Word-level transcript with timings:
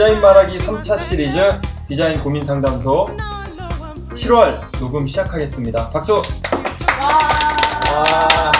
디자인 0.00 0.18
말하기 0.22 0.56
3차 0.56 0.96
시리즈 0.96 1.60
디자인 1.86 2.18
고민 2.20 2.42
상담소 2.42 3.06
7월 4.14 4.58
녹음 4.80 5.06
시작하겠습니다. 5.06 5.90
박수! 5.90 6.22
아, 7.92 8.50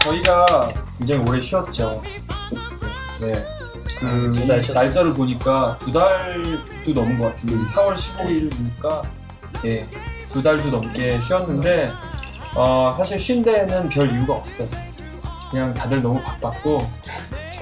저희가 0.00 0.72
굉장히 0.96 1.22
오래 1.28 1.42
쉬었죠. 1.42 2.02
네. 3.20 3.44
그 4.00 4.32
두달 4.34 4.64
쉬었어요. 4.64 4.72
날짜를 4.72 5.12
보니까 5.12 5.78
두 5.78 5.92
달도 5.92 6.94
넘은 6.94 7.18
것 7.18 7.26
같은데 7.26 7.70
4월 7.70 7.94
15일이니까 7.94 9.02
예, 9.66 9.86
두 10.30 10.42
달도 10.42 10.70
넘게 10.70 11.20
쉬었는데 11.20 11.90
어, 12.54 12.90
사실 12.96 13.20
쉰 13.20 13.42
데는 13.42 13.90
별 13.90 14.10
이유가 14.10 14.32
없어요. 14.36 14.68
그냥 15.50 15.74
다들 15.74 16.00
너무 16.00 16.22
바빴고 16.22 16.88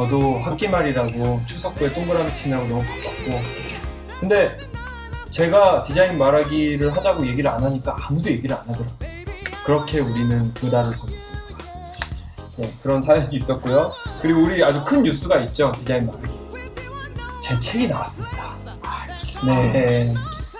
저도 0.00 0.38
학기 0.38 0.66
말이라고 0.66 1.42
추석부에 1.44 1.92
동그라미 1.92 2.34
치느라고 2.34 2.66
너무 2.68 2.82
바빴고 2.82 3.42
근데 4.18 4.56
제가 5.30 5.82
디자인 5.82 6.16
말하기를 6.16 6.96
하자고 6.96 7.26
얘기를 7.26 7.50
안 7.50 7.62
하니까 7.62 7.96
아무도 8.00 8.30
얘기를 8.30 8.56
안 8.56 8.62
하더라고요. 8.62 9.10
그렇게 9.62 10.00
우리는 10.00 10.54
두 10.54 10.70
달을 10.70 10.90
보냈습니다. 10.92 11.58
네, 12.56 12.72
그런 12.82 13.02
사연이 13.02 13.26
있었고요. 13.30 13.92
그리고 14.22 14.40
우리 14.42 14.64
아주 14.64 14.82
큰 14.86 15.02
뉴스가 15.02 15.36
있죠. 15.40 15.70
디자인 15.76 16.06
말하기. 16.06 16.28
제 17.42 17.60
책이 17.60 17.88
나왔습니다. 17.88 18.54
네. 19.44 20.14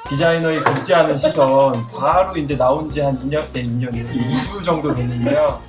디자이너의 0.07 0.63
곱지 0.65 0.95
않은 0.95 1.17
시선 1.17 1.73
바로 1.97 2.37
이제 2.37 2.57
나온 2.59 2.91
지 2.91 3.01
한 3.01 3.17
2년, 3.27 3.43
네, 3.55 3.65
2년이요. 3.65 4.13
2주 4.13 4.63
정도 4.63 4.95
됐는데요. 4.95 5.63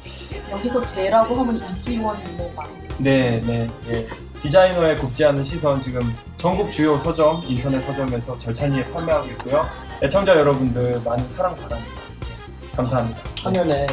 여기서 0.52 0.84
제라고 0.84 1.36
하면 1.36 1.56
이지원이네 1.56 2.52
막. 2.54 2.70
네, 3.02 3.42
네, 3.48 3.68
네. 3.88 4.08
디자이너의 4.42 4.98
않은 5.26 5.44
시선 5.44 5.82
지금 5.82 6.02
전국 6.38 6.72
주요 6.72 7.00
서점, 7.00 7.42
인터넷 7.48 7.82
서점에서 7.82 8.38
절찬리에 8.38 8.84
판매하고 8.92 9.28
있고요. 9.30 9.66
애청자 10.04 10.36
여러분들 10.36 11.02
많은 11.04 11.28
사랑 11.28 11.56
바랍니다. 11.56 11.92
네, 12.20 12.28
감사합니다. 12.76 13.20
화면에 13.44 13.88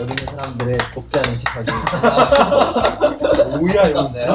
여기 0.00 0.10
있는 0.10 0.26
사람들의 0.26 0.78
곱지 0.92 1.18
않은 1.20 1.30
시선이 1.36 1.66
뭐야 3.62 3.88
이거? 3.88 4.10
네. 4.12 4.26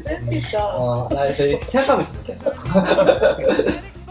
센스 0.00 0.34
있다. 0.34 0.64
어, 0.64 1.08
나 1.10 1.26
되게 1.32 1.58
생각하고 1.60 2.02
있었어요. 2.02 2.46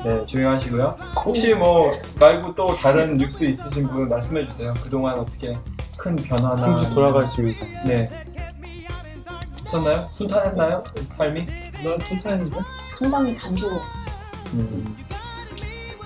네, 0.03 0.25
조용하시고요. 0.25 0.97
혹시 1.25 1.53
뭐 1.53 1.89
말고 2.19 2.55
또 2.55 2.75
다른 2.75 3.15
뉴스 3.17 3.45
있으신 3.45 3.87
분 3.87 4.09
말씀해 4.09 4.43
주세요. 4.43 4.73
그동안 4.83 5.17
어떻게 5.17 5.53
큰 6.05 6.15
변화나 6.17 6.67
홍주 6.67 6.93
돌아가시면서 6.93 7.65
네. 7.83 8.07
없었나요? 9.63 10.07
순탄했나요? 10.13 10.83
삶이? 11.03 11.47
넌 11.83 11.97
칭찬했는데? 11.97 12.59
상당히 12.99 13.35
단조로웠어. 13.35 13.99
음. 14.53 14.95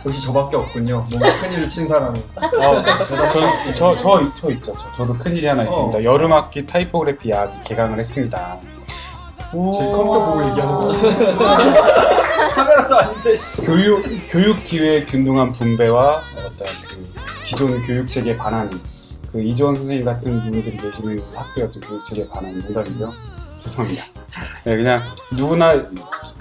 역시 0.05 0.21
저밖에 0.21 0.55
없군요. 0.55 1.03
뭔가 1.09 1.29
큰일을 1.41 1.67
친 1.67 1.85
사람은. 1.85 2.23
아, 2.37 2.49
저, 2.49 3.73
저, 3.73 3.95
저, 3.97 4.31
저 4.37 4.51
있죠. 4.51 4.73
저, 4.77 4.93
저도 4.93 5.13
큰일이 5.15 5.45
하나 5.45 5.63
있습니다. 5.63 5.97
어. 5.97 6.01
여름학기 6.01 6.65
타이포그래피 6.65 7.31
야학이 7.31 7.63
개강을 7.65 7.99
했습니다. 7.99 8.57
제 9.51 9.91
컴퓨터 9.91 10.25
보고 10.27 10.49
얘기하는 10.49 10.75
거. 10.75 10.93
카메라도 12.55 12.97
아닌데. 12.99 13.35
씨. 13.35 13.65
교육, 13.65 14.01
교육 14.29 14.63
기회 14.63 15.03
균등한 15.03 15.51
분배와 15.51 16.21
어떤 16.37 16.67
그 16.87 16.95
기존 17.43 17.81
교육 17.83 18.07
체계 18.07 18.37
반환, 18.37 18.69
그 19.31 19.41
이주원 19.41 19.75
선생님 19.75 20.05
같은 20.05 20.41
분들이 20.41 20.75
계시는 20.77 21.21
학교의 21.35 21.67
어떤 21.67 21.81
교육 21.81 22.05
체계 22.05 22.27
반환 22.27 22.59
농담이고요. 22.59 23.13
죄송합니다. 23.61 24.03
네, 24.63 24.77
그냥 24.77 25.01
누구나 25.35 25.83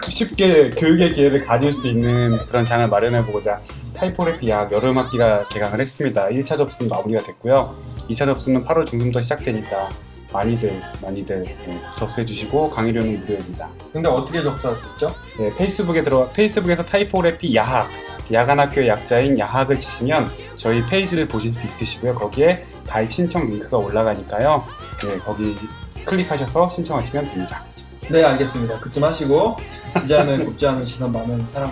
쉽게 0.02 0.70
교육의 0.70 1.12
기회를 1.12 1.44
가질 1.44 1.72
수 1.72 1.88
있는 1.88 2.38
그런 2.46 2.64
장을 2.64 2.86
마련해보고자 2.86 3.60
타이포그래피 3.94 4.48
야학 4.48 4.72
여름 4.72 4.96
학기가 4.96 5.46
개강을 5.48 5.80
했습니다. 5.80 6.28
1차 6.28 6.56
접수는 6.56 6.88
마무리가 6.88 7.22
됐고요. 7.24 7.74
2차 8.08 8.24
접수는 8.26 8.64
8월 8.64 8.86
중순부터 8.86 9.20
시작되니까 9.20 9.88
많이들 10.32 10.80
많이들 11.02 11.42
네, 11.42 11.80
접수해 11.98 12.24
주시고 12.24 12.70
강의료는 12.70 13.20
무료입니다. 13.20 13.68
근데 13.92 14.08
어떻게 14.08 14.40
접수할 14.40 14.76
수 14.76 14.88
있죠? 14.92 15.10
네, 15.38 15.52
페이스북에 15.56 16.02
들어 16.04 16.30
페이스북에서 16.32 16.84
타이포그래피 16.84 17.54
야학 17.56 17.90
야간학교의 18.30 18.88
약자인 18.88 19.38
야학을 19.38 19.78
치시면 19.78 20.28
저희 20.56 20.84
페이지를 20.86 21.26
보실 21.26 21.54
수 21.54 21.66
있으시고요. 21.66 22.14
거기에 22.14 22.66
가입 22.88 23.12
신청 23.12 23.48
링크가 23.48 23.76
올라가니까요. 23.76 24.64
네, 25.04 25.18
거기 25.18 25.56
클릭하셔서 26.04 26.70
신청하시면 26.70 27.26
됩니다. 27.26 27.64
네, 28.10 28.24
알겠습니다. 28.24 28.80
그쯤 28.80 29.04
하시고 29.04 29.56
디자인을 30.00 30.44
굽지 30.44 30.66
않은 30.66 30.84
시선 30.84 31.12
많은 31.12 31.46
사랑. 31.46 31.70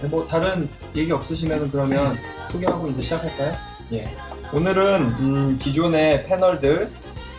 네, 0.00 0.08
뭐 0.08 0.24
다른 0.26 0.68
얘기 0.94 1.10
없으시면 1.10 1.70
그러면 1.70 2.16
소개하고 2.50 2.88
이제 2.88 3.02
시작할까요? 3.02 3.52
예. 3.92 4.08
오늘은 4.52 5.02
음, 5.20 5.58
기존의 5.60 6.24
패널들 6.24 6.90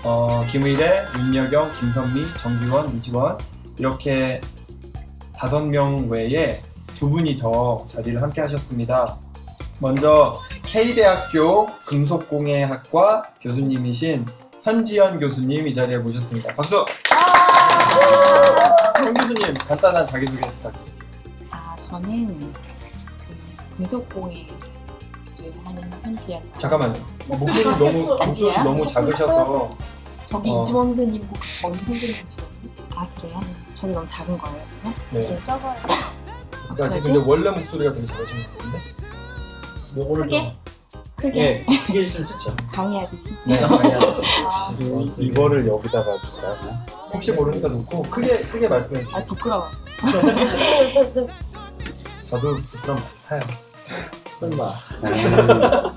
어, 0.03 0.45
김의래, 0.49 1.05
윤여경, 1.17 1.71
김선미, 1.79 2.25
정기원, 2.37 2.93
이지원 2.95 3.37
이렇게 3.77 4.41
다섯 5.33 5.65
명 5.65 6.09
외에 6.09 6.61
두 6.95 7.09
분이 7.09 7.37
더 7.37 7.85
자리를 7.87 8.21
함께 8.21 8.41
하셨습니다. 8.41 9.17
먼저 9.83 10.39
K대학교 10.65 11.67
금속공예학과 11.85 13.23
교수님이신 13.41 14.25
현지연 14.63 15.19
교수님 15.19 15.67
이 15.67 15.73
자리에 15.73 15.97
모셨습니다. 15.97 16.55
박수! 16.55 16.85
현 19.03 19.13
교수님 19.13 19.53
간단한 19.55 20.05
자기소개 20.05 20.39
부탁드립니다. 20.51 21.05
아 21.51 21.75
저는 21.81 22.53
그 22.53 23.75
금속공예를 23.75 24.47
하는 25.65 25.91
현지연. 26.01 26.41
잠깐만요. 26.59 27.05
목소리 27.27 27.63
너무 27.65 28.17
목소리? 28.25 28.57
너무 28.63 28.87
작으셔서 28.87 29.69
저기 30.27 30.49
어. 30.49 30.61
이지원 30.61 30.85
선생님고 30.95 31.35
전 31.61 31.73
선생님 31.73 32.15
아 32.95 33.05
그래요? 33.19 33.41
저게 33.73 33.91
너무 33.91 34.07
작은 34.07 34.37
거예요 34.37 34.63
지금? 34.65 34.93
네. 35.11 35.27
좀 35.27 35.43
적어요. 35.43 35.75
그러니까 35.83 36.05
어떡하지? 36.71 37.01
근데 37.01 37.19
원래 37.29 37.49
목소리가 37.49 37.91
되게 37.91 38.05
작으신 38.05 38.43
것 38.45 38.57
같은데. 38.57 38.92
요거를 39.97 40.23
크게? 40.23 40.41
좀 40.91 41.03
크게 41.15 41.39
예, 41.39 41.65
크게 41.87 41.99
해주시면 42.01 42.27
좋죠. 42.27 42.55
강의하듯이? 42.71 43.33
네. 43.45 43.63
아, 43.63 44.75
이- 44.79 45.13
이거를 45.17 45.67
여기다가 45.67 46.17
줄까요? 46.21 46.57
그냥? 46.59 46.85
혹시 47.13 47.31
모르니까 47.31 47.67
놓고 47.67 48.01
크게 48.03 48.39
크게 48.43 48.67
말씀해 48.67 49.01
아 49.01 49.05
주세요. 49.05 49.25
부끄러워서. 49.25 49.83
저도 52.25 52.55
부끄럼 52.57 52.97
많아요. 53.29 53.47
설마. 54.39 54.73
음, 55.03 55.93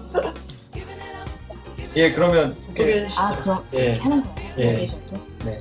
예, 1.96 2.12
그러면 2.12 2.54
소개해 2.60 3.04
주시죠. 3.06 3.20
아 3.22 3.32
그럼 3.36 3.64
예, 3.74 3.94
하는 3.94 4.22
거예요? 4.22 4.50
예. 4.58 4.72
내셔도? 4.72 5.16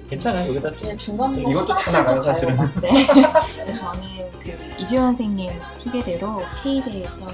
괜찮아요. 0.09 0.49
여기다 0.49 0.69
좀. 0.71 0.77
제 0.89 0.97
중간으로 0.97 1.49
이것도 1.51 1.65
다 1.67 1.75
화장실도 1.75 1.97
나가요, 2.03 2.19
가요. 2.21 2.33
사실은. 2.33 2.57
네. 2.81 2.91
네, 3.65 3.71
저는 3.71 4.01
그 4.43 4.75
이주연 4.79 5.03
선생님 5.15 5.51
소개대로 5.83 6.41
K대에서 6.61 7.27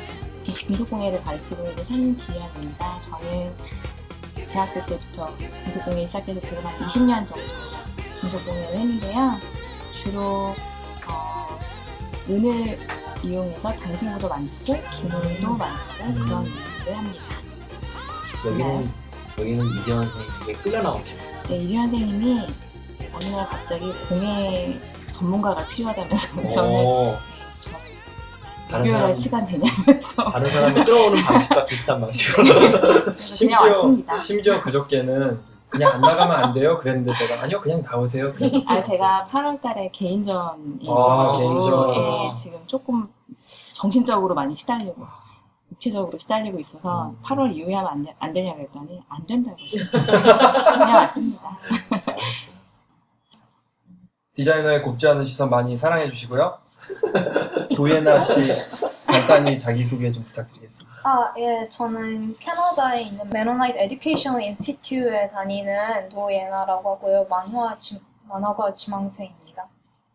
금속공예를 0.54 1.24
가르치고 1.24 1.64
있는 1.66 1.86
현지연입니다. 1.86 3.00
저는 3.00 3.54
대학교 4.36 4.86
때부터 4.86 5.34
금속공예 5.66 6.06
시작해서 6.06 6.40
지금 6.40 6.66
한 6.66 6.78
20년 6.80 7.26
정도 7.26 7.44
금속공예를 8.22 8.78
했는데요. 8.80 9.40
주로 9.94 10.56
어, 11.08 11.60
은을 12.30 12.80
이용해서 13.24 13.74
장신구도 13.74 14.30
만들고 14.30 14.90
기물도 14.92 15.56
만들고 15.56 16.26
그런 16.26 16.46
일을 16.82 16.98
합니다. 16.98 17.24
여기는 18.46 18.90
여기는 19.38 19.66
이재원 19.66 20.08
선생님에게 20.08 20.54
끌려 20.64 20.82
나오죠. 20.82 21.16
네, 21.48 21.58
이주연 21.58 21.90
선생님이 21.90 22.48
어느 23.14 23.26
날 23.26 23.48
갑자기 23.48 23.94
공예 24.10 24.72
전문가가 25.12 25.66
필요하다면서 25.68 26.44
저는 26.54 27.18
다른 28.72 28.92
사람 28.92 29.14
시간 29.14 29.46
되냐면서 29.46 30.24
다른 30.32 30.50
사람을 30.50 30.84
끌어오는 30.86 31.22
방식과 31.24 31.66
비슷한 31.66 32.00
방식으로. 32.02 32.44
그냥 32.44 33.16
심지어 33.18 33.58
왔습니다. 33.62 34.22
심지어 34.22 34.62
그저께는 34.62 35.40
그냥 35.68 35.92
안 35.94 36.02
나가면 36.02 36.36
안 36.44 36.54
돼요? 36.54 36.78
그랬는데 36.78 37.14
제가 37.14 37.44
아니요 37.44 37.60
그냥 37.62 37.82
나오세요. 37.84 38.34
그래서 38.34 38.62
아 38.66 38.80
제가 38.82 39.14
8월달에 39.14 39.90
개인전이 39.92 40.80
아, 40.82 40.84
있어가지고 40.84 41.40
개인전. 41.40 41.96
예, 41.96 42.34
지금 42.34 42.60
조금 42.68 43.08
정신적으로 43.76 44.34
많이 44.36 44.54
시달리고 44.56 45.06
육체적으로 45.72 46.18
시달리고 46.18 46.60
있어서 46.60 47.10
음. 47.10 47.18
8월 47.24 47.54
이후에 47.54 47.74
하면 47.76 47.92
안, 47.92 48.02
되, 48.02 48.14
안 48.20 48.34
되냐 48.34 48.54
그랬더니 48.56 49.02
안 49.10 49.26
된다고 49.26 49.58
했어요. 49.60 49.86
그냥 49.92 50.96
왔습니다. 50.96 51.58
디자이너의 54.34 54.82
곱지 54.82 55.08
않은 55.08 55.24
시선 55.26 55.50
많이 55.50 55.76
사랑해 55.76 56.08
주시고요. 56.08 56.58
도예나 57.76 58.20
씨 58.22 59.06
간단히 59.08 59.58
자기 59.58 59.84
소개 59.86 60.12
좀 60.12 60.24
부탁드리겠습니다. 60.24 61.02
아, 61.04 61.34
예, 61.38 61.68
저는 61.70 62.36
캐나다에 62.38 63.02
있는 63.04 63.30
Mennonite 63.30 63.78
Educational 63.78 64.42
Institute에 64.44 65.30
다니는 65.32 66.10
도예나라고 66.10 66.96
하고요. 66.96 67.26
만화 67.30 67.78
지, 67.80 68.02
만화가 68.24 68.74
지망생입니다. 68.74 69.68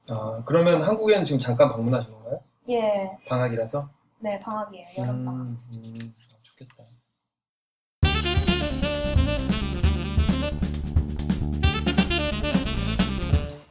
아, 0.08 0.36
그러면 0.44 0.82
한국에는 0.82 1.24
지금 1.24 1.38
잠깐 1.38 1.70
방문하신 1.72 2.12
건가요? 2.12 2.40
예, 2.68 3.18
방학이라서? 3.28 3.88
네, 4.20 4.38
방학이에요. 4.40 4.86
여름 4.98 5.24
방학. 5.24 5.40
음, 5.42 5.58
음, 5.74 6.14
좋겠다. 6.42 6.84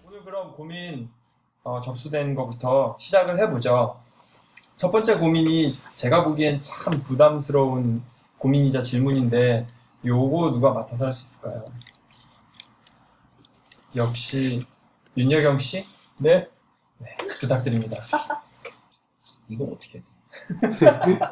오늘 0.06 0.24
그럼 0.24 0.54
고민 0.54 1.10
어, 1.66 1.82
접수된 1.82 2.36
것부터 2.36 2.96
시작을 3.00 3.40
해보죠. 3.40 3.98
첫 4.78 4.92
번째 4.92 5.18
고민이 5.18 5.78
제가 5.96 6.24
보기엔 6.24 6.62
참 6.62 7.02
부담스러운 7.02 8.04
고민이자 8.38 8.82
질문인데 8.84 9.66
요거 10.06 10.52
누가 10.54 10.72
맡아서 10.72 11.08
할 11.08 11.14
수 11.14 11.24
있을까요? 11.26 11.66
역시 13.96 14.60
윤여경 15.18 15.58
씨? 15.58 15.88
네? 16.20 16.48
네, 17.00 17.18
부탁드립니다. 17.40 17.98
이거 19.50 19.66
어떻게 19.66 20.00
해? 20.00 20.04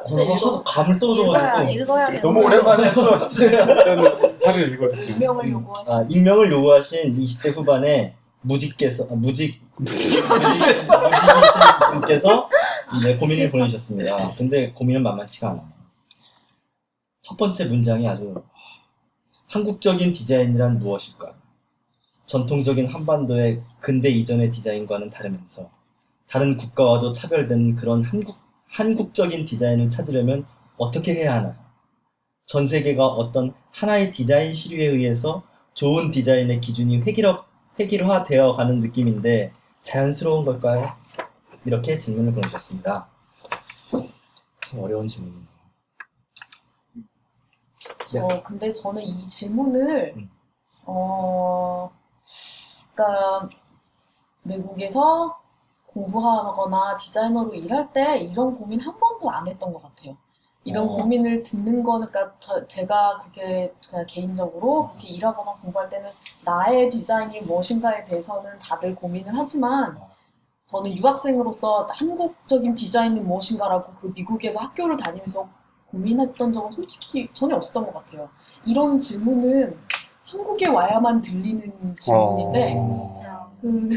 어, 0.04 0.34
하도 0.34 0.64
감을 0.64 0.96
읽어야, 0.96 0.98
떨어져가지고 0.98 1.70
읽어야 1.70 2.10
돼요. 2.10 2.20
너무 2.22 2.40
오랜만에 2.42 2.84
했어. 2.84 3.18
씨. 3.20 3.44
일단은 3.44 4.38
답을 4.40 4.72
읽어주세요. 4.72 5.14
유명을 5.16 5.48
요구하시. 5.52 5.92
아, 5.92 6.06
익명을 6.08 6.50
요구하신 6.50 7.14
20대 7.22 7.54
후반의 7.54 8.14
무직께서 8.40 9.04
아, 9.04 9.14
무직 9.14 9.60
무직이신 9.76 10.22
분께서 11.92 12.48
네, 13.02 13.16
고민을 13.16 13.50
보내주셨습니다. 13.50 14.34
근데 14.36 14.70
고민은 14.70 15.02
만만치가 15.02 15.50
않아요. 15.50 15.68
첫 17.22 17.36
번째 17.36 17.64
문장이 17.66 18.06
아주 18.06 18.34
한국적인 19.48 20.12
디자인이란 20.12 20.78
무엇일까? 20.78 21.34
전통적인 22.26 22.86
한반도의 22.86 23.62
근대 23.80 24.08
이전의 24.08 24.50
디자인과는 24.50 25.10
다르면서 25.10 25.70
다른 26.28 26.56
국가와도 26.56 27.12
차별된 27.12 27.76
그런 27.76 28.02
한국 28.02 28.36
한국적인 28.68 29.46
디자인을 29.46 29.90
찾으려면 29.90 30.46
어떻게 30.76 31.14
해야 31.14 31.34
하나요? 31.36 31.54
전 32.46 32.66
세계가 32.66 33.06
어떤 33.06 33.54
하나의 33.70 34.12
디자인 34.12 34.52
시류에 34.52 34.86
의해서 34.86 35.42
좋은 35.74 36.10
디자인의 36.10 36.60
기준이 36.60 37.02
획일화, 37.02 37.44
획일화되어 37.78 38.54
가는 38.54 38.80
느낌인데 38.80 39.52
자연스러운 39.84 40.44
걸까요? 40.44 40.86
이렇게 41.64 41.98
질문을 41.98 42.32
보내주셨습니다. 42.32 43.08
참 44.66 44.80
어려운 44.80 45.06
질문이네요. 45.06 45.46
저 48.06 48.42
근데 48.42 48.72
저는 48.72 49.02
이 49.02 49.28
질문을 49.28 50.14
음. 50.16 50.30
어 50.86 51.90
그러니까 52.94 53.48
외국에서 54.44 55.38
공부하거나 55.86 56.96
디자이너로 56.96 57.54
일할 57.54 57.92
때 57.92 58.18
이런 58.18 58.54
고민 58.54 58.80
한 58.80 58.98
번도 58.98 59.30
안 59.30 59.46
했던 59.46 59.72
것 59.72 59.82
같아요. 59.82 60.16
이런 60.64 60.88
어. 60.88 60.92
고민을 60.92 61.42
듣는 61.42 61.82
거는 61.82 62.06
그러니까 62.08 62.34
저, 62.40 62.66
제가 62.66 63.18
그렇게 63.18 63.72
그냥 63.88 64.06
개인적으로 64.08 64.88
그렇게 64.88 65.08
일하거나 65.08 65.52
공부할 65.60 65.88
때는 65.90 66.10
나의 66.44 66.90
디자인이 66.90 67.40
무엇인가에 67.42 68.04
대해서는 68.04 68.58
다들 68.58 68.94
고민을 68.94 69.32
하지만 69.34 69.98
저는 70.66 70.96
유학생으로서 70.96 71.86
한국적인 71.90 72.74
디자인이 72.74 73.20
무엇인가라고 73.20 73.92
그 74.00 74.12
미국에서 74.14 74.60
학교를 74.60 74.96
다니면서 74.96 75.48
고민했던 75.90 76.52
적은 76.52 76.72
솔직히 76.72 77.28
전혀 77.32 77.56
없었던 77.56 77.84
것 77.86 77.92
같아요. 77.94 78.28
이런 78.66 78.98
질문은 78.98 79.78
한국에 80.24 80.68
와야만 80.68 81.20
들리는 81.20 81.96
질문인데, 81.96 82.74
어... 82.76 83.50
그, 83.60 83.90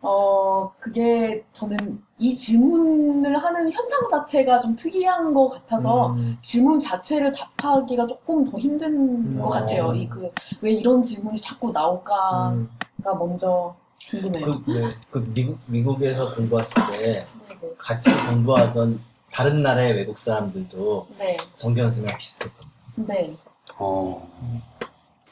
어, 0.00 0.72
그게 0.78 1.44
저는 1.52 2.00
이 2.18 2.34
질문을 2.34 3.36
하는 3.36 3.72
현상 3.72 4.08
자체가 4.08 4.60
좀 4.60 4.76
특이한 4.76 5.34
것 5.34 5.48
같아서 5.48 6.10
음, 6.10 6.38
질문 6.40 6.78
자체를 6.78 7.32
답하기가 7.32 8.06
조금 8.06 8.44
더 8.44 8.58
힘든 8.58 9.36
음. 9.36 9.40
것 9.40 9.48
같아요. 9.48 9.92
이 9.94 10.08
그, 10.08 10.30
왜 10.60 10.72
이런 10.72 11.02
질문이 11.02 11.36
자꾸 11.38 11.72
나올까가 11.72 12.50
음, 12.50 12.68
먼저 13.02 13.74
궁금해요. 14.08 14.50
그, 14.64 14.70
네. 14.70 14.88
그 15.10 15.24
미국, 15.34 15.58
미국에서 15.66 16.34
공부했을 16.34 16.74
때 16.90 16.98
네, 16.98 17.26
네. 17.60 17.74
같이 17.76 18.10
공부하던 18.28 19.00
다른 19.32 19.62
나라의 19.62 19.94
외국 19.94 20.16
사람들도 20.16 21.08
네, 21.18 21.36
정경 21.56 21.86
선생님이랑 21.86 22.18
비슷했거든요. 22.18 22.70
네. 22.96 23.36
어... 23.76 24.28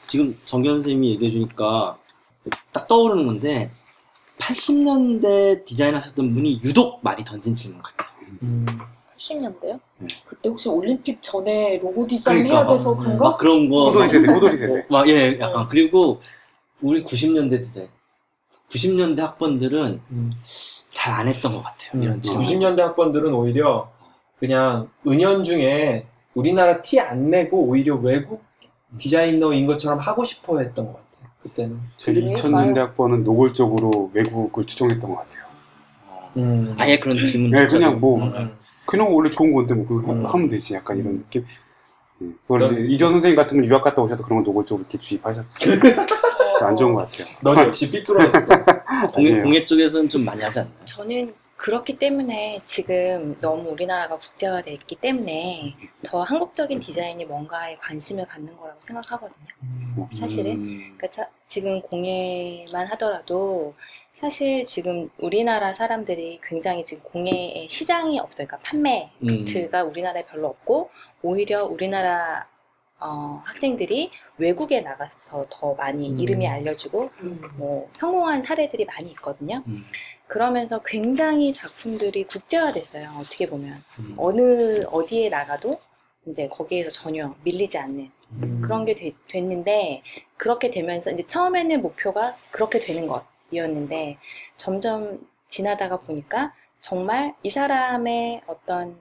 지금 0.07 0.37
정경 0.45 0.75
선생님이 0.75 1.11
얘기해 1.11 1.31
주니까 1.31 1.97
딱 2.71 2.87
떠오르는 2.87 3.25
건데 3.25 3.71
80년대 4.39 5.65
디자인 5.65 5.95
하셨던 5.95 6.33
분이 6.33 6.61
유독 6.63 6.99
많이 7.03 7.23
던진 7.23 7.55
질문 7.55 7.81
같아요. 7.81 8.07
음, 8.43 8.65
80년대요? 9.17 9.79
그때 10.25 10.49
혹시 10.49 10.69
올림픽 10.69 11.21
전에 11.21 11.79
로고 11.79 12.05
디자인 12.05 12.43
그러니까, 12.43 12.59
해야 12.59 12.67
돼서 12.67 12.93
음, 12.93 12.99
그런가? 12.99 13.29
막 13.29 13.37
그런 13.37 13.69
거. 13.69 13.85
호돌이 13.89 14.09
세대, 14.09 14.31
호돌이 14.31 14.57
세대. 14.57 14.85
막, 14.89 15.09
예, 15.09 15.37
약간. 15.39 15.67
그리고 15.67 16.21
우리 16.81 17.03
90년대 17.03 17.65
디자인. 17.65 17.89
90년대 18.69 19.19
학번들은 19.19 20.01
음. 20.11 20.31
잘안 20.91 21.27
했던 21.27 21.53
것 21.53 21.63
같아요. 21.63 22.03
이런 22.03 22.21
질문. 22.21 22.43
90년대 22.43 22.79
학번들은 22.79 23.33
오히려 23.33 23.89
그냥 24.39 24.89
은연중에 25.07 26.05
우리나라 26.35 26.81
티 26.81 26.99
안 26.99 27.29
내고 27.31 27.63
오히려 27.65 27.95
외국 27.95 28.43
디자이너인 28.97 29.65
것처럼 29.65 29.99
하고 29.99 30.23
싶어 30.23 30.59
했던 30.59 30.85
것 30.85 30.93
같아요. 30.93 31.06
그때는. 31.47 31.79
제 31.97 32.13
그래요? 32.13 32.29
2000년대 32.33 32.75
학번은 32.77 33.23
노골적으로 33.23 34.11
외국을 34.13 34.65
추종했던 34.65 35.09
것 35.09 35.15
같아요. 35.17 35.43
어, 36.09 36.31
음. 36.37 36.75
아예 36.79 36.97
그런 36.99 37.23
질문. 37.25 37.51
네, 37.51 37.67
그냥 37.67 37.99
뭐, 37.99 38.21
음. 38.23 38.51
그냥 38.85 39.13
원래 39.13 39.29
좋은 39.29 39.53
건데 39.53 39.73
뭐 39.73 39.85
그거 39.87 40.11
음. 40.13 40.25
하면 40.25 40.49
되지 40.49 40.75
약간 40.75 40.97
이런 40.97 41.17
느낌. 41.17 41.45
예. 42.21 42.27
그걸 42.43 42.61
이제 42.63 42.75
넌- 42.75 42.85
이전 42.89 43.11
선생님 43.11 43.35
같은 43.35 43.57
분 43.57 43.65
유학 43.65 43.83
갔다 43.83 44.01
오셔서 44.01 44.23
그런 44.23 44.37
걸 44.39 44.45
노골적으로 44.45 44.81
이렇게 44.89 44.97
주입하셨어요. 44.97 45.79
안 46.65 46.75
좋은 46.75 46.93
것 46.95 47.01
같아요. 47.01 47.37
넌 47.43 47.67
역시 47.67 47.91
삐뚤어졌어. 47.91 48.55
공예. 49.13 49.39
공예 49.41 49.65
쪽에서는 49.65 50.09
좀 50.09 50.25
많이 50.25 50.41
하지 50.41 50.59
않나요? 50.59 50.73
저는 50.85 51.33
그렇기 51.57 51.97
때문에 51.97 52.61
지금 52.63 53.37
너무 53.39 53.71
우리나라가 53.71 54.17
국제화돼 54.17 54.71
있기 54.73 54.95
때문에 54.97 55.75
더 56.05 56.21
한국적인 56.21 56.79
디자인이 56.79 57.25
뭔가에 57.25 57.75
관심을 57.77 58.25
갖는 58.27 58.55
거라고 58.57 58.79
생각하거든요. 58.81 59.47
사실은. 60.13 60.51
음, 60.53 60.77
그러니까 60.97 61.09
차- 61.09 61.29
지금 61.47 61.81
공예만 61.81 62.87
하더라도 62.91 63.73
사실 64.13 64.65
지금 64.65 65.09
우리나라 65.17 65.73
사람들이 65.73 66.39
굉장히 66.43 66.83
지금 66.85 67.03
공예의 67.03 67.67
시장이 67.69 68.19
없어요. 68.19 68.47
그러니까 68.47 68.69
판매 68.69 69.11
음. 69.23 69.27
마트가 69.27 69.83
우리나라에 69.83 70.25
별로 70.25 70.47
없고 70.47 70.89
오히려 71.23 71.65
우리나라 71.65 72.47
어, 72.99 73.41
학생들이 73.45 74.11
외국에 74.37 74.81
나가서 74.81 75.45
더 75.49 75.73
많이 75.75 76.09
음. 76.09 76.19
이름이 76.19 76.47
알려지고 76.47 77.09
뭐 77.57 77.89
성공한 77.93 78.43
사례들이 78.43 78.85
많이 78.85 79.11
있거든요. 79.11 79.63
음. 79.67 79.85
그러면서 80.27 80.81
굉장히 80.85 81.53
작품들이 81.53 82.25
국제화됐어요. 82.25 83.09
어떻게 83.19 83.47
보면 83.47 83.83
음. 83.99 84.13
어느 84.17 84.83
어디에 84.91 85.29
나가도 85.29 85.79
이제 86.27 86.47
거기에서 86.49 86.89
전혀 86.89 87.33
밀리지 87.43 87.77
않는 87.77 88.11
음. 88.43 88.61
그런 88.61 88.83
게 88.83 88.93
되- 88.93 89.13
됐는데 89.29 90.03
그렇게 90.35 90.69
되면서 90.69 91.11
이제 91.11 91.23
처음에는 91.27 91.81
목표가 91.81 92.35
그렇게 92.51 92.79
되는 92.79 93.07
것이었는데 93.07 94.17
점점 94.57 95.25
지나다가 95.47 95.97
보니까 95.97 96.53
정말 96.81 97.33
이 97.43 97.49
사람의 97.49 98.41
어떤 98.47 98.97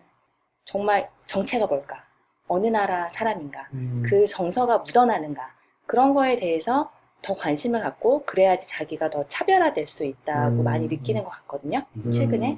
정말 0.65 1.09
정체가 1.27 1.67
뭘까? 1.67 2.05
어느 2.49 2.69
나라 2.69 3.09
사람인가? 3.09 3.69
음. 3.75 4.05
그 4.09 4.25
정서가 4.27 4.79
묻어나는가? 4.79 5.53
그런 5.87 6.15
거에 6.15 6.37
대해서 6.37 6.91
더 7.27 7.35
관심을 7.35 7.83
갖고 7.83 8.25
그래야지 8.25 8.69
자기가 8.69 9.11
더 9.11 9.27
차별화될 9.27 9.89
수 9.89 10.05
있다고 10.05 10.59
음. 10.59 10.65
많이 10.65 10.87
느끼는 10.87 11.25
것 11.25 11.31
같거든요. 11.31 11.85
음. 11.97 12.13
최근에. 12.13 12.57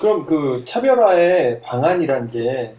그럼 0.00 0.24
그 0.24 0.64
차별화의 0.64 1.60
방안이란 1.60 2.30
게 2.30 2.74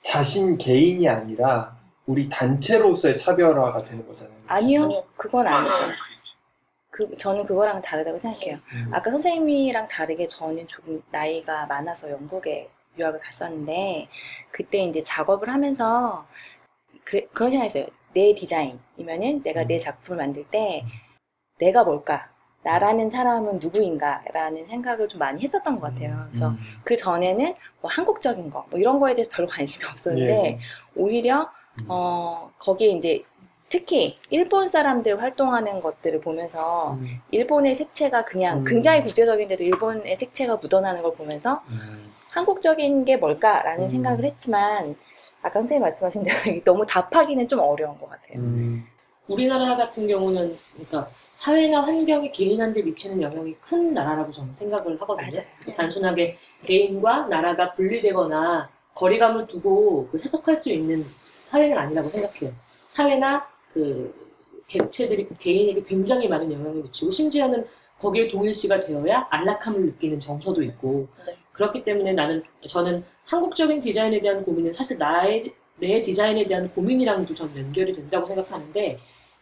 자신 0.00 0.56
개인이 0.56 1.06
아니라 1.08 1.76
우리 2.06 2.28
단체로서의 2.28 3.16
차별화가 3.16 3.82
되는 3.82 4.06
거잖아요. 4.06 4.38
아니요, 4.46 4.84
아니요. 4.84 5.04
그건 5.16 5.46
아니죠. 5.48 5.74
그, 6.90 7.16
저는 7.18 7.44
그거랑 7.46 7.82
다르다고 7.82 8.16
생각해요. 8.16 8.58
음. 8.72 8.90
아까 8.92 9.10
선생님이랑 9.10 9.88
다르게 9.88 10.28
저는 10.28 10.68
조금 10.68 11.02
나이가 11.10 11.66
많아서 11.66 12.08
영국에 12.08 12.70
유학을 12.96 13.18
갔었는데, 13.18 14.08
그때 14.52 14.84
이제 14.84 15.00
작업을 15.00 15.48
하면서 15.48 16.24
그, 17.02 17.26
그런 17.32 17.50
생각했어요. 17.50 17.86
내 18.14 18.34
디자인이면은 18.34 19.42
내가 19.42 19.64
내 19.64 19.76
작품을 19.76 20.18
만들 20.18 20.46
때 20.48 20.84
내가 21.58 21.84
뭘까? 21.84 22.30
나라는 22.62 23.10
사람은 23.10 23.58
누구인가? 23.58 24.22
라는 24.32 24.64
생각을 24.64 25.06
좀 25.06 25.18
많이 25.18 25.42
했었던 25.42 25.78
것 25.78 25.90
같아요. 25.90 26.26
그래서 26.30 26.48
음. 26.48 26.58
그 26.82 26.96
전에는 26.96 27.54
뭐 27.82 27.90
한국적인 27.90 28.48
거, 28.48 28.64
뭐 28.70 28.80
이런 28.80 28.98
거에 28.98 29.14
대해서 29.14 29.30
별로 29.34 29.46
관심이 29.46 29.84
없었는데, 29.84 30.46
예. 30.46 30.58
오히려, 30.96 31.50
음. 31.80 31.86
어, 31.88 32.50
거기에 32.58 32.88
이제 32.92 33.22
특히 33.68 34.16
일본 34.30 34.68
사람들 34.68 35.20
활동하는 35.20 35.80
것들을 35.80 36.20
보면서 36.20 36.94
음. 36.94 37.16
일본의 37.32 37.74
색채가 37.74 38.24
그냥 38.24 38.60
음. 38.60 38.64
굉장히 38.64 39.02
구체적인데도 39.02 39.64
일본의 39.64 40.16
색채가 40.16 40.56
묻어나는 40.56 41.02
걸 41.02 41.12
보면서 41.14 41.62
음. 41.68 42.10
한국적인 42.30 43.04
게 43.04 43.16
뭘까라는 43.16 43.84
음. 43.84 43.88
생각을 43.90 44.24
했지만 44.24 44.96
아까 45.44 45.60
선생님 45.60 45.82
말씀하신 45.82 46.24
대로 46.24 46.36
너무 46.64 46.86
답하기는 46.86 47.46
좀 47.46 47.60
어려운 47.60 47.96
것 47.98 48.08
같아요. 48.08 48.38
음. 48.38 48.84
우리나라 49.28 49.76
같은 49.76 50.06
경우는 50.08 50.56
그러니까 50.72 51.08
사회나 51.30 51.82
환경에 51.82 52.30
개인한테 52.30 52.82
미치는 52.82 53.22
영향이 53.22 53.54
큰 53.60 53.94
나라라고 53.94 54.32
저는 54.32 54.54
생각을 54.54 55.00
하거든요. 55.00 55.30
맞아요. 55.30 55.76
단순하게 55.76 56.36
개인과 56.64 57.28
나라가 57.28 57.72
분리되거나 57.74 58.68
거리감을 58.94 59.46
두고 59.46 60.08
그 60.10 60.18
해석할 60.18 60.56
수 60.56 60.70
있는 60.70 61.04
사회는 61.44 61.76
아니라고 61.76 62.08
생각해요. 62.10 62.52
사회나 62.88 63.46
그 63.72 64.14
객체들이 64.66 65.28
개인에게 65.38 65.84
굉장히 65.84 66.28
많은 66.28 66.50
영향을 66.52 66.82
미치고 66.82 67.10
심지어는 67.10 67.66
거기에 67.98 68.28
동일시가 68.28 68.84
되어야 68.86 69.26
안락함을 69.30 69.86
느끼는 69.86 70.20
정서도 70.20 70.62
있고 70.62 71.08
네. 71.26 71.36
그렇기 71.54 71.84
때문에 71.84 72.12
나는 72.12 72.42
저는 72.66 73.04
한국적인 73.24 73.80
디자인에 73.80 74.20
대한 74.20 74.44
고민은 74.44 74.72
사실 74.72 74.98
나의 74.98 75.50
내 75.78 76.02
디자인에 76.02 76.44
대한 76.46 76.70
고민이랑도 76.74 77.34
좀 77.34 77.50
연결이 77.56 77.94
된다고 77.94 78.26
생각하는데 78.26 78.98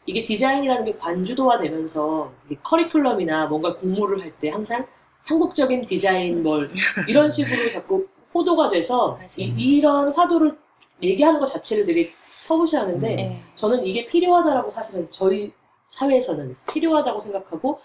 이게 0.07 0.23
디자인이라는 0.23 0.85
게 0.85 0.93
관주도화되면서 0.97 2.33
커리큘럼이나 2.63 3.49
뭔가 3.49 3.77
공모를 3.77 4.23
할 4.23 4.33
때 4.41 4.51
항상 4.51 4.87
한국적인 5.25 5.85
디자인 5.87 6.43
뭘 6.43 6.71
이런 7.09 7.31
식으로 7.31 7.69
자꾸 7.69 8.07
호도가 8.35 8.71
돼서. 8.71 9.19
이, 9.39 9.77
이런 9.77 10.13
화두를 10.13 10.57
얘기하는 11.03 11.39
것 11.41 11.47
자체를 11.47 11.85
되게 11.87 12.11
터부시하는데 12.47 13.15
네. 13.15 13.43
저는 13.55 13.85
이게 13.85 14.05
필요하다라고 14.05 14.71
사실은 14.71 15.09
저희 15.11 15.53
사회에서는 15.91 16.57
필요하다고 16.73 17.21
생각하고 17.21 17.81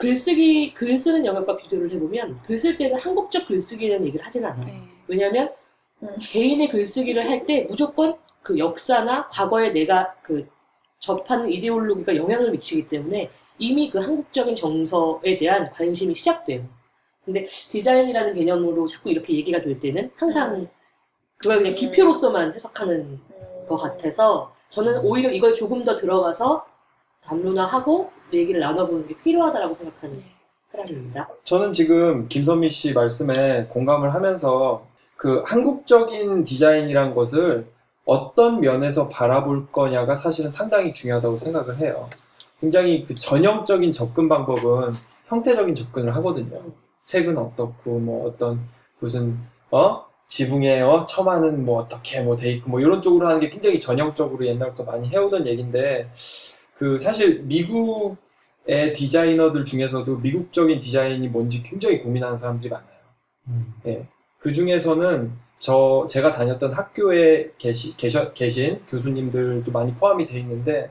글쓰기 0.00 0.72
글 0.74 0.96
쓰는 0.96 1.24
영역과 1.26 1.56
비교를 1.58 1.90
해보면 1.92 2.40
글 2.46 2.56
쓸 2.56 2.76
때는 2.76 2.98
한국적 2.98 3.46
글쓰기라는 3.46 4.06
얘기를 4.06 4.24
하진 4.24 4.44
않아요. 4.44 4.64
네. 4.64 4.82
왜냐하면 5.06 5.52
음. 6.02 6.08
개인의 6.18 6.70
글쓰기를 6.70 7.28
할 7.28 7.44
때 7.46 7.66
무조건 7.68 8.16
그 8.42 8.58
역사나 8.58 9.28
과거에 9.28 9.70
내가 9.70 10.14
그 10.22 10.48
접하는 10.98 11.50
이데올로기가 11.50 12.16
영향을 12.16 12.50
미치기 12.50 12.88
때문에 12.88 13.30
이미 13.58 13.90
그 13.90 13.98
한국적인 13.98 14.56
정서에 14.56 15.36
대한 15.38 15.70
관심이 15.72 16.14
시작돼요. 16.14 16.64
근데 17.24 17.44
디자인이라는 17.44 18.34
개념으로 18.34 18.86
자꾸 18.86 19.10
이렇게 19.10 19.34
얘기가 19.34 19.60
될 19.60 19.78
때는 19.78 20.10
항상 20.16 20.66
그걸 21.36 21.58
그냥 21.58 21.74
기표로서만 21.74 22.54
해석하는 22.54 22.94
음. 23.00 23.66
것 23.68 23.76
같아서 23.76 24.54
저는 24.70 25.04
오히려 25.04 25.30
이걸 25.30 25.52
조금 25.52 25.84
더 25.84 25.94
들어가서 25.94 26.64
담론화하고 27.22 28.10
얘기를 28.38 28.60
나눠보는 28.60 29.06
게 29.08 29.14
필요하다라고 29.22 29.74
생각하는 29.74 30.22
사람입니다. 30.72 31.28
저는 31.44 31.72
지금 31.72 32.28
김선미 32.28 32.68
씨 32.68 32.92
말씀에 32.92 33.66
공감을 33.68 34.14
하면서 34.14 34.86
그 35.16 35.42
한국적인 35.46 36.44
디자인이란 36.44 37.14
것을 37.14 37.66
어떤 38.04 38.60
면에서 38.60 39.08
바라볼 39.08 39.68
거냐가 39.70 40.16
사실은 40.16 40.48
상당히 40.48 40.92
중요하다고 40.92 41.38
생각을 41.38 41.78
해요. 41.78 42.08
굉장히 42.60 43.04
그 43.04 43.14
전형적인 43.14 43.92
접근 43.92 44.28
방법은 44.28 44.94
형태적인 45.26 45.74
접근을 45.74 46.14
하거든요. 46.16 46.60
색은 47.02 47.38
어떻고 47.38 47.98
뭐 47.98 48.28
어떤 48.28 48.60
무슨 48.98 49.38
어 49.70 50.04
지붕에 50.26 50.80
어 50.82 51.06
처마는 51.06 51.64
뭐 51.64 51.78
어떻게 51.78 52.20
뭐 52.20 52.36
돼 52.36 52.50
있고 52.52 52.70
뭐 52.70 52.80
이런 52.80 53.00
쪽으로 53.02 53.26
하는 53.26 53.40
게 53.40 53.48
굉장히 53.48 53.80
전형적으로 53.80 54.44
옛날부터 54.46 54.84
많이 54.84 55.08
해오던 55.08 55.46
얘기인데 55.46 56.10
그 56.80 56.98
사실 56.98 57.42
미국의 57.42 58.94
디자이너들 58.94 59.66
중에서도 59.66 60.16
미국적인 60.16 60.78
디자인이 60.78 61.28
뭔지 61.28 61.62
굉장히 61.62 62.02
고민하는 62.02 62.38
사람들이 62.38 62.70
많아요. 62.70 62.88
예. 63.86 64.08
그 64.38 64.54
중에서는 64.54 65.30
저 65.58 66.06
제가 66.08 66.30
다녔던 66.30 66.72
학교에 66.72 67.50
계시, 67.58 67.94
계셔, 67.98 68.32
계신 68.32 68.80
교수님들도 68.88 69.70
많이 69.72 69.92
포함이 69.94 70.24
돼 70.24 70.40
있는데 70.40 70.90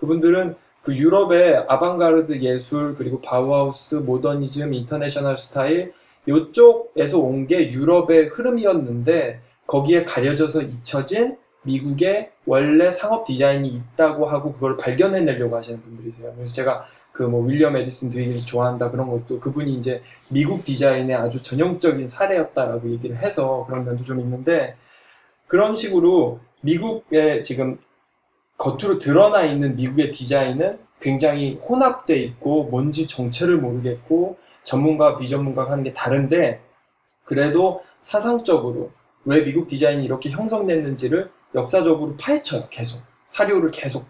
그분들은 0.00 0.54
그 0.82 0.94
유럽의 0.94 1.64
아방가르드 1.66 2.42
예술 2.42 2.94
그리고 2.94 3.22
바우하우스 3.22 3.94
모더니즘 3.94 4.74
international 4.74 5.38
style 5.38 5.94
요쪽에서 6.28 7.18
온 7.20 7.46
게 7.46 7.72
유럽의 7.72 8.26
흐름이었는데 8.26 9.40
거기에 9.66 10.04
가려져서 10.04 10.60
잊혀진 10.60 11.38
미국의 11.62 12.32
원래 12.46 12.90
상업 12.90 13.24
디자인이 13.24 13.68
있다고 13.68 14.26
하고 14.26 14.52
그걸 14.52 14.76
발견해내려고 14.76 15.56
하시는 15.56 15.80
분들이세요. 15.80 16.32
그래서 16.34 16.52
제가 16.54 16.84
그 17.12 17.24
뭐 17.24 17.44
윌리엄 17.46 17.76
애디슨 17.76 18.10
드위긴스 18.10 18.46
좋아한다 18.46 18.90
그런 18.90 19.10
것도 19.10 19.38
그분이 19.38 19.72
이제 19.74 20.02
미국 20.28 20.64
디자인의 20.64 21.14
아주 21.14 21.42
전형적인 21.42 22.06
사례였다라고 22.06 22.90
얘기를 22.90 23.16
해서 23.16 23.64
그런 23.68 23.84
면도 23.84 24.02
좀 24.02 24.18
있는데 24.20 24.76
그런 25.46 25.74
식으로 25.74 26.40
미국의 26.62 27.44
지금 27.44 27.78
겉으로 28.56 28.98
드러나 28.98 29.44
있는 29.44 29.76
미국의 29.76 30.10
디자인은 30.12 30.78
굉장히 31.00 31.58
혼합돼 31.62 32.16
있고 32.16 32.64
뭔지 32.64 33.06
정체를 33.06 33.58
모르겠고 33.58 34.38
전문가 34.64 35.16
비전문가가 35.16 35.72
하는 35.72 35.84
게 35.84 35.92
다른데 35.92 36.60
그래도 37.24 37.82
사상적으로 38.00 38.90
왜 39.24 39.44
미국 39.44 39.68
디자인이 39.68 40.04
이렇게 40.04 40.30
형성됐는지를 40.30 41.30
역사적으로 41.54 42.16
파헤쳐요 42.20 42.68
계속 42.70 43.02
사료를 43.26 43.70
계속 43.70 44.06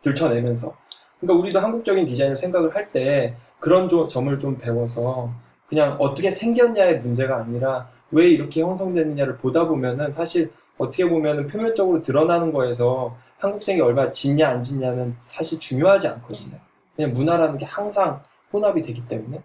들춰내면서 0.00 0.76
그러니까 1.20 1.40
우리도 1.42 1.58
한국적인 1.60 2.06
디자인을 2.06 2.36
생각을 2.36 2.74
할 2.74 2.92
때 2.92 3.36
그런 3.58 3.88
조- 3.88 4.06
점을 4.06 4.36
좀 4.38 4.56
배워서 4.56 5.32
그냥 5.66 5.96
어떻게 5.98 6.30
생겼냐의 6.30 7.00
문제가 7.00 7.36
아니라 7.38 7.90
왜 8.10 8.28
이렇게 8.28 8.62
형성됐느냐를 8.62 9.36
보다 9.36 9.66
보면은 9.66 10.10
사실 10.10 10.52
어떻게 10.78 11.08
보면은 11.08 11.46
표면적으로 11.46 12.00
드러나는 12.02 12.52
거에서 12.52 13.16
한국생이 13.38 13.80
얼마나 13.80 14.10
짓냐 14.12 14.48
안 14.48 14.62
짓냐는 14.62 15.16
사실 15.20 15.58
중요하지 15.58 16.06
않거든요. 16.08 16.58
그냥 16.94 17.12
문화라는 17.12 17.58
게 17.58 17.66
항상 17.66 18.22
혼합이 18.52 18.80
되기 18.82 19.06
때문에 19.08 19.42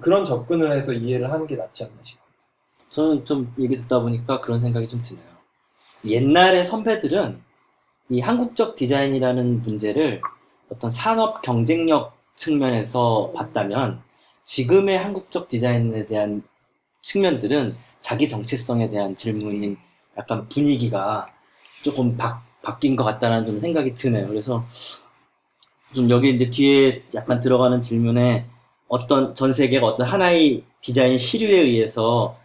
그런 0.00 0.24
접근을 0.24 0.72
해서 0.72 0.92
이해를 0.92 1.30
하는 1.32 1.46
게 1.46 1.56
낫지 1.56 1.84
않나 1.84 1.94
싶어요. 2.02 2.24
저는 2.88 3.24
좀 3.24 3.52
얘기 3.58 3.76
듣다 3.76 3.98
보니까 3.98 4.40
그런 4.40 4.60
생각이 4.60 4.88
좀 4.88 5.02
드네요. 5.02 5.24
옛날의 6.08 6.64
선배들은 6.64 7.40
이 8.10 8.20
한국적 8.20 8.76
디자인이라는 8.76 9.62
문제를 9.62 10.20
어떤 10.70 10.90
산업 10.90 11.42
경쟁력 11.42 12.16
측면에서 12.36 13.32
봤다면 13.34 14.00
지금의 14.44 14.98
한국적 14.98 15.48
디자인에 15.48 16.06
대한 16.06 16.42
측면들은 17.02 17.76
자기 18.00 18.28
정체성에 18.28 18.90
대한 18.90 19.16
질문인 19.16 19.76
약간 20.16 20.48
분위기가 20.48 21.28
조금 21.82 22.16
바, 22.16 22.42
바뀐 22.62 22.94
것 22.94 23.04
같다는 23.04 23.46
좀 23.46 23.60
생각이 23.60 23.94
드네요. 23.94 24.28
그래서 24.28 24.64
좀 25.94 26.08
여기 26.10 26.30
이제 26.30 26.50
뒤에 26.50 27.02
약간 27.14 27.40
들어가는 27.40 27.80
질문에 27.80 28.46
어떤 28.88 29.34
전 29.34 29.52
세계가 29.52 29.86
어떤 29.86 30.06
하나의 30.06 30.62
디자인 30.80 31.18
시류에 31.18 31.60
의해서 31.60 32.38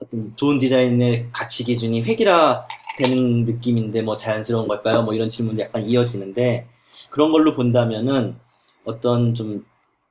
어떤 0.00 0.34
좋은 0.36 0.58
디자인의 0.58 1.28
가치 1.32 1.64
기준이 1.64 2.02
획일화 2.02 2.66
되는 2.96 3.44
느낌인데 3.44 4.02
뭐 4.02 4.16
자연스러운 4.16 4.68
걸까요? 4.68 5.02
뭐 5.02 5.14
이런 5.14 5.28
질문이 5.28 5.60
약간 5.60 5.82
이어지는데 5.82 6.66
그런 7.10 7.32
걸로 7.32 7.54
본다면은 7.54 8.36
어떤 8.84 9.34
좀 9.34 9.66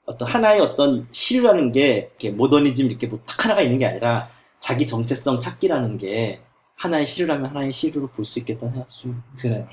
어떤 0.05 0.27
하나의 0.27 0.59
어떤 0.59 1.07
시류라는 1.11 1.71
게 1.71 2.09
이렇게 2.09 2.29
모더니즘 2.31 2.87
이렇게 2.87 3.07
뭐 3.07 3.19
딱 3.25 3.45
하나가 3.45 3.61
있는 3.61 3.77
게 3.77 3.85
아니라 3.85 4.29
자기 4.59 4.85
정체성 4.87 5.39
찾기라는 5.39 5.97
게 5.97 6.41
하나의 6.75 7.05
시류라면 7.05 7.45
하나의 7.51 7.71
시류로 7.71 8.07
볼 8.07 8.25
수 8.25 8.39
있겠다는 8.39 8.73
생각이 8.73 8.93
좀 8.93 9.23
드네요. 9.37 9.67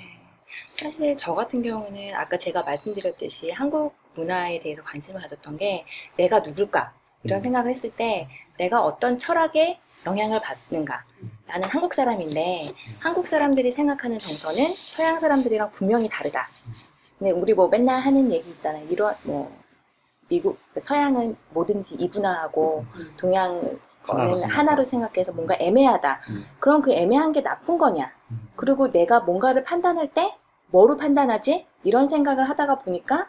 사실 0.77 1.17
저 1.17 1.35
같은 1.35 1.63
경우는 1.63 2.15
아까 2.15 2.37
제가 2.39 2.63
말씀드렸듯이 2.63 3.51
한국 3.51 3.95
문화에 4.15 4.61
대해서 4.61 4.83
관심을 4.83 5.21
가졌던 5.21 5.57
게 5.59 5.85
내가 6.17 6.41
누굴까 6.41 6.93
이런 7.25 7.41
음. 7.41 7.43
생각을 7.43 7.71
했을 7.71 7.91
때 7.91 8.29
내가 8.59 8.83
어떤 8.83 9.19
철학에 9.19 9.79
영향을 10.07 10.41
받는가 10.41 11.05
나는 11.51 11.69
한국 11.69 11.93
사람인데 11.95 12.73
한국 13.01 13.27
사람들이 13.27 13.73
생각하는 13.73 14.19
정서는 14.19 14.73
서양 14.77 15.19
사람들이랑 15.19 15.71
분명히 15.73 16.09
다르다. 16.09 16.49
근데 17.19 17.33
우리 17.33 17.53
뭐 17.55 17.69
맨날 17.69 17.99
하는 18.01 18.31
얘기 18.31 18.51
있잖아요. 18.51 18.87
이런 18.89 19.15
뭐 19.25 19.51
미국 20.29 20.59
서양은 20.81 21.37
뭐든지 21.51 21.97
이분화하고 21.97 22.85
동양 23.17 23.79
하나로 24.03 24.31
거는. 24.37 24.49
하나로 24.49 24.85
생각해서 24.85 25.33
뭔가 25.33 25.57
애매하다. 25.59 26.21
음. 26.31 26.45
그럼 26.61 26.83
그 26.83 26.93
애매한 26.93 27.33
게 27.33 27.43
나쁜 27.43 27.79
거냐? 27.79 28.13
그리고 28.55 28.91
내가 28.91 29.21
뭔가를 29.21 29.65
판단할 29.65 30.13
때 30.15 30.35
뭐로 30.69 30.97
판단하지? 30.97 31.67
이런 31.83 32.07
생각을 32.07 32.49
하다가 32.49 32.79
보니까 32.79 33.29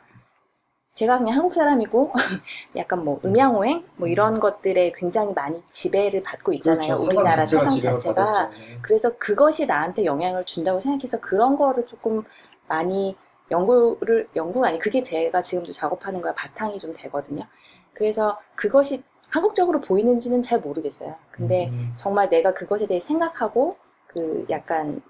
제가 0.93 1.17
그냥 1.19 1.35
한국 1.35 1.53
사람이고 1.53 2.11
약간 2.75 3.03
뭐 3.03 3.19
음양오행 3.23 3.85
뭐 3.95 4.07
이런 4.07 4.39
것들에 4.39 4.91
굉장히 4.95 5.33
많이 5.33 5.61
지배를 5.69 6.21
받고 6.21 6.51
있잖아요. 6.53 6.95
그렇죠. 6.97 7.05
우리나라 7.05 7.45
사상 7.45 7.69
지배를 7.69 7.97
자체가. 7.99 8.25
받았죠. 8.25 8.49
네. 8.57 8.79
그래서 8.81 9.17
그것이 9.17 9.65
나한테 9.65 10.03
영향을 10.05 10.45
준다고 10.45 10.79
생각해서 10.79 11.19
그런 11.21 11.55
거를 11.55 11.85
조금 11.85 12.23
많이 12.67 13.15
연구를 13.49 14.27
연구가 14.35 14.67
아니 14.69 14.79
그게 14.79 15.01
제가 15.01 15.41
지금도 15.41 15.71
작업하는 15.71 16.21
거야 16.21 16.33
바탕이 16.33 16.77
좀 16.77 16.93
되거든요. 16.93 17.45
그래서 17.93 18.37
그것이 18.55 19.03
한국적으로 19.29 19.79
보이는지는 19.79 20.41
잘 20.41 20.59
모르겠어요. 20.59 21.15
근데 21.31 21.69
음. 21.69 21.93
정말 21.95 22.29
내가 22.29 22.53
그것에 22.53 22.85
대해 22.85 22.99
생각하고 22.99 23.77
그 24.07 24.45
약간 24.49 25.01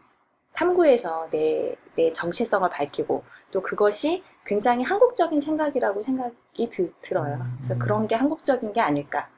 탐구해서 0.53 1.29
내, 1.31 1.75
내 1.95 2.11
정체성을 2.11 2.69
밝히고 2.69 3.23
또 3.51 3.61
그것이 3.61 4.23
굉장히 4.45 4.83
한국적인 4.83 5.39
생각이라고 5.39 6.01
생각이 6.01 6.69
드- 6.69 6.91
들어요. 7.01 7.37
그래서 7.57 7.77
그런 7.77 8.07
게 8.07 8.15
한국적인 8.15 8.73
게 8.73 8.81
아닐까. 8.81 9.29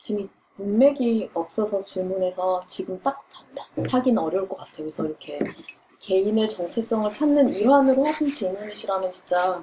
지금 0.00 0.22
이 0.22 0.28
문맥이 0.56 1.30
없어서 1.34 1.80
질문해서 1.80 2.62
지금 2.66 3.00
딱 3.02 3.24
답하기는 3.76 4.18
어려울 4.22 4.48
것 4.48 4.56
같아요. 4.56 4.76
그래서 4.78 5.04
이렇게 5.06 5.38
개인의 6.00 6.48
정체성을 6.50 7.12
찾는 7.12 7.50
일환으로 7.54 8.04
하신 8.06 8.28
질문이시라면 8.30 9.10
진짜 9.10 9.62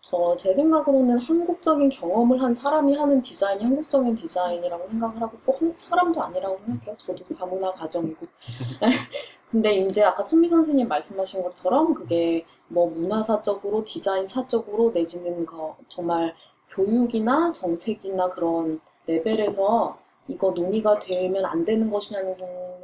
저 0.00 0.36
제 0.38 0.54
생각으로는 0.54 1.18
한국적인 1.18 1.88
경험을 1.90 2.40
한 2.42 2.54
사람이 2.54 2.96
하는 2.96 3.20
디자인이 3.22 3.64
한국적인 3.64 4.14
디자인이라고 4.14 4.88
생각을 4.88 5.20
하고 5.20 5.36
꼭 5.44 5.60
한국 5.60 5.78
사람도 5.80 6.22
아니라고 6.22 6.58
생각해요. 6.64 6.96
저도 6.96 7.24
다문화 7.36 7.72
가정이고. 7.72 8.26
근데 9.56 9.74
이제 9.74 10.02
아까 10.04 10.22
선미 10.22 10.50
선생님 10.50 10.86
말씀하신 10.86 11.42
것처럼 11.42 11.94
그게 11.94 12.44
뭐 12.68 12.90
문화사적으로 12.90 13.84
디자인사적으로 13.84 14.90
내지는 14.90 15.46
거 15.46 15.78
정말 15.88 16.34
교육이나 16.68 17.52
정책이나 17.54 18.28
그런 18.28 18.80
레벨에서 19.06 19.98
이거 20.28 20.50
논의가 20.50 20.98
되면 21.00 21.46
안 21.46 21.64
되는 21.64 21.90
것이냐는 21.90 22.36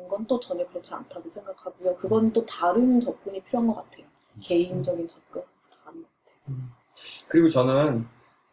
건 0.08 0.26
또 0.26 0.40
전혀 0.40 0.66
그렇지 0.66 0.94
않다고 0.94 1.28
생각하고요. 1.30 1.96
그건 1.96 2.32
또 2.32 2.44
다른 2.46 3.00
접근이 3.00 3.42
필요한 3.42 3.66
것 3.66 3.74
같아요. 3.74 4.06
개인적인 4.40 5.08
접근. 5.08 5.42
다른 5.84 6.02
것 6.02 6.08
같아요. 6.24 6.56
그리고 7.28 7.48
저는 7.50 8.06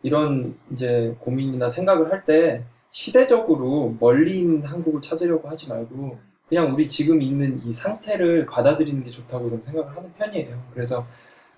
이런 0.03 0.57
이제 0.73 1.15
고민이나 1.19 1.69
생각을 1.69 2.11
할 2.11 2.25
때 2.25 2.65
시대적으로 2.91 3.95
멀리 3.99 4.39
있는 4.39 4.65
한국을 4.65 4.99
찾으려고 5.01 5.47
하지 5.47 5.69
말고 5.69 6.17
그냥 6.49 6.73
우리 6.73 6.87
지금 6.89 7.21
있는 7.21 7.59
이 7.63 7.71
상태를 7.71 8.47
받아들이는 8.47 9.03
게 9.03 9.11
좋다고 9.11 9.49
좀 9.49 9.61
생각을 9.61 9.95
하는 9.95 10.11
편이에요. 10.13 10.57
그래서 10.73 11.05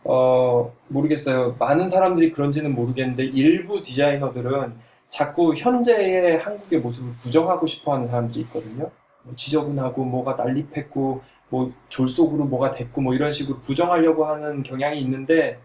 어 0.04 0.74
모르겠어요. 0.90 1.56
많은 1.58 1.88
사람들이 1.88 2.32
그런지는 2.32 2.76
모르겠는데 2.76 3.24
일부 3.24 3.82
디자이너들은 3.82 4.74
자꾸 5.10 5.54
현재의 5.56 6.40
한국의 6.40 6.80
모습을 6.82 7.14
부정하고 7.22 7.68
싶어하는 7.68 8.06
사람들이 8.06 8.42
있거든요. 8.42 8.92
뭐 9.24 9.36
지저분하고 9.36 10.04
뭐가 10.04 10.36
난립했고 10.36 11.22
뭐 11.50 11.70
졸속으로 11.90 12.46
뭐가 12.46 12.72
됐고 12.72 13.02
뭐 13.02 13.14
이런 13.14 13.32
식으로 13.32 13.60
부정하려고 13.60 14.26
하는 14.26 14.64
경향이 14.64 15.00
있는데 15.02 15.60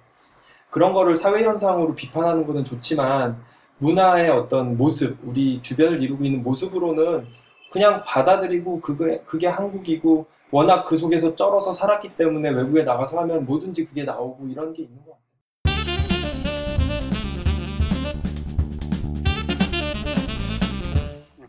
그런 0.71 0.92
거를 0.92 1.14
사회 1.14 1.42
현상으로 1.42 1.95
비판하는 1.95 2.47
것은 2.47 2.65
좋지만 2.65 3.41
문화의 3.78 4.30
어떤 4.30 4.76
모습, 4.76 5.19
우리 5.25 5.62
주변을 5.62 6.02
이루고 6.02 6.25
있는 6.25 6.43
모습으로는 6.43 7.26
그냥 7.71 8.02
받아들이고 8.05 8.81
그게 8.81 9.21
그게 9.26 9.47
한국이고 9.47 10.26
워낙 10.50 10.85
그 10.85 10.97
속에서 10.97 11.35
쩔어서 11.35 11.73
살았기 11.73 12.17
때문에 12.17 12.50
외국에 12.50 12.85
나가서 12.85 13.21
하면 13.21 13.45
뭐든지 13.45 13.87
그게 13.87 14.05
나오고 14.05 14.47
이런 14.49 14.73
게 14.73 14.83
있는 14.83 14.97
것 15.05 15.13
같아요. 15.13 15.17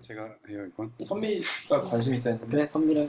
제가 0.01 0.21
해요 0.49 0.65
이건. 0.67 0.91
선미가 1.03 1.81
관심 1.81 2.13
있어 2.15 2.29
했는데 2.31 2.51
그래 2.57 2.67
선미는 2.67 3.07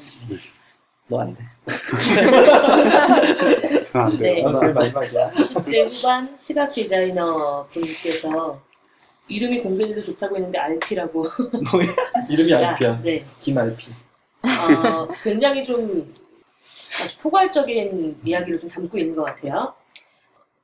너안 1.09 1.35
돼. 1.35 1.42
전안 3.85 4.09
돼요. 4.18 4.35
네. 4.35 4.42
너 4.42 4.57
제일 4.57 4.75
마지막이야. 4.75 5.31
20대 5.31 5.88
후반 5.88 6.37
시각 6.38 6.68
디자이너 6.68 7.66
분께서 7.71 8.61
이름이 9.29 9.61
공개돼도 9.62 10.03
좋다고 10.05 10.37
했는데 10.37 10.59
RP라고. 10.59 11.25
이름이 12.31 12.53
알피야. 12.55 13.01
네. 13.03 13.25
김알피. 13.41 13.91
어, 14.43 15.09
굉장히 15.23 15.64
좀 15.64 16.12
아주 17.03 17.19
포괄적인 17.21 18.21
이야기를 18.25 18.61
좀 18.61 18.69
담고 18.69 18.99
있는 18.99 19.14
것 19.17 19.25
같아요. 19.25 19.75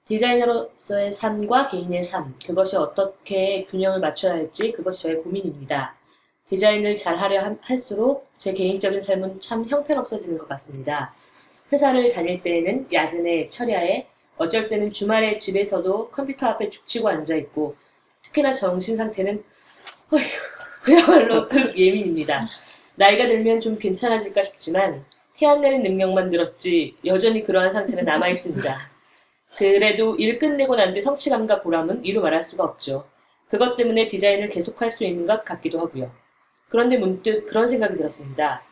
디자이너로서의 0.07 1.13
삶과 1.13 1.69
개인의 1.69 2.03
삶, 2.03 2.35
그것이 2.45 2.77
어떻게 2.77 3.65
균형을 3.71 4.01
맞춰야 4.01 4.35
할지 4.35 4.71
그것이 4.73 5.05
저의 5.05 5.23
고민입니다. 5.23 5.95
디자인을 6.47 6.95
잘 6.97 7.17
하려 7.17 7.43
함- 7.43 7.59
할수록 7.63 8.29
제 8.37 8.53
개인적인 8.53 9.01
삶은 9.01 9.41
참 9.41 9.65
형편없어지는 9.67 10.37
것 10.37 10.47
같습니다. 10.51 11.15
회사를 11.73 12.13
다닐 12.13 12.43
때에는 12.43 12.87
야근에 12.93 13.49
철야에 13.49 14.07
어쩔 14.37 14.69
때는 14.69 14.93
주말에 14.93 15.39
집에서도 15.39 16.11
컴퓨터 16.11 16.49
앞에 16.49 16.69
죽치고 16.69 17.09
앉아있고 17.09 17.75
특히나 18.35 18.53
정신 18.53 18.97
상태는 18.97 19.43
어휴, 20.13 20.23
그야말로 20.83 21.49
극예민입니다. 21.49 22.49
나이가 22.97 23.27
들면 23.27 23.61
좀 23.61 23.79
괜찮아질까 23.79 24.43
싶지만 24.43 25.05
티 25.37 25.47
안 25.47 25.61
내는 25.61 25.83
능력만 25.83 26.31
늘었지 26.31 26.97
여전히 27.05 27.45
그러한 27.45 27.73
상태는 27.73 28.05
남아 28.05 28.29
있습니다. 28.29 28.71
그래도 29.57 30.17
일 30.17 30.39
끝내고 30.39 30.75
난 30.77 30.93
뒤 30.95 31.01
성취감과 31.01 31.63
보람은 31.63 32.05
이루 32.05 32.21
말할 32.21 32.43
수가 32.43 32.65
없죠. 32.65 33.09
그것 33.49 33.77
때문에 33.77 34.07
디자인을 34.07 34.51
계속할 34.51 34.91
수 34.91 35.05
있는 35.05 35.27
것 35.27 35.45
같기도 35.45 35.81
하고요. 35.81 36.11
그런데 36.69 36.97
문득 36.97 37.47
그런 37.47 37.69
생각이 37.69 37.97
들었습니다. 37.97 38.63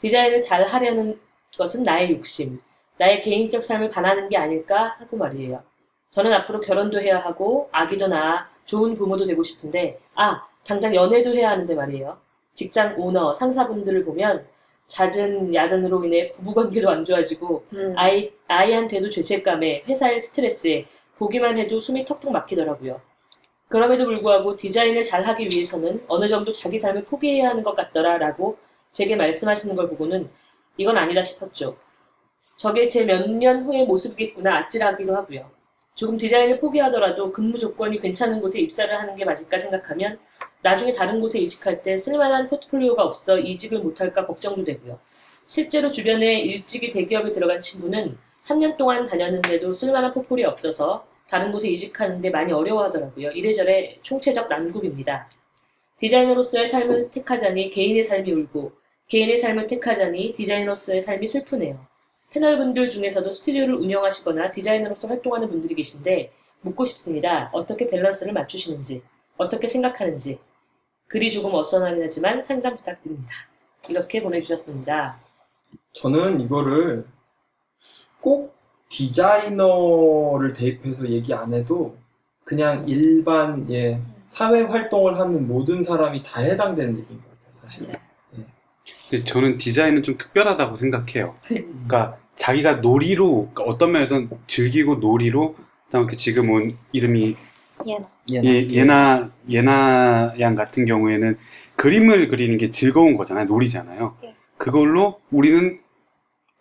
디자인을 0.00 0.42
잘 0.42 0.64
하려는 0.64 1.20
것은 1.56 1.84
나의 1.84 2.10
욕심, 2.10 2.58
나의 2.98 3.22
개인적 3.22 3.62
삶을 3.62 3.90
반하는 3.90 4.28
게 4.28 4.36
아닐까 4.36 4.96
하고 4.98 5.16
말이에요. 5.16 5.62
저는 6.10 6.32
앞으로 6.32 6.60
결혼도 6.60 7.00
해야 7.00 7.18
하고 7.18 7.68
아기도 7.72 8.08
낳아 8.08 8.48
좋은 8.66 8.94
부모도 8.94 9.26
되고 9.26 9.42
싶은데 9.42 9.98
아 10.14 10.42
당장 10.66 10.94
연애도 10.94 11.34
해야 11.34 11.50
하는데 11.50 11.74
말이에요. 11.74 12.18
직장 12.54 12.94
오너, 12.98 13.32
상사분들을 13.34 14.04
보면 14.04 14.46
잦은 14.86 15.54
야근으로 15.54 16.04
인해 16.04 16.30
부부관계도 16.32 16.88
안 16.90 17.04
좋아지고 17.04 17.64
음. 17.72 17.94
아이, 17.96 18.30
아이한테도 18.48 19.10
죄책감에 19.10 19.84
회사의 19.88 20.20
스트레스에 20.20 20.86
보기만 21.18 21.58
해도 21.58 21.80
숨이 21.80 22.04
턱턱 22.04 22.30
막히더라고요. 22.32 23.00
그럼에도 23.68 24.04
불구하고 24.04 24.56
디자인을 24.56 25.02
잘하기 25.02 25.48
위해서는 25.48 26.04
어느 26.06 26.28
정도 26.28 26.52
자기 26.52 26.78
삶을 26.78 27.04
포기해야 27.04 27.50
하는 27.50 27.62
것 27.62 27.74
같더라 27.74 28.18
라고 28.18 28.56
제게 28.92 29.16
말씀하시는 29.16 29.74
걸 29.74 29.88
보고는 29.88 30.28
이건 30.76 30.96
아니다 30.96 31.22
싶었죠. 31.22 31.76
저게 32.56 32.86
제 32.88 33.04
몇 33.04 33.26
년 33.28 33.64
후의 33.64 33.84
모습이겠구나 33.86 34.58
아찔하기도 34.58 35.14
하고요. 35.16 35.50
조금 35.94 36.16
디자인을 36.16 36.58
포기하더라도 36.58 37.30
근무 37.30 37.56
조건이 37.56 38.00
괜찮은 38.00 38.40
곳에 38.40 38.60
입사를 38.60 38.96
하는 38.98 39.14
게 39.14 39.24
맞을까 39.24 39.58
생각하면 39.58 40.18
나중에 40.62 40.92
다른 40.92 41.20
곳에 41.20 41.38
이직할 41.38 41.82
때 41.82 41.96
쓸만한 41.96 42.48
포트폴리오가 42.48 43.02
없어 43.04 43.38
이직을 43.38 43.80
못할까 43.80 44.26
걱정도 44.26 44.64
되고요. 44.64 44.98
실제로 45.46 45.90
주변에 45.90 46.40
일찍이 46.40 46.90
대기업에 46.90 47.32
들어간 47.32 47.60
친구는 47.60 48.16
3년 48.42 48.76
동안 48.76 49.06
다녔는데도 49.06 49.72
쓸만한 49.72 50.12
포폴이 50.12 50.44
없어서 50.44 51.06
다른 51.28 51.52
곳에 51.52 51.68
이직하는데 51.70 52.28
많이 52.30 52.52
어려워하더라고요. 52.52 53.30
이래저래 53.30 53.98
총체적 54.02 54.48
난국입니다. 54.48 55.28
디자이너로서의 55.98 56.66
삶을 56.66 57.10
택하자니 57.10 57.70
개인의 57.70 58.02
삶이 58.02 58.30
울고 58.32 58.72
개인의 59.08 59.38
삶을 59.38 59.66
택하자니 59.66 60.34
디자이너로서의 60.34 61.00
삶이 61.00 61.26
슬프네요. 61.26 61.93
패널분들 62.34 62.90
중에서도 62.90 63.30
스튜디오를 63.30 63.76
운영하시거나 63.76 64.50
디자이너로서 64.50 65.06
활동하는 65.06 65.48
분들이 65.48 65.76
계신데 65.76 66.32
묻고 66.62 66.84
싶습니다. 66.86 67.48
어떻게 67.52 67.88
밸런스를 67.88 68.32
맞추시는지, 68.32 69.02
어떻게 69.36 69.68
생각하는지. 69.68 70.40
글이 71.06 71.30
조금 71.30 71.54
어수선하지만 71.54 72.42
상담 72.42 72.76
부탁드립니다. 72.76 73.30
이렇게 73.88 74.20
보내주셨습니다. 74.20 75.20
저는 75.92 76.40
이거를 76.40 77.06
꼭 78.20 78.56
디자이너를 78.88 80.52
대입해서 80.54 81.08
얘기 81.08 81.32
안 81.34 81.54
해도 81.54 81.96
그냥 82.42 82.88
일반 82.88 83.70
예 83.70 84.00
사회 84.26 84.62
활동을 84.62 85.20
하는 85.20 85.46
모든 85.46 85.82
사람이 85.82 86.22
다 86.22 86.40
해당되는 86.40 86.98
얘기인 86.98 87.20
것 87.20 87.30
같아요, 87.30 87.52
사실. 87.52 87.86
맞아요. 87.86 88.13
예. 89.06 89.10
근데 89.10 89.24
저는 89.24 89.58
디자인은 89.58 90.02
좀 90.02 90.16
특별하다고 90.16 90.76
생각해요. 90.76 91.36
그, 91.44 91.54
그러니까 91.54 92.16
자기가 92.34 92.76
놀이로 92.76 93.50
그러니까 93.52 93.62
어떤 93.64 93.92
면에서는 93.92 94.30
즐기고 94.46 94.96
놀이로 94.96 95.56
그다음에 95.86 96.06
그 96.06 96.16
지금 96.16 96.50
온 96.50 96.76
이름이 96.92 97.36
얘는 98.30 98.44
예, 98.44 98.68
예나 98.70 99.30
예나 99.48 100.34
양 100.40 100.54
같은 100.54 100.84
경우에는 100.84 101.36
그림을 101.76 102.28
그리는 102.28 102.56
게 102.56 102.70
즐거운 102.70 103.14
거잖아요. 103.14 103.46
놀이잖아요. 103.46 104.16
예. 104.24 104.34
그걸로 104.56 105.20
우리는 105.30 105.80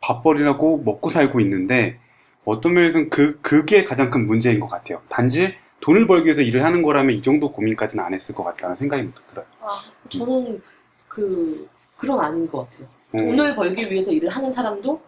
밥벌이라고 0.02 0.80
먹고 0.84 1.10
살고 1.10 1.40
있는데 1.42 2.00
어떤 2.46 2.74
면에서는 2.74 3.10
그 3.10 3.40
그게 3.42 3.86
가장 3.86 4.10
큰 4.10 4.28
문제인 4.28 4.60
것 4.60 4.68
같아요. 4.68 5.02
단지 5.08 5.56
돈을 5.80 6.08
벌기 6.08 6.26
위해서 6.26 6.42
일을 6.42 6.64
하는 6.64 6.82
거라면 6.82 7.16
이 7.16 7.22
정도 7.22 7.52
고민까지는 7.52 8.04
안 8.04 8.14
했을 8.14 8.34
것 8.36 8.44
같다는 8.44 8.76
생각이 8.76 9.10
들어요. 9.28 9.46
아, 9.62 9.68
저는 10.10 10.62
그 11.08 11.68
그런 11.98 12.20
아닌 12.20 12.48
것 12.48 12.70
같아요. 12.70 12.88
음. 13.16 13.26
돈을 13.26 13.56
벌기 13.56 13.90
위해서 13.90 14.12
일을 14.12 14.30
하는 14.30 14.52
사람도 14.52 15.00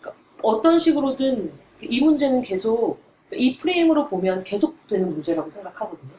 그러니까 0.00 0.22
어떤 0.42 0.78
식으로든 0.78 1.52
이 1.82 2.00
문제는 2.00 2.42
계속 2.42 2.98
이 3.32 3.58
프레임으로 3.58 4.08
보면 4.08 4.44
계속되는 4.44 5.10
문제라고 5.10 5.50
생각하거든요. 5.50 6.12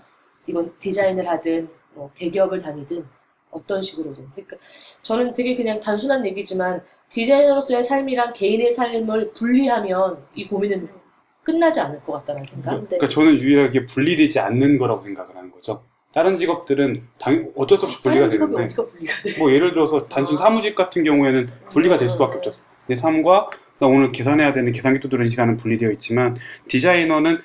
이건 0.48 0.74
디자인을 0.80 1.28
하든 1.28 1.70
뭐 1.94 2.12
대기업을 2.16 2.62
다니든 2.62 3.06
어떤 3.52 3.82
식으로든. 3.82 4.30
그러니까 4.32 4.58
저는 5.02 5.34
되게 5.34 5.56
그냥 5.56 5.80
단순한 5.80 6.26
얘기지만 6.26 6.84
디자이너로서의 7.10 7.84
삶이랑 7.84 8.34
개인의 8.34 8.72
삶을 8.72 9.32
분리하면 9.34 10.18
이 10.36 10.48
고민은 10.48 10.90
끝나지 11.44 11.80
않을 11.80 12.02
것 12.04 12.14
같다는 12.14 12.44
생각. 12.46 12.82
네. 12.82 12.88
그러니까 12.88 13.10
저는 13.10 13.36
유일하게 13.36 13.86
분리되지 13.86 14.40
않는 14.40 14.78
거라고 14.78 15.02
생각을 15.04 15.36
하는 15.36 15.52
거죠. 15.52 15.84
다른 16.16 16.38
직업들은 16.38 17.04
당 17.20 17.52
어쩔 17.58 17.78
수 17.78 17.86
없이 17.88 18.02
분리가 18.02 18.20
다른 18.22 18.30
직업이 18.30 18.54
되는데 18.56 18.74
어디가 18.74 18.86
분리가 18.86 19.14
돼? 19.22 19.38
뭐 19.38 19.52
예를 19.52 19.74
들어서 19.74 20.08
단순 20.08 20.38
사무직 20.38 20.74
같은 20.74 21.04
경우에는 21.04 21.50
분리가 21.72 21.98
될 21.98 22.08
수밖에 22.08 22.38
없죠. 22.38 22.52
내 22.88 22.96
삶과 22.96 23.50
나 23.80 23.88
오늘 23.88 24.10
계산해야 24.14 24.54
되는 24.54 24.72
계산기 24.72 25.02
두드리는 25.02 25.28
시간은 25.30 25.58
분리되어 25.58 25.92
있지만 25.92 26.38
디자이너는 26.70 27.40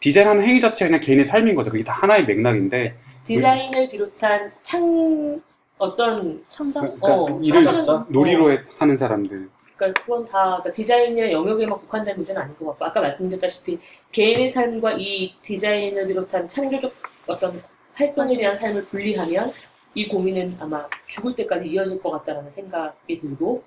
디자인하는 0.00 0.42
행위 0.42 0.60
자체가 0.60 0.88
그냥 0.88 1.00
개인의 1.00 1.24
삶인 1.24 1.54
거죠. 1.54 1.70
그게 1.70 1.84
다 1.84 1.92
하나의 1.92 2.26
맥락인데 2.26 2.96
디자인을 3.26 3.90
비롯한 3.90 4.50
창 4.64 5.40
어떤 5.78 6.42
창작 6.48 6.80
그러니까 6.80 7.14
어, 7.14 7.40
일을 7.44 7.62
사실은 7.62 8.00
놀이로 8.08 8.50
해- 8.50 8.58
하는 8.78 8.96
사람들. 8.96 9.48
그러니까 9.76 10.00
그건 10.02 10.24
다 10.26 10.56
그러니까 10.56 10.72
디자인이나 10.72 11.30
영역에만 11.30 11.78
국한된 11.78 12.16
문제는 12.16 12.42
아닌 12.42 12.56
것 12.58 12.66
같고 12.70 12.84
아까 12.86 13.00
말씀드렸다시피 13.02 13.78
개인의 14.10 14.48
삶과 14.48 14.94
이 14.98 15.32
디자인을 15.42 16.08
비롯한 16.08 16.48
창조적 16.48 16.92
어떤 17.28 17.62
활동에 17.96 18.36
대한 18.36 18.54
삶을 18.54 18.84
분리하면 18.84 19.50
이 19.94 20.06
고민은 20.08 20.56
아마 20.60 20.86
죽을 21.06 21.34
때까지 21.34 21.66
이어질 21.68 22.00
것 22.02 22.10
같다라는 22.10 22.50
생각이 22.50 23.18
들고 23.18 23.64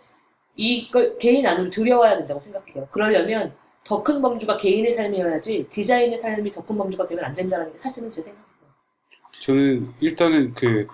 이걸 0.55 1.17
개인 1.17 1.45
안으로 1.47 1.69
들여와야 1.69 2.17
된다고 2.17 2.39
생각해요. 2.39 2.87
그러려면 2.91 3.53
더 3.83 4.03
큰 4.03 4.21
범주가 4.21 4.57
개인의 4.57 4.93
삶이어야지 4.93 5.67
디자인의 5.69 6.17
삶이 6.19 6.51
더 6.51 6.63
큰 6.63 6.77
범주가 6.77 7.07
되면 7.07 7.25
안 7.25 7.33
된다는 7.33 7.71
게 7.71 7.77
사실은 7.79 8.09
제 8.09 8.21
생각이에요. 8.21 8.49
저는 9.41 9.93
일단은 9.99 10.53
그 10.53 10.85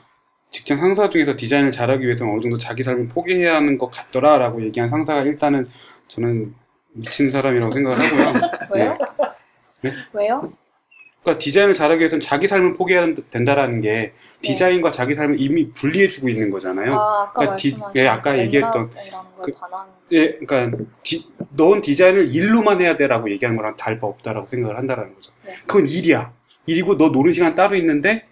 직장 0.51 0.77
상사 0.79 1.09
중에서 1.09 1.35
디자인을 1.35 1.71
잘하기 1.71 2.05
위해서 2.05 2.25
어느 2.25 2.39
정도 2.39 2.57
자기 2.57 2.83
삶을 2.83 3.09
포기해야 3.09 3.55
하는 3.55 3.77
것 3.77 3.91
같더라라고 3.91 4.63
얘기한 4.63 4.87
상사가 4.89 5.23
일단은 5.23 5.67
저는 6.07 6.55
미친 6.93 7.29
사람이라고 7.29 7.73
생각을 7.73 7.97
하고요. 7.97 8.51
왜요? 8.71 8.97
네? 9.81 9.91
왜요? 10.13 10.53
그러니까 11.25 11.39
디자인을 11.43 11.73
잘하기 11.73 11.99
위해서는 11.99 12.21
자기 12.21 12.45
삶을 12.45 12.75
포기해야 12.75 13.07
된다라는 13.31 13.81
게 13.81 14.13
디자인과 14.41 14.91
자기 14.91 15.15
삶을 15.15 15.41
이미 15.41 15.71
분리해주고 15.71 16.29
있는 16.29 16.51
거잖아요. 16.51 16.93
아, 16.93 17.23
아까 17.23 17.31
그러니까 17.33 17.55
디- 17.57 17.75
예, 17.95 18.07
아까 18.07 18.37
얘기했던 18.37 18.91
그- 18.91 18.95
걸 19.37 19.53
반한 19.59 19.87
예, 20.11 20.33
그러니까 20.45 20.77
디, 21.01 21.25
넌 21.49 21.81
디자인을 21.81 22.33
일로만 22.33 22.79
해야 22.79 22.95
돼라고 22.95 23.31
얘기하는 23.31 23.57
거랑 23.57 23.75
다를 23.75 23.97
바 23.99 24.05
없다라고 24.05 24.45
생각을 24.45 24.77
한다라는 24.77 25.15
거죠. 25.15 25.33
네. 25.43 25.53
그건 25.65 25.87
일이야. 25.87 26.31
일이고 26.67 26.95
너 26.97 27.09
노는 27.09 27.33
시간 27.33 27.55
따로 27.55 27.75
있는데 27.75 28.25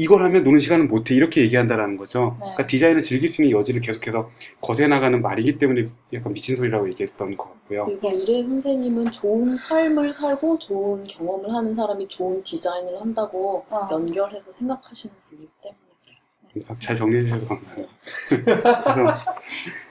이걸 0.00 0.22
하면 0.22 0.44
노는 0.44 0.60
시간은 0.60 0.88
못해 0.88 1.14
이렇게 1.14 1.42
얘기한다라는 1.42 1.98
거죠. 1.98 2.34
네. 2.40 2.46
그러니까 2.46 2.66
디자인을 2.66 3.02
즐길 3.02 3.28
수 3.28 3.42
있는 3.44 3.58
여지를 3.58 3.82
계속해서 3.82 4.30
거세 4.62 4.86
나가는 4.88 5.20
말이기 5.20 5.58
때문에 5.58 5.88
약간 6.14 6.32
미친 6.32 6.56
소리라고 6.56 6.88
얘기했던 6.88 7.36
것 7.36 7.44
같고요. 7.44 7.84
그리고 7.84 8.10
의뢰 8.10 8.42
선생님은 8.42 9.04
좋은 9.12 9.54
삶을 9.54 10.14
살고 10.14 10.58
좋은 10.58 11.04
경험을 11.04 11.52
하는 11.52 11.74
사람이 11.74 12.08
좋은 12.08 12.42
디자인을 12.42 12.98
한다고 12.98 13.66
아. 13.68 13.90
연결해서 13.92 14.50
생각하시는 14.50 15.14
분이기 15.28 15.50
때문에 15.62 15.78
그래요. 16.02 16.18
그래서 16.50 16.74
잘 16.78 16.96
정리해 16.96 17.24
주셔서 17.24 17.48
감사해요. 17.48 17.86
그래서 18.28 19.24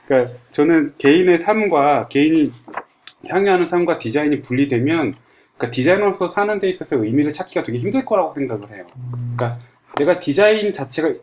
그러니까 0.08 0.34
저는 0.50 0.95
개인의 0.98 1.38
삶과 1.38 2.08
개인이 2.10 2.52
향유하는 3.28 3.67
삶과 3.67 4.00
디자인이 4.00 4.41
분리되면 4.41 5.13
그러니까 5.56 5.72
디자이너로서 5.72 6.28
사는 6.28 6.58
데 6.58 6.67
있어서 6.67 6.95
의미를 6.95 7.32
찾기가 7.32 7.62
되게 7.62 7.78
힘들 7.78 8.06
거라고 8.06 8.34
생각을 8.34 8.72
해요. 8.72 8.88
그러니까 9.36 9.60
내가 10.00 10.20
디자인 10.20 10.74
자체가 10.74 11.14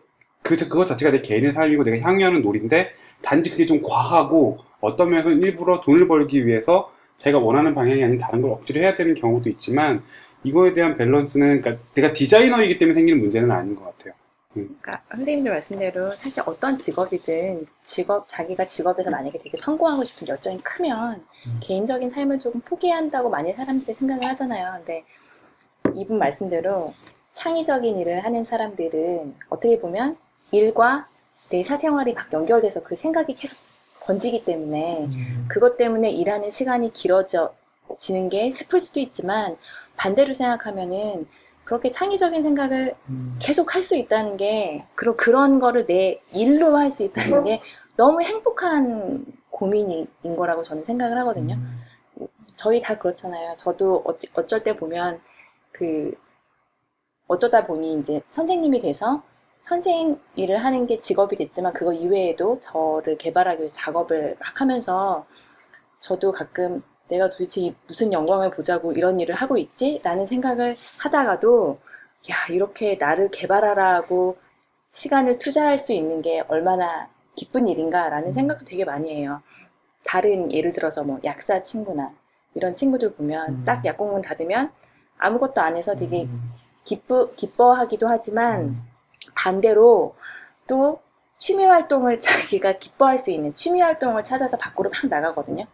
그 0.43 0.57
그것 0.57 0.87
자체가 0.87 1.11
내 1.11 1.21
개인의 1.21 1.51
삶이고 1.51 1.83
내가 1.83 2.09
향유하는 2.09 2.43
놀인데 2.43 2.93
단지 3.21 3.51
그게 3.51 3.67
좀 3.67 3.83
과하고 3.83 4.59
어떤 4.81 5.11
면에서는 5.11 5.41
일부러 5.43 5.81
돈을 5.81 6.07
벌기 6.07 6.47
위해서 6.47 6.93
제가 7.17 7.39
원하는 7.39 7.75
방향이 7.75 8.05
아닌 8.05 8.19
다른 8.19 8.43
걸 8.43 8.53
억지로 8.53 8.81
해야 8.81 8.95
되는 8.95 9.15
경우도 9.15 9.51
있지만 9.51 10.03
이거에 10.45 10.75
대한 10.75 10.97
밸런스는 10.97 11.61
그러니까 11.61 11.83
내가 11.95 12.13
디자이너이기 12.13 12.79
때문에 12.79 12.95
생기는 12.95 13.21
문제는 13.21 13.51
아닌 13.51 13.75
것 13.75 13.85
같아요. 13.85 14.15
그러니까 14.53 15.03
선생님들 15.11 15.51
말씀대로 15.51 16.15
사실 16.15 16.43
어떤 16.47 16.79
직업이든 16.79 17.67
직업 17.83 18.27
자기가 18.29 18.67
직업에서 18.67 19.11
만약에 19.11 19.39
되게 19.39 19.57
성공하고 19.57 20.05
싶은 20.05 20.29
열정이 20.29 20.59
크면 20.59 21.25
개인적인 21.61 22.09
삶을 22.09 22.39
조금 22.39 22.61
포기한다고 22.61 23.29
많은 23.29 23.53
사람들이 23.53 23.93
생각을 23.93 24.25
하잖아요. 24.25 24.75
근데 24.77 25.05
이분 25.95 26.19
말씀대로 26.19 26.95
창의적인 27.47 27.99
일을 27.99 28.25
하는 28.25 28.45
사람들은 28.47 29.35
어떻게 29.51 29.79
보면 29.79 30.17
일과 30.53 31.07
내 31.51 31.63
사생활이 31.63 32.15
막 32.15 32.33
연결돼서 32.33 32.83
그 32.83 32.97
생각이 32.97 33.35
계속 33.35 33.59
번지기 34.01 34.45
때문에 34.47 35.07
그것 35.47 35.77
때문에 35.77 36.11
일하는 36.11 36.51
시간이 36.51 36.93
길어지는 36.93 38.29
게 38.31 38.51
슬플 38.51 38.81
수도 38.81 39.01
있지만 39.01 39.59
반대로 39.97 40.33
생각하면은 40.33 41.27
그렇게 41.65 41.91
창의적인 41.91 42.43
생각을 42.43 42.95
계속 43.39 43.75
할 43.75 43.83
수 43.83 43.97
있다는 43.97 44.39
게 44.39 44.87
그런 44.95 45.17
그런 45.19 45.61
거를 45.61 45.85
내 45.87 46.21
일로 46.33 46.75
할 46.79 46.91
수 46.91 47.03
있다는 47.05 47.45
게 47.45 47.61
너무 47.97 48.23
행복한 48.23 49.27
고민인 49.51 50.07
거라고 50.37 50.63
저는 50.63 50.83
생각을 50.83 51.19
하거든요. 51.21 51.59
저희 52.55 52.81
다 52.81 52.97
그렇잖아요. 52.99 53.57
저도 53.57 54.03
어찌- 54.07 54.31
어쩔 54.35 54.63
때 54.63 54.75
보면 54.77 55.21
그 55.73 56.15
어쩌다 57.27 57.65
보니 57.65 57.99
이제 58.01 58.21
선생님이 58.31 58.81
돼서 58.81 59.23
선생 59.61 60.21
일을 60.37 60.65
하는 60.65 60.87
게 60.87 60.99
직업이 60.99 61.37
됐지만 61.37 61.73
그거 61.73 61.93
이외에도 61.93 62.55
저를 62.55 63.19
개발하기 63.19 63.61
위해서 63.61 63.77
작업을 63.77 64.37
막 64.39 64.61
하면서 64.61 65.27
저도 65.99 66.31
가끔 66.31 66.83
내가 67.09 67.29
도대체 67.29 67.63
이 67.63 67.75
무슨 67.87 68.13
영광을 68.13 68.51
보자고 68.51 68.93
이런 68.93 69.19
일을 69.19 69.35
하고 69.35 69.57
있지? 69.57 70.01
라는 70.03 70.27
생각을 70.27 70.77
하다가도 70.99 71.77
야, 72.31 72.35
이렇게 72.51 72.97
나를 72.97 73.31
개발하라고 73.31 74.37
시간을 74.91 75.39
투자할 75.39 75.79
수 75.79 75.93
있는 75.93 76.23
게 76.23 76.43
얼마나 76.49 77.09
기쁜 77.35 77.67
일인가라는 77.67 78.33
생각도 78.33 78.65
되게 78.65 78.85
많이 78.85 79.15
해요. 79.15 79.43
다른 80.05 80.51
예를 80.53 80.73
들어서 80.73 81.03
뭐 81.03 81.19
약사 81.25 81.63
친구나 81.63 82.13
이런 82.55 82.75
친구들 82.75 83.15
보면 83.15 83.65
딱 83.65 83.85
약공문 83.85 84.23
닫으면 84.23 84.71
아무것도 85.19 85.61
안 85.61 85.77
해서 85.77 85.95
되게 85.95 86.29
기쁘, 86.87 87.35
기뻐하기도 87.35 88.09
하지만 88.09 88.81
반대로 89.35 90.15
또 90.67 91.01
취미 91.37 91.65
활동을 91.65 92.19
자기가 92.21 92.79
기뻐할 92.79 93.19
수 93.19 93.31
있는 93.31 93.53
취미 93.55 93.83
활동을 93.83 94.25
찾아서 94.25 94.57
밖으로 94.57 94.89
막 94.91 95.07
나가거든요. 95.07 95.67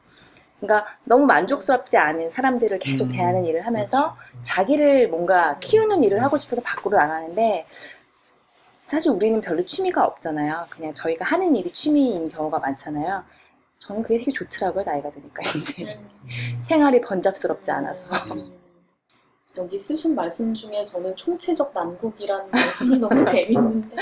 그러니까 0.58 0.96
너무 1.04 1.26
만족스럽지 1.26 1.96
않은 1.96 2.30
사람들을 2.30 2.78
계속 2.78 3.10
대하는 3.10 3.44
일을 3.44 3.66
하면서 3.66 4.16
자기를 4.42 5.08
뭔가 5.08 5.58
키우는 5.58 6.02
일을 6.04 6.22
하고 6.22 6.36
싶어서 6.36 6.62
밖으로 6.62 6.96
나가는데 6.96 7.66
사실 8.80 9.10
우리는 9.12 9.40
별로 9.40 9.64
취미가 9.64 10.04
없잖아요. 10.04 10.66
그냥 10.70 10.92
저희가 10.92 11.24
하는 11.24 11.54
일이 11.56 11.70
취미인 11.72 12.24
경우가 12.24 12.60
많잖아요. 12.60 13.24
저는 13.78 14.02
그게 14.02 14.18
되게 14.18 14.30
좋더라고요. 14.30 14.84
나이가 14.84 15.10
드니까 15.10 15.42
이제 15.58 15.98
생활이 16.62 17.00
번잡스럽지 17.00 17.70
않아서. 17.72 18.06
음, 19.56 19.62
여기 19.62 19.78
쓰신 19.78 20.14
말씀 20.14 20.54
중에 20.54 20.84
저는 20.84 21.16
총체적 21.16 21.72
난국이라는 21.74 22.50
말씀이 22.50 22.98
너무 22.98 23.14
재밌는데, 23.24 23.96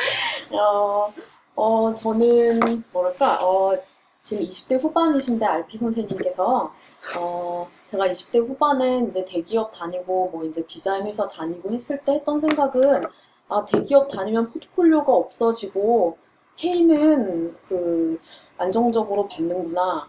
어, 0.53 1.13
어, 1.55 1.95
저는 1.95 2.83
뭐랄까, 2.93 3.39
어, 3.45 3.77
지금 4.23 4.45
20대 4.47 4.81
후반이신데 4.83 5.45
RP 5.47 5.79
선생님께서 5.79 6.71
어, 7.17 7.69
제가 7.91 8.09
20대 8.09 8.47
후반에 8.47 9.07
이제 9.09 9.25
대기업 9.25 9.71
다니고 9.73 10.29
뭐 10.31 10.45
이제 10.45 10.65
디자인 10.67 11.07
회사 11.07 11.27
다니고 11.27 11.71
했을 11.71 11.99
때 12.05 12.13
했던 12.13 12.39
생각은 12.39 13.03
아, 13.49 13.65
대기업 13.65 14.09
다니면 14.09 14.51
포트폴리오가 14.51 15.13
없어지고 15.13 16.19
회의는 16.63 17.57
그 17.67 18.21
안정적으로 18.59 19.27
받는구나. 19.27 20.09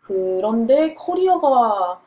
그런데 0.00 0.94
커리어가 0.94 2.00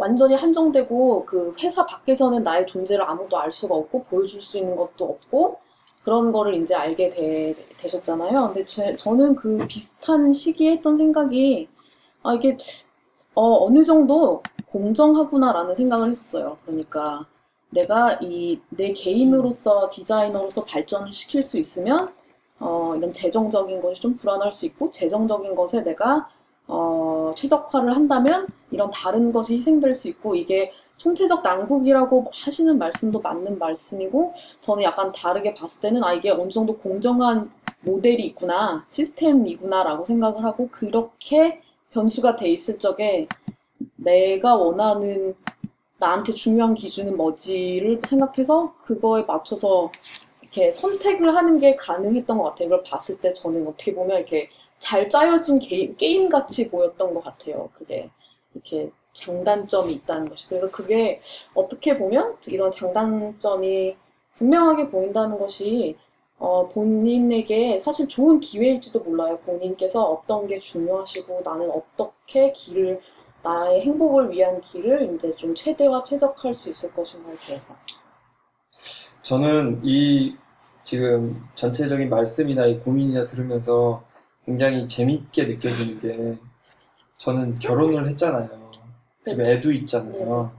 완전히 0.00 0.34
한정되고 0.34 1.26
그 1.26 1.54
회사 1.62 1.84
밖에서는 1.84 2.42
나의 2.42 2.66
존재를 2.66 3.04
아무도 3.04 3.36
알 3.36 3.52
수가 3.52 3.74
없고 3.74 4.04
보여줄 4.04 4.40
수 4.42 4.56
있는 4.58 4.74
것도 4.74 5.04
없고 5.04 5.58
그런 6.02 6.32
거를 6.32 6.54
이제 6.54 6.74
알게 6.74 7.10
되, 7.10 7.54
되셨잖아요. 7.76 8.46
근데 8.46 8.64
제, 8.64 8.96
저는 8.96 9.36
그 9.36 9.66
비슷한 9.68 10.32
시기에 10.32 10.72
했던 10.72 10.96
생각이 10.96 11.68
아 12.22 12.34
이게 12.34 12.56
어, 13.34 13.64
어느 13.66 13.84
정도 13.84 14.42
공정하구나라는 14.70 15.74
생각을 15.74 16.10
했었어요. 16.10 16.56
그러니까 16.64 17.26
내가 17.70 18.18
이 18.22 18.58
내 18.70 18.92
개인으로서 18.92 19.88
디자이너로서 19.90 20.64
발전을 20.64 21.12
시킬 21.12 21.42
수 21.42 21.58
있으면 21.58 22.12
어, 22.58 22.94
이런 22.96 23.12
재정적인 23.12 23.82
것이 23.82 24.00
좀 24.00 24.14
불안할 24.16 24.52
수 24.52 24.66
있고 24.66 24.90
재정적인 24.90 25.54
것에 25.54 25.82
내가 25.82 26.28
어, 26.70 27.32
최적화를 27.36 27.94
한다면 27.96 28.46
이런 28.70 28.90
다른 28.90 29.32
것이 29.32 29.56
희생될 29.56 29.94
수 29.94 30.08
있고 30.08 30.36
이게 30.36 30.72
총체적 30.96 31.42
난국이라고 31.42 32.30
하시는 32.32 32.78
말씀도 32.78 33.20
맞는 33.20 33.58
말씀이고 33.58 34.34
저는 34.60 34.82
약간 34.84 35.10
다르게 35.12 35.54
봤을 35.54 35.82
때는 35.82 36.04
아 36.04 36.12
이게 36.12 36.30
어느 36.30 36.48
정도 36.50 36.76
공정한 36.76 37.50
모델이 37.80 38.24
있구나 38.26 38.84
시스템이구나라고 38.90 40.04
생각을 40.04 40.44
하고 40.44 40.68
그렇게 40.70 41.62
변수가 41.92 42.36
돼 42.36 42.50
있을 42.50 42.78
적에 42.78 43.26
내가 43.96 44.54
원하는 44.56 45.34
나한테 45.98 46.34
중요한 46.34 46.74
기준은 46.74 47.16
뭐지를 47.16 48.00
생각해서 48.04 48.74
그거에 48.84 49.22
맞춰서 49.22 49.90
이렇게 50.42 50.70
선택을 50.70 51.34
하는 51.34 51.58
게 51.58 51.76
가능했던 51.76 52.38
것 52.38 52.44
같아요. 52.44 52.66
이걸 52.66 52.82
봤을 52.82 53.18
때 53.20 53.32
저는 53.32 53.66
어떻게 53.66 53.94
보면 53.94 54.18
이렇게 54.18 54.48
잘 54.80 55.08
짜여진 55.08 55.60
게임, 55.60 55.96
게임 55.96 56.28
같이 56.28 56.70
보였던 56.70 57.14
것 57.14 57.22
같아요. 57.22 57.70
그게 57.74 58.10
이렇게 58.52 58.90
장단점이 59.12 59.92
있다는 59.92 60.28
것이. 60.28 60.48
그래서 60.48 60.68
그게 60.68 61.20
어떻게 61.54 61.96
보면 61.96 62.36
이런 62.46 62.70
장단점이 62.70 63.96
분명하게 64.34 64.90
보인다는 64.90 65.38
것이 65.38 65.96
어, 66.38 66.66
본인에게 66.68 67.78
사실 67.78 68.08
좋은 68.08 68.40
기회일지도 68.40 69.00
몰라요. 69.00 69.38
본인께서 69.44 70.02
어떤 70.02 70.46
게 70.46 70.58
중요하시고 70.58 71.42
나는 71.44 71.70
어떻게 71.70 72.50
길을 72.52 73.00
나의 73.42 73.82
행복을 73.82 74.30
위한 74.30 74.60
길을 74.60 75.14
이제 75.14 75.34
좀 75.36 75.54
최대화 75.54 76.02
최적화할 76.02 76.54
수 76.54 76.70
있을 76.70 76.92
것인가에 76.94 77.36
대해서. 77.36 77.74
저는 79.22 79.80
이 79.84 80.34
지금 80.82 81.46
전체적인 81.54 82.08
말씀이나 82.08 82.64
이 82.66 82.78
고민이나 82.78 83.26
들으면서 83.26 84.02
굉장히 84.44 84.88
재밌게 84.88 85.46
느껴지는 85.46 86.00
게 86.00 86.38
저는 87.18 87.54
결혼을 87.56 88.06
했잖아요. 88.08 88.48
그리고 89.24 89.36
그렇죠. 89.38 89.50
애도 89.52 89.72
있잖아요. 89.72 90.52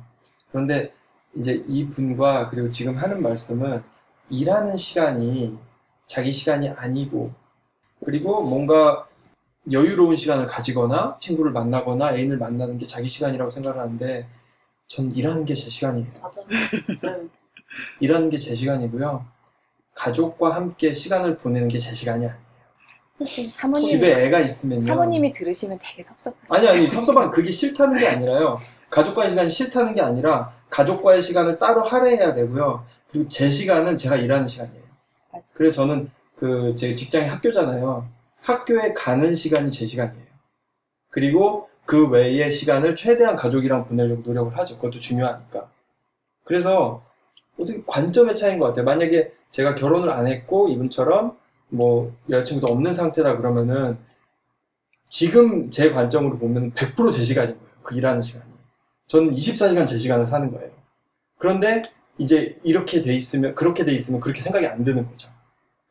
그런데 0.51 0.93
이제 1.35 1.63
이 1.67 1.87
분과 1.89 2.49
그리고 2.49 2.69
지금 2.69 2.95
하는 2.97 3.21
말씀은 3.21 3.81
일하는 4.29 4.77
시간이 4.77 5.57
자기 6.05 6.31
시간이 6.31 6.69
아니고 6.69 7.31
그리고 8.05 8.41
뭔가 8.41 9.07
여유로운 9.71 10.15
시간을 10.15 10.45
가지거나 10.47 11.17
친구를 11.19 11.51
만나거나 11.51 12.15
애인을 12.15 12.37
만나는 12.37 12.77
게 12.77 12.85
자기 12.85 13.07
시간이라고 13.07 13.49
생각을 13.49 13.79
하는데 13.79 14.27
전 14.87 15.15
일하는 15.15 15.45
게 15.45 15.53
제 15.53 15.69
시간이에요. 15.69 16.07
맞아. 16.21 16.41
네. 16.47 16.55
일하는 18.01 18.29
게 18.29 18.37
제 18.37 18.53
시간이고요. 18.55 19.25
가족과 19.95 20.55
함께 20.55 20.93
시간을 20.93 21.37
보내는 21.37 21.67
게 21.69 21.77
제 21.77 21.93
시간이 21.93 22.25
아니에요. 22.25 22.50
사모님, 23.25 23.87
집에 23.87 24.25
애가 24.25 24.39
있으면요. 24.41 24.81
사모님이 24.81 25.31
들으시면 25.33 25.79
되게 25.81 26.03
섭섭하죠. 26.03 26.53
아니 26.55 26.67
아니 26.67 26.87
섭섭한 26.87 27.31
그게 27.31 27.51
싫다는 27.51 27.97
게 27.97 28.07
아니라요. 28.07 28.59
가족과의 28.89 29.29
시간이 29.31 29.49
싫다는 29.49 29.95
게 29.95 30.01
아니라 30.01 30.53
가족과의 30.69 31.21
시간을 31.21 31.59
따로 31.59 31.83
할애해야 31.83 32.33
되고요. 32.33 32.85
그리고 33.09 33.27
제 33.27 33.49
시간은 33.49 33.97
제가 33.97 34.15
일하는 34.15 34.47
시간이에요. 34.47 34.83
맞아. 35.31 35.45
그래서 35.53 35.75
저는 35.83 36.09
그 36.35 36.73
제 36.75 36.95
직장이 36.95 37.27
학교잖아요. 37.27 38.07
학교에 38.41 38.93
가는 38.93 39.35
시간이 39.35 39.69
제 39.69 39.85
시간이에요. 39.85 40.25
그리고 41.09 41.69
그 41.85 42.07
외의 42.09 42.49
시간을 42.49 42.95
최대한 42.95 43.35
가족이랑 43.35 43.85
보내려고 43.85 44.21
노력을 44.25 44.57
하죠. 44.57 44.77
그것도 44.77 44.99
중요하니까. 44.99 45.69
그래서 46.43 47.03
어떻게 47.59 47.83
관점의 47.85 48.35
차이인 48.35 48.57
것 48.59 48.67
같아요. 48.67 48.85
만약에 48.85 49.33
제가 49.51 49.75
결혼을 49.75 50.09
안 50.09 50.25
했고 50.27 50.69
이분처럼 50.69 51.37
뭐 51.71 52.13
여자친구도 52.29 52.71
없는 52.71 52.93
상태다 52.93 53.37
그러면은 53.37 53.97
지금 55.09 55.69
제 55.71 55.91
관점으로 55.91 56.37
보면 56.37 56.73
100%제 56.73 57.23
시간인 57.23 57.57
거예요. 57.57 57.71
그 57.83 57.95
일하는 57.95 58.21
시간이. 58.21 58.51
저는 59.07 59.33
24시간 59.33 59.87
제 59.87 59.97
시간을 59.97 60.27
사는 60.27 60.51
거예요. 60.51 60.71
그런데 61.37 61.81
이제 62.17 62.59
이렇게 62.63 63.01
돼 63.01 63.13
있으면 63.13 63.55
그렇게 63.55 63.83
돼 63.83 63.91
있으면 63.91 64.21
그렇게 64.21 64.41
생각이 64.41 64.67
안 64.67 64.83
드는 64.83 65.07
거죠. 65.09 65.29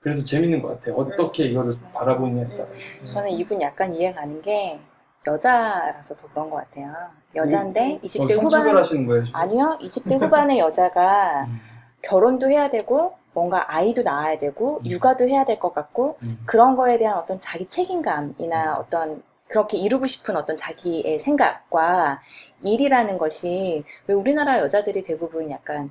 그래서 0.00 0.24
재밌는 0.24 0.62
것 0.62 0.68
같아요. 0.68 0.94
어떻게 0.94 1.44
이거를 1.44 1.72
바라보느냐에 1.92 2.56
따라서. 2.56 3.04
저는 3.04 3.30
이분 3.32 3.60
약간 3.60 3.92
이해 3.92 4.12
가는 4.12 4.40
게 4.40 4.80
여자라서 5.26 6.16
더 6.16 6.28
그런 6.28 6.48
것 6.48 6.56
같아요. 6.56 6.94
여자인데 7.34 7.96
어, 7.96 8.00
20대 8.02 8.22
후반 8.32 8.40
성차별하시는 8.40 9.06
거예요. 9.06 9.24
지금? 9.26 9.38
아니요, 9.38 9.78
20대 9.82 10.20
후반의 10.22 10.58
여자가 10.58 11.44
음. 11.44 11.60
결혼도 12.02 12.48
해야 12.48 12.70
되고 12.70 13.19
뭔가 13.32 13.64
아이도 13.72 14.02
낳아야 14.02 14.38
되고 14.38 14.80
육아도 14.84 15.28
해야 15.28 15.44
될 15.44 15.58
것 15.60 15.72
같고 15.74 16.18
음. 16.22 16.38
그런 16.46 16.76
거에 16.76 16.98
대한 16.98 17.16
어떤 17.16 17.38
자기 17.40 17.66
책임감이나 17.68 18.76
어떤 18.78 19.22
그렇게 19.48 19.76
이루고 19.78 20.06
싶은 20.06 20.36
어떤 20.36 20.56
자기의 20.56 21.18
생각과 21.18 22.20
일이라는 22.62 23.18
것이 23.18 23.84
왜 24.06 24.14
우리나라 24.14 24.58
여자들이 24.60 25.02
대부분 25.02 25.50
약간 25.50 25.90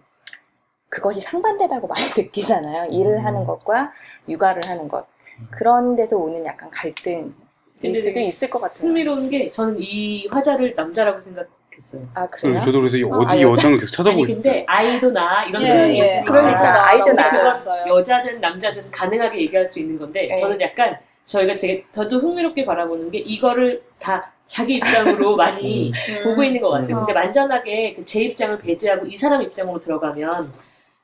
그것이 0.90 1.22
상반되다고 1.22 1.88
많이 1.88 2.04
느끼잖아요. 2.18 2.86
일을 2.92 3.18
음. 3.20 3.26
하는 3.26 3.46
것과 3.46 3.92
육아를 4.28 4.62
하는 4.66 4.88
것. 4.88 5.06
그런 5.52 5.96
데서 5.96 6.18
오는 6.18 6.44
약간 6.46 6.70
갈등일 6.72 7.34
수도 7.96 8.20
있을 8.20 8.50
것 8.50 8.60
같아요. 8.60 8.88
흥미로운 8.88 9.30
게 9.30 9.50
저는 9.52 9.78
이 9.80 10.28
화자를 10.28 10.74
남자라고 10.76 11.22
생각 11.22 11.48
했어요. 11.80 12.06
아, 12.14 12.28
그래요? 12.28 12.60
저도 12.66 12.80
그래서 12.80 12.98
이 12.98 13.04
어디 13.10 13.26
아, 13.36 13.42
여자- 13.42 13.42
여장을 13.52 13.78
계속 13.80 13.92
찾아보고 13.94 14.24
아니 14.24 14.32
있어요. 14.32 14.44
근데 14.44 14.66
아이도 14.68 15.12
나 15.12 15.46
이런 15.46 15.62
예, 15.62 15.68
표현이 15.68 16.00
예. 16.00 16.06
있으니까 16.06 16.32
그러니까 16.32 16.88
아이도 16.90 17.04
근데 17.06 17.22
낳아. 17.22 17.30
그건 17.32 17.88
여자든 17.88 18.42
남자든 18.42 18.92
가능하게 18.92 19.42
얘기할 19.42 19.66
수 19.66 19.80
있는 19.80 19.98
건데 19.98 20.28
네. 20.28 20.36
저는 20.36 20.60
약간 20.62 20.98
저희가 21.26 21.58
되게 21.58 21.86
저도 21.94 22.20
흥미롭게 22.20 22.66
바라보는 22.66 23.10
게 23.12 23.20
이거를 23.20 23.82
다 24.00 24.32
자기 24.46 24.76
입장으로 24.78 25.36
많이 25.38 25.92
보고 26.24 26.44
있는 26.44 26.60
것 26.62 26.70
같아요. 26.72 26.98
음. 26.98 27.00
근데 27.00 27.14
만전하게 27.14 27.94
그 27.94 28.04
제 28.06 28.22
입장을 28.24 28.58
배제하고 28.58 29.06
이 29.06 29.16
사람 29.16 29.42
입장으로 29.42 29.80
들어가면 29.80 30.52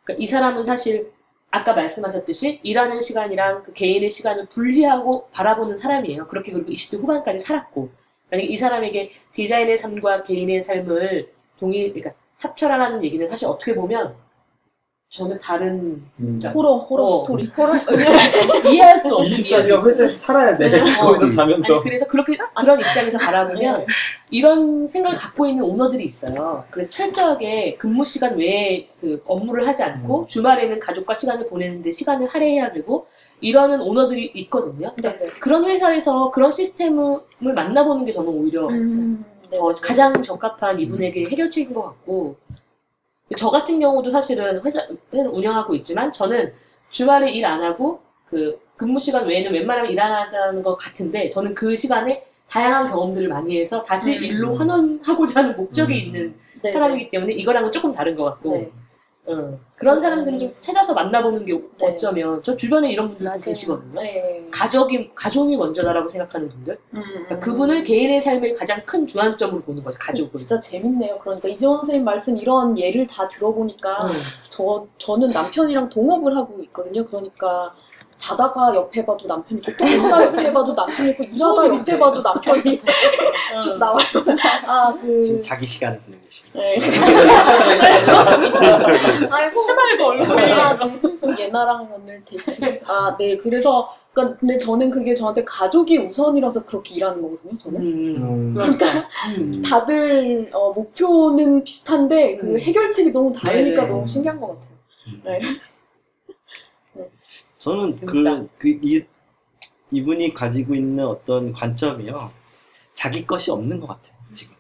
그러니까 0.04 0.22
이 0.22 0.28
사람은 0.28 0.64
사실 0.64 1.12
아까 1.52 1.74
말씀하셨듯이 1.74 2.60
일하는 2.64 3.00
시간이랑 3.00 3.64
그 3.64 3.72
개인의 3.72 4.10
시간을 4.10 4.48
분리하고 4.48 5.30
바라보는 5.32 5.78
사람이에요. 5.78 6.28
그렇게 6.28 6.52
그리고 6.52 6.70
20대 6.72 7.00
후반까지 7.00 7.40
살았고 7.40 7.90
만약에 8.36 8.48
이 8.48 8.58
사람에게 8.58 9.12
디자인의 9.34 9.78
삶과 9.78 10.24
개인의 10.24 10.62
삶을 10.62 11.32
동일 11.60 11.94
그러니까 11.94 12.14
합쳐라라는 12.38 13.04
얘기는 13.04 13.28
사실 13.28 13.48
어떻게 13.48 13.74
보면 13.74 14.16
저는 15.16 15.40
다른 15.40 16.04
음. 16.20 16.42
horror 16.54 16.76
horror 16.78 17.04
어. 17.04 17.08
story. 17.22 17.48
horror 17.58 17.78
story. 17.78 18.04
이해할 18.74 19.00
수 19.00 19.08
없는 19.16 19.30
24시간 19.30 19.70
이야기. 19.70 19.88
회사에서 19.88 20.08
살아야 20.08 20.58
돼. 20.58 20.70
네. 20.70 20.80
거기서 21.00 21.30
자면서. 21.30 21.76
아니, 21.76 21.84
그래서 21.84 22.06
그렇게 22.08 22.38
그런 22.60 22.80
입장에서 22.82 23.18
바라보면 23.20 23.80
네. 23.80 23.86
이런 24.30 24.86
생각을 24.86 25.18
갖고 25.18 25.46
있는 25.48 25.64
오너들이 25.64 26.04
있어요. 26.04 26.66
그래서 26.70 26.92
철저하게 26.92 27.76
근무 27.76 28.04
시간 28.04 28.36
외에 28.38 28.90
그 29.00 29.22
업무를 29.26 29.66
하지 29.66 29.84
않고 29.84 30.22
음. 30.24 30.28
주말에는 30.28 30.80
가족과 30.82 31.14
시간을 31.14 31.48
보내는데 31.48 31.92
시간을 31.94 32.28
할애해야 32.28 32.74
되고 32.74 33.08
이러는 33.40 33.80
오너들이 33.80 34.32
있거든요. 34.36 34.92
그러니까 34.96 35.18
네네. 35.18 35.40
그런 35.40 35.64
회사에서 35.66 36.30
그런 36.32 36.52
시스템을 36.52 37.20
만나보는 37.40 38.04
게 38.04 38.12
저는 38.12 38.28
오히려 38.28 38.68
음, 38.68 39.24
네. 39.50 39.58
더 39.58 39.74
가장 39.76 40.22
적합한 40.22 40.78
이분에게 40.82 41.24
해결책인 41.30 41.74
것 41.74 41.84
같고 41.84 42.36
저 43.38 43.50
같은 43.50 43.80
경우도 43.80 44.12
사실은 44.12 44.62
회사, 44.64 44.82
회사를 45.12 45.32
운영하고 45.32 45.74
있지만 45.76 46.12
저는 46.12 46.54
주말에 46.92 47.32
일 47.32 47.46
안 47.46 47.64
하고 47.64 48.00
그 48.30 48.60
근무 48.78 49.00
시간 49.00 49.26
외에는 49.26 49.52
웬만하면 49.52 49.92
일 49.92 50.00
안 50.00 50.12
하자는 50.12 50.62
것 50.62 50.76
같은데 50.76 51.30
저는 51.30 51.56
그 51.56 51.76
시간에 51.76 52.26
다양한 52.50 52.88
경험들을 52.88 53.28
많이 53.28 53.60
해서 53.60 53.84
다시 53.84 54.18
음. 54.18 54.24
일로 54.24 54.54
환원하고자 54.54 55.42
하는 55.44 55.58
목적이 55.58 55.94
음. 55.94 56.00
있는 56.00 56.36
네, 56.62 56.72
사람이기 56.72 57.10
때문에 57.10 57.34
이거랑은 57.34 57.72
조금 57.72 57.92
다른 57.92 58.16
것 58.16 58.26
같고 58.26 58.52
네. 58.58 58.72
어, 59.28 59.60
그런 59.76 60.02
사람들을 60.02 60.38
좀 60.38 60.56
찾아서 60.62 60.94
만나보는 60.94 61.46
게 61.46 61.54
네. 61.54 61.88
어쩌면 61.88 62.42
저 62.44 62.56
주변에 62.56 62.92
이런 62.92 63.08
분들 63.10 63.26
도 63.26 63.30
맞아요. 63.30 63.40
계시거든요. 63.42 64.02
네. 64.02 64.48
가족이 64.52 65.12
가족이 65.16 65.58
먼저다라고 65.58 66.08
생각하는 66.08 66.48
분들 66.48 66.78
음, 66.94 67.02
그러니까 67.04 67.36
음. 67.36 67.40
그분을 67.40 67.84
개인의 67.84 68.22
삶의 68.22 68.56
가장 68.56 68.82
큰 68.86 69.08
주안점으로 69.08 69.62
보는 69.62 69.84
거죠 69.84 69.98
가족을. 70.00 70.40
진짜 70.40 70.60
재밌네요. 70.60 71.18
그러니까 71.20 71.50
이재원 71.50 71.78
선생님 71.78 72.06
말씀 72.06 72.38
이런 72.38 72.78
예를 72.78 73.08
다 73.08 73.28
들어보니까 73.28 74.04
음. 74.06 74.10
저 74.52 74.88
저는 74.98 75.32
남편이랑 75.32 75.90
동업을 75.90 76.36
하고 76.38 76.62
있거든요. 76.64 77.06
그러니까 77.06 77.74
자다가 78.18 78.74
옆에 78.76 79.06
봐도 79.06 79.28
남편 79.28 79.58
있고 79.58 79.72
또 79.78 79.86
일어나 79.86 80.24
옆에 80.26 80.52
봐도 80.54 80.74
남편 80.74 81.08
있고 81.10 81.24
일하다 81.24 81.68
옆에 81.68 82.00
봐도 82.00 82.22
남편이 82.22 82.82
쓱 83.54 83.78
나와요. 83.80 84.06
아, 84.68 84.94
그 85.00 85.22
지금 85.24 85.42
자기 85.42 85.66
시간을 85.66 86.00
보내고 86.00 86.24
계시네요. 86.24 86.64
네. 86.64 86.80
개인적인. 88.60 89.32
아이고 89.34 89.60
해맑고 89.62 90.06
얼굴이. 90.06 90.52
아, 90.54 90.78
네. 90.78 91.00
그래서 91.02 91.40
예나랑 91.40 91.90
오늘 91.94 92.24
데이트. 92.26 92.80
아, 92.86 93.16
네. 93.18 93.38
그래서 93.38 93.94
그러니까 94.14 94.38
근데 94.40 94.58
저는 94.58 94.92
그게 94.92 95.14
저한테 95.14 95.44
가족이 95.44 95.98
우선이라서 95.98 96.66
그렇게 96.66 96.96
일하는 96.96 97.22
거거든요. 97.22 97.58
저는. 97.58 97.82
음, 97.82 98.16
음, 98.18 98.54
그러니까. 98.54 98.86
음. 99.38 99.62
다들 99.62 100.50
어, 100.54 100.72
목표는 100.72 101.64
비슷한데 101.66 102.38
그 102.38 102.48
음. 102.48 102.60
해결책이 102.60 103.12
너무 103.12 103.34
다르니까 103.34 103.82
네네. 103.82 103.94
너무 103.94 104.08
신기한 104.08 104.40
것 104.40 104.48
같아요. 104.48 104.70
네. 105.26 105.40
저는. 107.66 108.00
그, 108.06 108.48
그, 108.60 108.68
이, 108.84 109.04
이분이 109.92 110.36
가지고 110.36 110.76
있는 110.76 111.04
어떤 111.06 111.52
관점이요. 111.52 112.32
자기 112.94 113.26
것이 113.26 113.50
없는 113.50 113.80
것 113.80 113.88
같아요, 113.88 114.16
지금. 114.32 114.56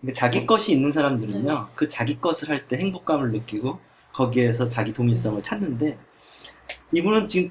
그러니까 0.00 0.18
자기 0.18 0.46
것이 0.46 0.72
있는 0.72 0.90
사람들은요, 0.92 1.68
그 1.74 1.86
자기 1.86 2.18
것을 2.18 2.48
할 2.48 2.66
때 2.66 2.78
행복감을 2.78 3.28
느끼고, 3.28 3.78
거기에서 4.14 4.68
자기 4.70 4.92
동일성을 4.92 5.42
찾는데, 5.42 5.98
이분은 6.92 7.28
지금 7.28 7.50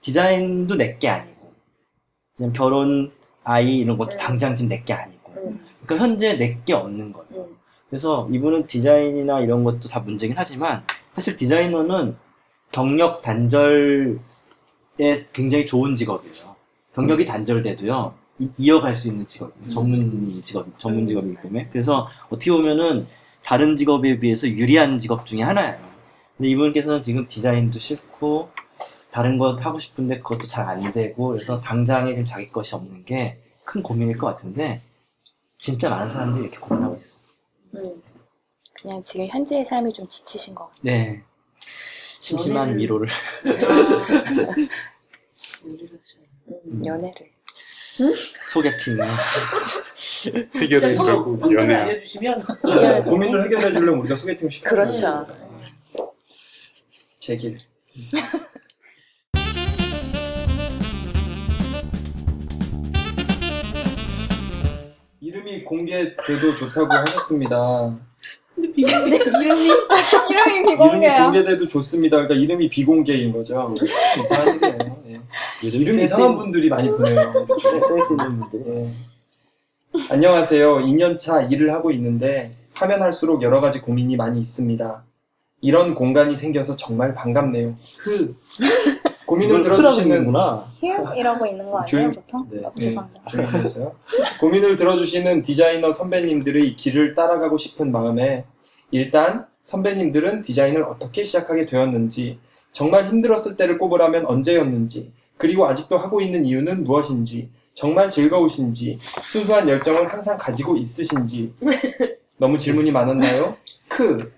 디자인도 0.00 0.76
내게 0.76 1.08
아니고, 1.08 1.52
그냥 2.36 2.52
결혼, 2.52 3.12
아이 3.44 3.78
이런 3.78 3.98
것도 3.98 4.12
네. 4.12 4.16
당장 4.18 4.56
지금 4.56 4.70
내게 4.70 4.94
아니고, 4.94 5.32
음, 5.36 5.62
그러니까 5.84 6.06
현재 6.06 6.36
내게 6.38 6.72
없는 6.72 7.12
거예요. 7.12 7.44
음. 7.44 7.56
그래서 7.90 8.26
이분은 8.32 8.66
디자인이나 8.66 9.40
이런 9.40 9.62
것도 9.64 9.88
다 9.88 10.00
문제긴 10.00 10.34
하지만 10.38 10.82
사실 11.14 11.36
디자이너는 11.36 12.16
경력 12.72 13.22
단절에 13.22 14.16
굉장히 15.32 15.66
좋은 15.66 15.96
직업이에요. 15.96 16.56
경력이 16.94 17.24
단절돼도요 17.26 18.14
이- 18.38 18.48
이어갈 18.58 18.94
수 18.94 19.08
있는 19.08 19.24
직업, 19.26 19.52
전문 19.70 20.42
직업, 20.42 20.66
전문 20.78 21.02
음, 21.04 21.06
직업이기 21.08 21.36
때문에 21.42 21.68
그래서 21.70 22.08
어떻게 22.28 22.50
보면은 22.50 23.06
다른 23.44 23.76
직업에 23.76 24.18
비해서 24.20 24.46
유리한 24.48 24.98
직업 24.98 25.26
중에 25.26 25.42
하나예요. 25.42 25.78
근데 26.36 26.48
이분께서는 26.50 27.02
지금 27.02 27.26
디자인도 27.28 27.78
싫고 27.78 28.50
다른 29.10 29.38
거 29.38 29.54
하고 29.56 29.78
싶은데 29.78 30.18
그것도 30.18 30.46
잘 30.48 30.68
안 30.68 30.92
되고 30.92 31.28
그래서 31.28 31.60
당장에 31.60 32.10
지금 32.12 32.26
자기 32.26 32.50
것이 32.50 32.74
없는 32.74 33.04
게 33.04 33.38
큰 33.64 33.80
고민일 33.82 34.18
것 34.18 34.26
같은데 34.26 34.80
진짜 35.56 35.88
많은 35.88 36.08
사람들이 36.08 36.42
이렇게 36.44 36.58
고민하고 36.58 36.96
있어요. 37.00 37.22
음. 37.76 38.02
그냥 38.74 39.00
지금 39.04 39.28
현재의 39.28 39.64
삶이 39.64 39.92
좀 39.92 40.08
지치신 40.08 40.54
것 40.56 40.64
같아요. 40.68 40.82
네. 40.82 41.22
심심한 42.26 42.68
연애를- 42.68 42.78
위로를. 42.78 43.08
음. 46.64 46.82
연애를. 46.86 47.32
소개팅을. 48.52 49.08
해주고 50.54 51.52
연애야. 51.52 51.82
알려주시면 51.82 52.40
이겨야지. 52.64 53.10
고민을 53.10 53.44
해결해 53.44 53.72
주려면 53.72 53.98
우리가 54.00 54.14
소개팅을 54.14 54.50
시켜야 54.50 54.70
그렇죠. 54.70 55.26
제길. 57.18 57.58
이름이 65.20 65.64
공개돼도 65.64 66.54
좋다고 66.54 66.92
하셨습니다. 66.92 67.96
근데 68.54 68.72
비밀 68.72 68.90
이름이 68.92 69.66
이름이 70.30 70.56
이름이 70.58 70.66
비공개야. 70.66 71.24
공개돼도 71.24 71.66
좋습니다. 71.68 72.16
그러니까 72.18 72.34
이름이 72.34 72.68
비공개인 72.68 73.32
거죠. 73.32 73.74
이상한 74.20 74.56
일이에요. 74.56 75.02
예. 75.08 75.20
이름 75.68 75.94
센스 75.94 76.00
이상한 76.04 76.30
있는- 76.30 76.36
분들이 76.36 76.68
많이 76.68 76.88
보내요. 76.90 77.46
센스 77.82 78.12
있는 78.12 78.40
분들. 78.40 78.64
예. 78.84 78.92
안녕하세요. 80.10 80.78
2년차 80.78 81.50
일을 81.52 81.72
하고 81.72 81.90
있는데 81.92 82.56
하면 82.74 83.02
할수록 83.02 83.42
여러 83.42 83.60
가지 83.60 83.80
고민이 83.80 84.16
많이 84.16 84.40
있습니다. 84.40 85.04
이런 85.60 85.94
공간이 85.94 86.34
생겨서 86.34 86.76
정말 86.76 87.14
반갑네요. 87.14 87.76
그 88.02 88.34
고민을 89.32 89.62
들어주시는 89.62 90.10
흐르는구나. 90.10 90.66
히읗이라고 90.74 91.46
있는 91.46 91.64
거 91.70 91.78
아니에요, 91.78 91.86
조용- 91.86 92.10
보통? 92.10 92.46
네. 92.50 92.62
아, 92.66 92.70
네, 92.76 92.82
죄송합니다. 92.82 93.58
해주세요. 93.58 93.92
고민을 94.40 94.76
들어주시는 94.76 95.42
디자이너 95.42 95.90
선배님들의 95.90 96.76
길을 96.76 97.14
따라가고 97.14 97.56
싶은 97.56 97.90
마음에 97.90 98.44
일단 98.90 99.46
선배님들은 99.62 100.42
디자인을 100.42 100.82
어떻게 100.82 101.24
시작하게 101.24 101.64
되었는지, 101.66 102.40
정말 102.72 103.06
힘들었을 103.06 103.56
때를 103.56 103.78
꼽으라면 103.78 104.26
언제였는지, 104.26 105.12
그리고 105.38 105.66
아직도 105.66 105.96
하고 105.96 106.20
있는 106.20 106.44
이유는 106.44 106.84
무엇인지, 106.84 107.48
정말 107.74 108.10
즐거우신지, 108.10 108.98
순수한 109.00 109.66
열정을 109.66 110.12
항상 110.12 110.36
가지고 110.36 110.76
있으신지. 110.76 111.54
너무 112.36 112.58
질문이 112.58 112.90
많았나요? 112.90 113.56
크. 113.88 114.30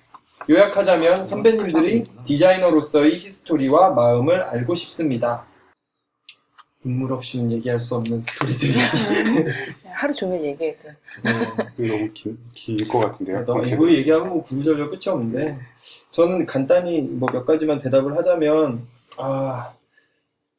요약하자면 0.48 1.24
선배님들이 1.24 2.04
디자이너로서의 2.24 3.16
history와 3.18 3.90
마음을 3.90 4.42
알고 4.42 4.74
싶습니다. 4.74 5.46
눈물 6.82 7.14
없이는 7.14 7.50
얘기할 7.52 7.80
수 7.80 7.94
없는 7.94 8.20
스토리들이. 8.20 8.72
하루 9.90 10.12
종일 10.12 10.44
얘기해도. 10.44 10.90
너무 11.78 12.10
길것 12.52 13.00
같은데요. 13.02 13.44
너 13.46 13.62
이거 13.64 13.90
얘기하면 13.90 14.28
뭐 14.28 14.42
구구절절 14.42 14.90
끝이 14.90 15.00
없는데 15.08 15.58
저는 16.10 16.44
간단히 16.44 17.00
뭐 17.00 17.30
몇 17.32 17.46
가지만 17.46 17.78
대답을 17.78 18.14
하자면 18.18 18.86
아 19.16 19.72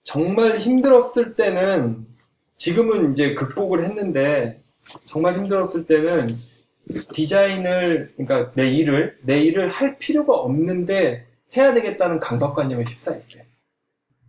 정말 0.04 0.58
힘들었을 0.58 1.36
때는 1.36 2.08
지금은 2.58 3.12
이제 3.12 3.36
극복을 3.36 3.84
했는데 3.84 4.62
정말 5.06 5.36
힘들었을 5.36 5.86
때는 5.86 6.36
디자인을 7.14 8.14
그러니까 8.18 8.52
내 8.56 8.70
일을 8.70 9.18
내 9.24 9.40
일을 9.42 9.68
할 9.70 9.98
필요가 9.98 10.34
없는데 10.36 11.26
해야 11.58 11.74
되겠다는 11.74 12.20
강박관념에 12.20 12.84
휩싸였대. 12.84 13.46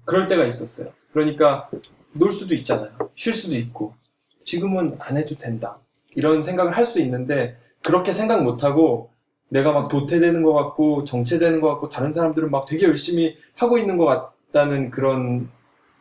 그럴 0.05 0.29
때가 0.29 0.45
있었어요. 0.45 0.93
그러니까 1.13 1.69
놀 2.13 2.33
수도 2.33 2.55
있잖아요. 2.55 2.93
쉴 3.15 3.35
수도 3.35 3.57
있고 3.57 3.95
지금은 4.45 4.97
안 5.01 5.17
해도 5.17 5.37
된다. 5.37 5.79
이런 6.15 6.43
생각을 6.43 6.77
할 6.77 6.85
수 6.87 7.01
있는데 7.01 7.57
그렇게 7.83 8.13
생각 8.13 8.43
못 8.43 8.65
하고 8.65 9.11
내가 9.49 9.73
막 9.73 9.89
도태되는 9.89 10.43
것 10.43 10.53
같고 10.55 11.05
정체되는 11.05 11.61
것 11.61 11.69
같고 11.73 11.89
다른 11.89 12.13
사람들은 12.13 12.51
막 12.51 12.67
되게 12.67 12.87
열심히 12.87 13.37
하고 13.57 13.79
있는 13.79 13.97
것 13.97 14.07
같다는 14.51 14.91
그런 14.91 15.51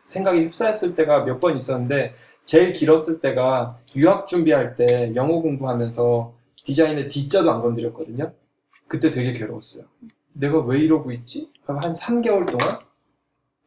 생각에 0.06 0.42
휩싸였을 0.42 0.96
때가 0.96 1.24
몇 1.26 1.40
번 1.40 1.56
있었는데 1.56 2.16
제일 2.46 2.74
길었을 2.74 3.20
때가 3.22 3.80
유학 3.98 4.28
준비할 4.28 4.76
때 4.76 5.14
영어 5.16 5.42
공부하면서 5.42 6.35
디자인의 6.66 7.10
D자도 7.10 7.50
안 7.52 7.62
건드렸거든요. 7.62 8.34
그때 8.88 9.10
되게 9.12 9.34
괴로웠어요. 9.34 9.86
내가 10.34 10.60
왜 10.60 10.80
이러고 10.80 11.12
있지? 11.12 11.52
한 11.66 11.80
3개월 11.80 12.46
동안 12.46 12.80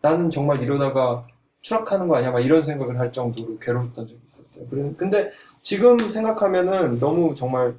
나는 0.00 0.30
정말 0.30 0.62
이러다가 0.62 1.26
추락하는 1.61 2.06
거 2.08 2.16
아니야? 2.16 2.30
막 2.30 2.40
이런 2.40 2.62
생각을 2.62 2.98
할 2.98 3.12
정도로 3.12 3.58
괴로웠던 3.58 4.06
적이 4.06 4.20
있었어요. 4.24 4.68
근데 4.96 5.30
지금 5.62 5.98
생각하면은 5.98 6.98
너무 7.00 7.34
정말 7.34 7.76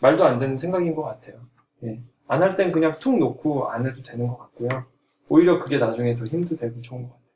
말도 0.00 0.24
안 0.24 0.38
되는 0.38 0.56
생각인 0.56 0.94
것 0.94 1.02
같아요. 1.02 1.40
예. 1.84 2.00
안 2.26 2.42
할 2.42 2.56
땐 2.56 2.72
그냥 2.72 2.96
툭 2.98 3.18
놓고 3.18 3.68
안 3.70 3.86
해도 3.86 4.02
되는 4.02 4.28
것 4.28 4.38
같고요. 4.38 4.84
오히려 5.28 5.58
그게 5.58 5.78
나중에 5.78 6.14
더 6.14 6.24
힘도 6.24 6.56
되고 6.56 6.80
좋은 6.80 7.02
것 7.02 7.08
같아요. 7.10 7.28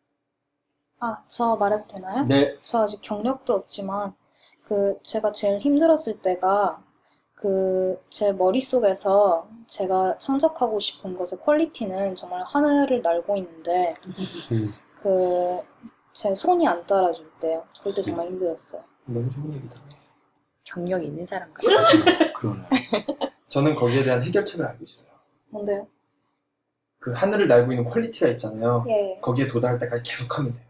아, 1.00 1.24
저 1.28 1.56
말해도 1.56 1.86
되나요? 1.88 2.24
네. 2.24 2.56
저 2.62 2.82
아직 2.82 3.00
경력도 3.02 3.52
없지만 3.54 4.14
그 4.64 4.98
제가 5.02 5.32
제일 5.32 5.58
힘들었을 5.58 6.20
때가 6.22 6.81
그 7.42 8.00
제 8.08 8.30
머릿속에서 8.32 9.48
제가 9.66 10.16
창작하고 10.18 10.78
싶은 10.78 11.16
것의 11.16 11.40
quality는 11.42 12.14
정말 12.14 12.42
하늘을 12.44 13.02
날고 13.02 13.36
있는데 13.36 13.94
그 15.00 15.60
제 16.12 16.34
손이 16.34 16.68
안 16.68 16.84
따라줄 16.86 17.26
때요. 17.40 17.64
그럴 17.80 17.94
때 17.94 18.02
정말 18.02 18.26
힘들었어요. 18.26 18.84
너무 19.06 19.30
좋은 19.30 19.50
얘기다. 19.54 19.80
경력 20.62 21.02
있는 21.02 21.24
사람 21.24 21.50
같아요. 21.54 22.32
그러네. 22.36 22.68
저는 23.48 23.74
거기에 23.74 24.04
대한 24.04 24.22
해결책을 24.22 24.62
알고 24.66 24.84
있어요. 24.84 25.14
뭔데요? 25.48 25.88
그 26.98 27.12
하늘을 27.12 27.46
날고 27.48 27.72
있는 27.72 27.86
quality가 27.86 28.28
있잖아요. 28.28 28.84
예. 28.88 29.18
거기에 29.22 29.48
도달할 29.48 29.78
때까지 29.78 30.02
계속 30.02 30.38
하면 30.38 30.52
돼요. 30.52 30.66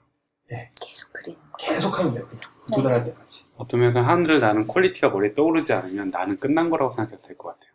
계속 0.81 1.13
그리는 1.13 1.37
거. 1.41 1.42
계속 1.59 1.99
하면 1.99 2.15
돼요. 2.15 2.27
그냥. 2.29 2.41
도달할 2.75 3.05
때까지. 3.05 3.45
어떤 3.57 3.81
면에서 3.81 4.03
하늘을 4.03 4.39
나는 4.39 4.67
quality가 4.67 5.11
머리에 5.11 5.35
떠오르지 5.35 5.73
않으면 5.73 6.11
나는 6.11 6.39
끝난 6.39 6.71
거라고 6.71 6.91
생각해도 6.91 7.23
될 7.23 7.37
것 7.37 7.49
같아요. 7.49 7.73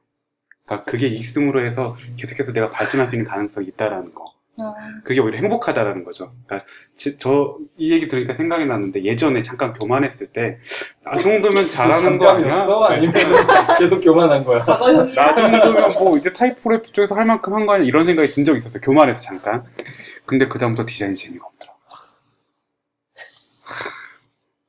그러니까 0.66 0.90
그게 0.90 1.08
익승으로 1.08 1.64
해서 1.66 1.96
계속해서 2.18 2.54
내가 2.54 2.70
발전할 2.70 3.08
수 3.08 3.16
있는 3.16 3.30
가능성이 3.30 3.68
있다라는 3.68 4.14
거. 4.14 4.34
아, 4.60 4.74
그게 5.04 5.20
오히려 5.22 5.38
행복하다라는 5.38 6.04
거죠. 6.04 6.34
그러니까 6.48 6.68
저 7.20 7.58
이 7.78 7.92
얘기 7.92 8.08
들으니까 8.08 8.34
생각이 8.34 8.66
났는데 8.66 9.04
예전에 9.04 9.42
잠깐 9.44 9.72
교만했을 9.72 10.28
때 10.28 10.58
나 11.04 11.16
정도면 11.16 11.68
잘하는 11.70 12.18
거 12.18 12.30
아니야? 12.30 12.66
아니면 12.90 13.14
계속 13.78 14.02
교만한 14.02 14.44
거야? 14.44 14.58
과거형이 14.66 15.14
나 15.14 15.36
정도면 15.36 15.92
뭐 16.00 16.18
이제 16.18 16.34
타이포그래피 16.34 16.92
쪽에서 16.92 17.14
할 17.16 17.26
만큼 17.26 17.54
한 17.54 17.68
거 17.68 17.74
아니야? 17.74 17.86
이런 17.88 18.06
생각이 18.06 18.32
든 18.32 18.44
적이 18.44 18.58
있었어요. 18.58 18.82
교만해서 18.82 19.22
잠깐. 19.22 19.64
근데 20.26 20.48
그 20.48 20.58
다음부터 20.58 20.86
디자인이 20.88 21.16
재미가 21.16 21.46
없더라. 21.46 21.74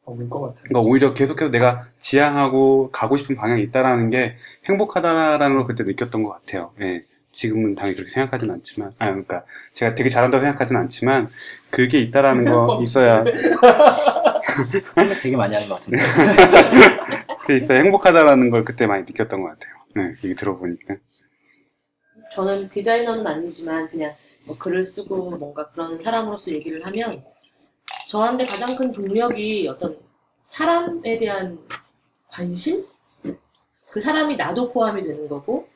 올것 0.09 0.41
같아요. 0.41 0.65
그러니까 0.69 0.91
오히려 0.91 1.15
계속해서 1.15 1.51
내가 1.51 1.87
지향하고 1.99 2.91
가고 2.91 3.17
싶은 3.17 3.37
방향이 3.37 3.63
있다라는 3.65 4.11
게 4.11 4.37
행복하다라는 4.69 5.57
걸 5.57 5.67
그때 5.67 5.85
느꼈던 5.85 6.23
것 6.23 6.31
같아요. 6.31 6.73
예. 6.81 7.03
지금은 7.31 7.75
당연히 7.75 7.95
그렇게 7.95 8.11
생각하진 8.11 8.51
않지만, 8.51 8.93
아, 8.99 9.07
그러니까 9.07 9.45
제가 9.73 9.95
되게 9.95 10.09
잘한다고 10.09 10.41
생각하진 10.41 10.77
않지만 10.77 11.29
그게 11.71 12.01
있다라는 12.01 12.47
거 12.47 12.81
있어야 12.83 13.23
되게 15.23 15.37
많이 15.37 15.55
하는 15.55 15.69
것 15.69 15.77
같은데. 15.77 16.03
그게 17.41 17.57
있어야 17.59 17.79
행복하다라는 17.81 18.51
걸 18.51 18.65
그때 18.65 18.87
많이 18.87 19.03
느꼈던 19.03 19.43
것 19.43 19.49
같아요. 19.51 19.75
네, 19.95 20.15
얘기 20.25 20.35
들어보니까. 20.35 20.97
저는 22.33 22.69
디자이너는 22.69 23.27
아니지만 23.27 23.89
그냥 23.89 24.13
뭐 24.47 24.57
글을 24.59 24.83
쓰고 24.83 25.37
뭔가 25.37 25.69
그런 25.71 26.01
사람으로서 26.01 26.51
얘기를 26.51 26.85
하면 26.85 27.13
저한테 28.09 28.47
가장 28.47 28.75
큰 28.75 28.91
동력이 28.91 29.69
어떤 29.69 29.99
사람에 30.41 31.19
대한 31.19 31.59
관심? 32.29 32.87
그 33.91 34.01
사람이 34.01 34.37
나도 34.37 34.73
포함이 34.73 35.03
되는 35.03 35.29
거고 35.29 35.69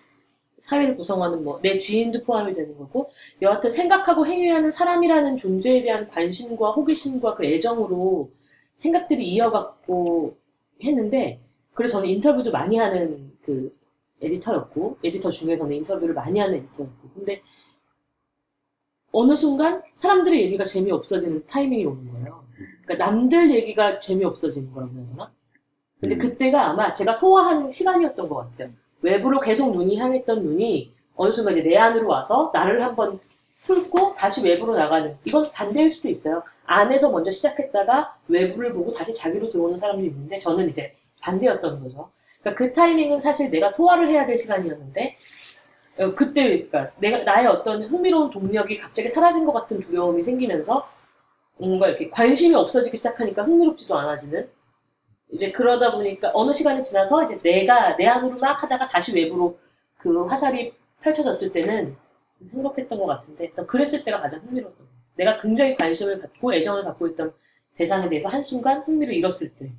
사회를 0.61 0.97
구성하는 0.97 1.45
뭐 1.45 1.61
내 1.61 1.77
지인도 1.77 2.23
포함이 2.25 2.55
되는 2.55 2.79
거고 2.79 3.11
여하튼 3.43 3.69
생각하고 3.69 4.27
행위하는 4.27 4.71
사람이라는 4.71 5.37
존재에 5.37 5.83
대한 5.83 6.09
관심과 6.09 6.71
호기심과 6.71 7.35
그 7.35 7.45
애정으로 7.45 8.31
생각들이 8.77 9.29
이어갔고 9.29 10.35
했는데 10.83 11.39
그래서 11.75 11.99
저는 11.99 12.15
인터뷰도 12.15 12.51
많이 12.51 12.79
하는 12.79 13.31
그 13.45 13.71
에디터였고 14.23 14.99
에디터 15.05 15.31
중에서는 15.31 15.77
인터뷰를 15.77 16.15
많이 16.15 16.41
하는 16.41 16.55
에디터였고 16.55 17.11
근데 17.15 17.43
어느 19.13 19.37
순간 19.37 19.83
사람들의 19.95 20.43
얘기가 20.43 20.65
재미없어지는 20.65 21.47
타이밍이 21.47 21.85
오는 21.85 22.11
거예요. 22.11 22.43
그러니까 22.85 23.07
남들 23.07 23.55
얘기가 23.55 24.01
재미없어지는 24.01 24.73
거라고 24.73 24.95
해야 24.95 25.03
되나? 25.03 25.33
근데 26.01 26.17
음. 26.17 26.19
그때가 26.19 26.71
아마 26.71 26.93
제가 26.93 27.13
소화하는 27.13 27.71
시간이었던 27.71 28.29
것 28.29 28.37
같아요. 28.37 28.71
외부로 29.03 29.41
계속 29.41 29.73
눈이 29.73 29.97
향했던 29.99 30.43
눈이 30.43 30.93
어느 31.15 31.31
순간 31.31 31.57
이제 31.57 31.69
내 31.69 31.77
안으로 31.77 32.09
와서 32.09 32.51
나를 32.53 32.83
한번 32.83 33.21
풀고 33.61 34.15
다시 34.15 34.45
외부로 34.45 34.75
나가는 34.75 35.17
이건 35.25 35.51
반대일 35.53 35.91
수도 35.91 36.09
있어요. 36.09 36.43
안에서 36.65 37.11
먼저 37.11 37.31
시작했다가 37.31 38.17
외부를 38.29 38.73
보고 38.73 38.91
다시 38.93 39.15
자기로 39.15 39.51
들어오는 39.51 39.77
사람도 39.77 40.05
있는데 40.05 40.39
저는 40.39 40.69
이제 40.71 40.95
반대였던 41.21 41.83
거죠. 41.83 42.11
그러니까 42.41 42.59
그 42.59 42.73
타이밍은 42.73 43.21
사실 43.21 43.51
내가 43.51 43.69
소화를 43.69 44.09
해야 44.09 44.27
될 44.27 44.37
시간이었는데 44.37 45.03
어, 45.11 45.17
그때 46.17 46.45
그러니까 46.45 46.91
내가 46.99 47.19
나의 47.25 47.47
어떤 47.47 47.83
흥미로운 47.83 48.31
동력이 48.31 48.79
갑자기 48.79 49.09
사라진 49.09 49.45
것 49.45 49.53
같은 49.53 49.81
두려움이 49.81 50.23
생기면서 50.23 50.89
뭔가 51.59 51.89
이렇게 51.89 52.09
관심이 52.09 52.55
없어지기 52.55 52.97
시작하니까 52.97 53.43
흥미롭지도 53.43 53.97
않아지는 53.97 54.49
이제 55.31 55.53
그러다 55.53 55.93
보니까 55.93 56.31
어느 56.35 56.53
시간이 56.53 56.83
지나서 56.83 57.25
이제 57.25 57.39
내가 57.43 57.97
내 57.97 58.07
안으로 58.07 58.39
막 58.39 58.63
하다가 58.63 58.89
다시 58.89 59.15
외부로 59.15 59.59
그 59.99 60.27
화살이 60.27 60.75
펼쳐졌을 61.01 61.53
때는 61.53 61.97
행복했던 62.53 62.99
것 62.99 63.07
같은데 63.07 63.53
또 63.55 63.67
그랬을 63.67 64.05
때가 64.05 64.21
가장 64.21 64.41
흥미로웠던 64.41 64.79
것 64.79 64.85
같아요. 64.85 65.03
내가 65.15 65.41
굉장히 65.41 65.77
관심을 65.77 66.21
갖고 66.21 66.53
애정을 66.55 66.85
갖고 66.85 67.07
있던 67.09 67.33
대상에 67.77 68.09
대해서 68.09 68.29
한순간 68.29 68.83
흥미를 68.83 69.15
잃었을 69.15 69.49
때 69.59 69.73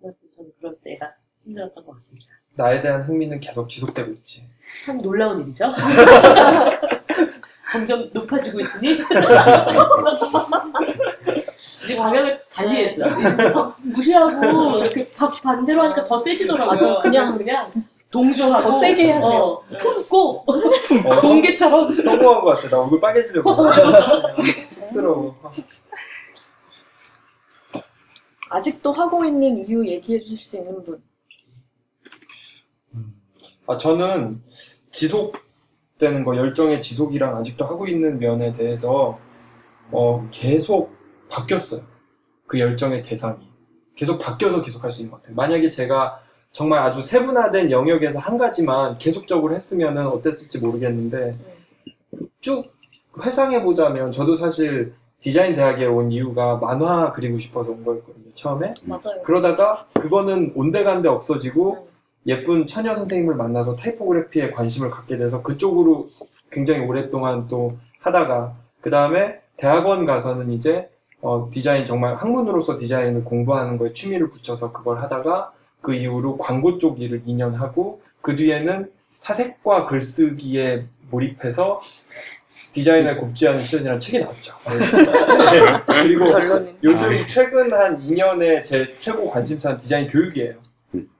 저는 0.00 0.14
그럴 0.58 0.76
때가 0.82 1.14
힘들었던 1.44 1.84
것 1.84 1.92
같습니다. 1.94 2.28
나에 2.54 2.82
대한 2.82 3.02
흥미는 3.02 3.40
계속 3.40 3.68
지속되고 3.68 4.12
있지. 4.12 4.48
참 4.84 5.00
놀라운 5.02 5.42
일이죠. 5.42 5.68
점점 7.72 8.08
높아지고 8.12 8.60
있으니 8.60 8.92
이제 11.84 11.96
방향을 11.96 12.40
달리했어. 12.52 13.06
요 13.06 13.74
무시하고 13.78 14.78
이렇게 14.78 15.08
박 15.12 15.40
반대로 15.42 15.82
하니까 15.84 16.04
더 16.04 16.18
세지더라고요. 16.18 16.66
맞아, 16.66 16.98
그냥- 17.00 17.38
그냥 17.38 17.70
동조하고 18.10 18.62
더 18.62 18.78
세게 18.80 19.12
하세요. 19.12 19.30
어, 19.30 19.62
품고 19.78 20.44
어, 20.46 21.20
공개처럼 21.20 21.94
성, 21.94 22.04
성공한 22.04 22.40
것 22.42 22.54
같아. 22.56 22.68
나 22.70 22.78
얼굴 22.80 22.98
빨개지려고. 23.00 23.54
쑥스러워. 24.68 25.34
아직도 28.50 28.92
하고 28.92 29.24
있는 29.26 29.58
이유 29.68 29.86
얘기해 29.86 30.18
주실 30.20 30.40
수 30.40 30.56
있는 30.56 30.82
분. 30.84 31.02
아, 33.68 33.76
저는 33.76 34.42
지속되는 34.90 36.24
거, 36.24 36.34
열정의 36.36 36.80
지속이랑 36.80 37.36
아직도 37.36 37.66
하고 37.66 37.86
있는 37.86 38.18
면에 38.18 38.52
대해서, 38.54 39.18
어, 39.92 40.26
계속 40.30 40.96
바뀌었어요. 41.30 41.82
그 42.46 42.58
열정의 42.58 43.02
대상이. 43.02 43.46
계속 43.94 44.18
바뀌어서 44.18 44.62
계속 44.62 44.82
할 44.82 44.90
수 44.90 45.02
있는 45.02 45.10
것 45.10 45.18
같아요. 45.18 45.36
만약에 45.36 45.68
제가 45.68 46.18
정말 46.50 46.80
아주 46.82 47.02
세분화된 47.02 47.70
영역에서 47.70 48.18
한 48.18 48.38
가지만 48.38 48.96
계속적으로 48.96 49.54
했으면 49.54 49.98
어땠을지 49.98 50.60
모르겠는데, 50.60 51.36
쭉 52.40 52.72
회상해 53.22 53.62
보자면, 53.62 54.10
저도 54.10 54.34
사실 54.34 54.94
디자인 55.20 55.54
대학에 55.54 55.84
온 55.84 56.10
이유가 56.10 56.56
만화 56.56 57.10
그리고 57.12 57.36
싶어서 57.36 57.72
온 57.72 57.84
거였거든요, 57.84 58.30
처음에. 58.32 58.72
맞아요. 58.84 59.20
그러다가 59.24 59.86
그거는 59.92 60.52
온데간데 60.54 61.08
없어지고 61.10 61.74
음. 61.74 61.87
예쁜 62.28 62.66
처녀 62.66 62.94
선생님을 62.94 63.34
만나서 63.34 63.74
타이포그래피에 63.74 64.50
관심을 64.50 64.90
갖게 64.90 65.16
돼서 65.16 65.42
그쪽으로 65.42 66.08
굉장히 66.50 66.80
오랫동안 66.80 67.48
또 67.48 67.78
하다가 68.00 68.54
그 68.80 68.90
다음에 68.90 69.40
대학원 69.56 70.04
가서는 70.04 70.52
이제 70.52 70.88
어, 71.20 71.48
디자인 71.50 71.84
정말 71.84 72.14
학문으로서 72.14 72.76
디자인을 72.76 73.24
공부하는 73.24 73.76
거에 73.76 73.92
취미를 73.92 74.28
붙여서 74.28 74.72
그걸 74.72 75.00
하다가 75.00 75.52
그 75.80 75.94
이후로 75.94 76.36
광고 76.36 76.78
쪽 76.78 77.00
일을 77.00 77.22
2년 77.22 77.54
하고 77.54 78.02
그 78.20 78.36
뒤에는 78.36 78.92
사색과 79.16 79.86
글쓰기에 79.86 80.86
몰입해서 81.10 81.80
디자인을 82.72 83.16
곱지 83.16 83.48
않은 83.48 83.62
시련이라는 83.62 83.98
책이 83.98 84.20
나왔죠. 84.20 84.54
네. 84.68 86.02
그리고 86.02 86.26
요즘 86.84 87.26
최근 87.26 87.72
한 87.72 87.98
2년의 87.98 88.62
제 88.62 88.94
최고 89.00 89.28
관심사는 89.28 89.78
디자인 89.78 90.06
교육이에요. 90.06 90.67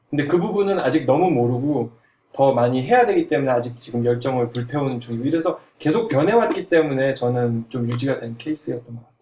음. 0.08 0.16
근데 0.16 0.26
그 0.26 0.38
부분은 0.38 0.78
아직 0.80 1.06
너무 1.06 1.30
모르고 1.30 1.90
더 2.32 2.52
많이 2.52 2.82
해야 2.82 3.06
되기 3.06 3.28
때문에 3.28 3.50
아직 3.50 3.76
지금 3.76 4.04
열정을 4.04 4.50
불태우는 4.50 5.00
중이고 5.00 5.24
이래서 5.24 5.58
계속 5.78 6.08
변해왔기 6.08 6.68
때문에 6.68 7.14
저는 7.14 7.66
좀 7.68 7.88
유지가 7.88 8.18
된 8.18 8.36
케이스였던 8.36 8.96
것 8.96 9.02
같아요. 9.02 9.18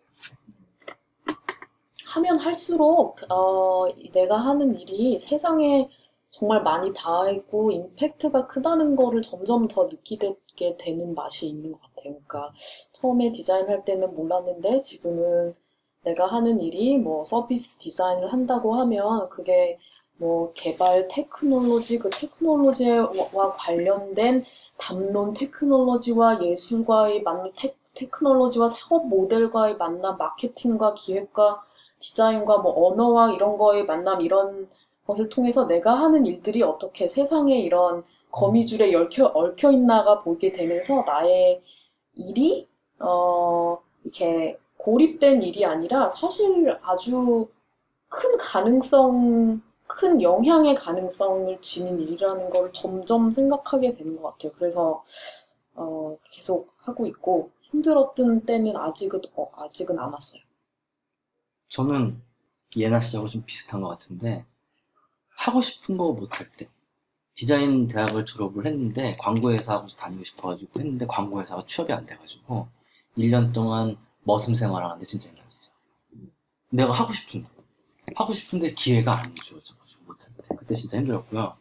하면 2.16 2.38
할수록 2.38 3.16
어, 3.30 3.86
내가 4.12 4.36
하는 4.38 4.78
일이 4.78 5.18
세상에 5.18 5.88
정말 6.30 6.62
많이 6.62 6.92
닿아 6.92 7.30
있고 7.30 7.70
임팩트가 7.70 8.46
크다는 8.46 8.96
거를 8.96 9.22
점점 9.22 9.68
더 9.68 9.84
느끼게 9.84 10.76
되는 10.78 11.14
맛이 11.14 11.46
있는 11.46 11.72
것 11.72 11.80
같아요. 11.80 12.14
그러니까 12.14 12.52
처음에 12.92 13.32
디자인할 13.32 13.84
때는 13.84 14.14
몰랐는데 14.14 14.80
지금은 14.80 15.54
내가 16.04 16.26
하는 16.26 16.60
일이 16.60 16.98
뭐 16.98 17.24
서비스 17.24 17.78
디자인을 17.78 18.32
한다고 18.32 18.74
하면 18.74 19.28
그게 19.28 19.78
뭐 20.18 20.52
개발 20.54 21.08
테크놀로지 21.08 21.98
그 21.98 22.10
테크놀로지와 22.10 23.54
관련된 23.56 24.44
담론 24.78 25.34
테크놀로지와 25.34 26.42
예술과의 26.42 27.22
만남 27.22 27.52
테, 27.56 27.74
테크놀로지와 27.94 28.68
사업 28.68 29.08
모델과의 29.08 29.76
만남 29.76 30.16
마케팅과 30.18 30.94
기획과 30.94 31.62
디자인과 31.98 32.58
뭐 32.58 32.88
언어와 32.88 33.32
이런 33.32 33.56
거의 33.58 33.84
만남 33.84 34.20
이런 34.20 34.68
것을 35.06 35.28
통해서 35.28 35.66
내가 35.66 35.94
하는 35.94 36.26
일들이 36.26 36.62
어떻게 36.62 37.08
세상에 37.08 37.58
이런 37.60 38.02
거미줄에 38.30 38.94
얽혀, 38.94 39.26
얽혀 39.26 39.70
있나가 39.72 40.20
보게 40.20 40.52
되면서 40.52 41.02
나의 41.06 41.62
일이 42.14 42.68
어 42.98 43.78
이렇게 44.02 44.58
고립된 44.78 45.42
일이 45.42 45.64
아니라 45.64 46.08
사실 46.08 46.76
아주 46.82 47.48
큰 48.08 48.36
가능성, 48.38 49.62
큰 49.86 50.20
영향의 50.20 50.74
가능성을 50.74 51.60
지닌 51.60 52.00
일이라는 52.00 52.50
걸 52.50 52.72
점점 52.72 53.30
생각하게 53.30 53.92
되는 53.92 54.20
것 54.20 54.32
같아요. 54.32 54.52
그래서 54.58 55.04
어, 55.74 56.16
계속 56.30 56.68
하고 56.78 57.06
있고 57.06 57.50
힘들었던 57.62 58.42
때는 58.46 58.76
아직은 58.76 59.20
어, 59.36 59.50
아직은 59.54 59.98
안 59.98 60.12
왔어요. 60.12 60.42
저는 61.68 62.20
예나 62.76 63.00
씨하고 63.00 63.28
좀 63.28 63.42
비슷한 63.46 63.80
것 63.80 63.88
같은데 63.88 64.44
하고 65.28 65.60
싶은 65.60 65.96
거 65.96 66.12
못할 66.12 66.50
때 66.52 66.68
디자인 67.34 67.86
대학을 67.86 68.24
졸업을 68.24 68.66
했는데 68.66 69.16
광고회사 69.20 69.74
하고 69.74 69.88
다니고 69.88 70.24
싶어가지고 70.24 70.80
했는데 70.80 71.06
광고회사가 71.06 71.66
취업이 71.66 71.92
안 71.92 72.06
돼가지고 72.06 72.68
1년 73.18 73.52
동안 73.52 73.98
머슴 74.22 74.54
생활을 74.54 74.86
하는데 74.86 75.04
진짜 75.04 75.28
힘들었어요. 75.28 75.74
내가 76.70 76.92
하고 76.92 77.12
싶은데 77.12 77.48
하고 78.14 78.32
싶은데 78.32 78.72
기회가 78.74 79.20
안 79.20 79.34
주어져가지고 79.34 80.16
때 80.18 80.26
그때 80.56 80.74
진짜 80.74 80.98
힘들었고요. 80.98 81.56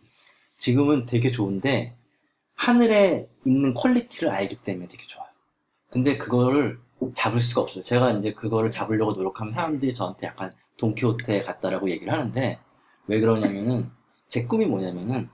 지금은 0.58 1.06
되게 1.06 1.32
좋은데 1.32 1.98
하늘에 2.56 3.30
있는 3.46 3.74
quality를 3.74 4.30
알기 4.30 4.58
때문에 4.64 4.88
되게 4.88 5.06
좋아요. 5.08 5.28
근데 5.92 6.18
그거를 6.18 6.80
잡을 7.14 7.40
수가 7.40 7.62
없어요. 7.62 7.84
제가 7.84 8.12
이제 8.14 8.34
그거를 8.34 8.72
잡으려고 8.72 9.14
노력하면 9.14 9.54
사람들이 9.54 9.94
저한테 9.94 10.28
약간 10.28 10.52
돈키호테에 10.78 11.42
갔다라고 11.42 11.90
얘기를 11.90 12.12
하는데 12.14 12.60
왜 13.08 13.20
그러냐면은 13.20 13.92
제 14.28 14.46
꿈이 14.46 14.66
뭐냐면은 14.66 15.30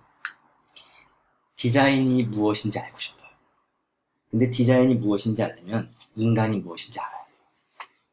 디자인이 1.56 2.24
무엇인지 2.24 2.80
알고 2.80 2.98
싶어요. 2.98 3.30
근데 4.30 4.50
디자인이 4.50 4.96
무엇인지 4.96 5.44
알려면 5.44 5.94
인간이 6.16 6.58
무엇인지 6.58 7.00
알아요. 7.00 7.21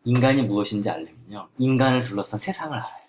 인간이 0.05 0.43
무엇인지 0.43 0.89
알려면요. 0.89 1.49
인간을 1.59 2.05
둘러싼 2.05 2.41
세상을 2.41 2.77
알아야 2.77 2.89
돼요. 2.89 3.09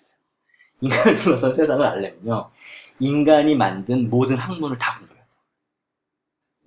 인간을 0.80 1.16
둘러싼 1.16 1.54
세상을 1.54 1.84
알려면요. 1.86 2.50
인간이 2.98 3.56
만든 3.56 4.10
모든 4.10 4.36
학문을 4.36 4.78
다 4.78 4.98
공부해야 4.98 5.24
돼요. 5.24 5.40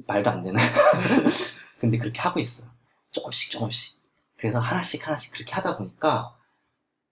말도 0.08 0.30
안 0.30 0.44
되는. 0.44 0.60
근데 1.80 1.98
그렇게 1.98 2.20
하고 2.22 2.40
있어요. 2.40 2.70
조금씩 3.12 3.52
조금씩. 3.52 3.96
그래서 4.38 4.60
하나씩 4.60 5.06
하나씩 5.08 5.34
그렇게 5.34 5.54
하다 5.54 5.78
보니까 5.78 6.36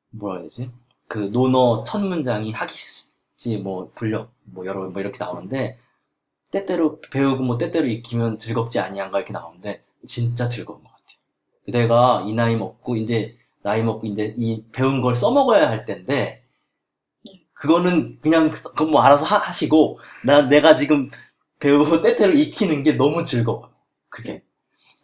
뭐라 0.10 0.40
해야 0.40 0.44
되지? 0.44 0.72
그 1.08 1.20
논어 1.20 1.84
첫 1.84 2.00
문장이 2.00 2.52
하기지 2.52 3.58
뭐 3.64 3.92
불력 3.96 4.34
뭐 4.44 4.66
여러 4.66 4.90
뭐 4.90 5.02
이렇게 5.02 5.18
나오는데 5.18 5.78
때때로 6.52 7.00
배우고 7.00 7.44
뭐 7.44 7.58
때때로 7.58 7.88
익히면 7.88 8.40
즐겁지 8.40 8.80
아니한가 8.80 9.20
이렇게 9.20 9.34
나오는데 9.34 9.84
진짜 10.08 10.48
즐거운 10.48 10.84
것 10.84 10.91
같아요. 10.91 10.91
내가 11.68 12.24
이 12.28 12.34
나이 12.34 12.56
먹고 12.56 12.96
이제 12.96 13.38
나이 13.64 13.84
먹고 13.84 14.08
이제 14.08 14.36
이 14.38 14.64
배운 14.72 15.02
걸 15.02 15.16
써먹어야 15.16 15.70
할 15.70 15.86
텐데 15.86 16.44
그거는 17.54 18.20
그냥 18.22 18.50
그건 18.50 18.92
뭐 18.92 19.02
알아서 19.02 19.24
하, 19.24 19.52
시고난 19.54 20.50
내가 20.50 20.76
지금 20.76 21.10
배우고 21.60 22.02
때때로 22.02 22.34
익히는 22.34 22.84
게 22.84 22.94
너무 22.94 23.24
즐거워. 23.24 23.72
그게. 24.10 24.44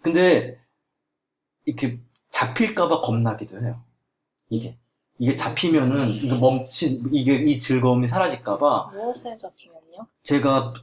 근데 0.01 0.59
이렇게 1.65 1.99
잡힐까봐 2.31 3.01
겁나기도 3.01 3.61
해요. 3.61 3.83
이게 4.49 4.77
이게 5.19 5.35
잡히면은 5.35 6.09
이거 6.09 6.37
멈춘 6.37 7.09
이게 7.11 7.35
이 7.35 7.59
즐거움이 7.59 8.07
사라질까봐 8.07 8.91
무엇에 8.93 9.35
잡히면요? 9.37 10.07
제가 10.23 10.73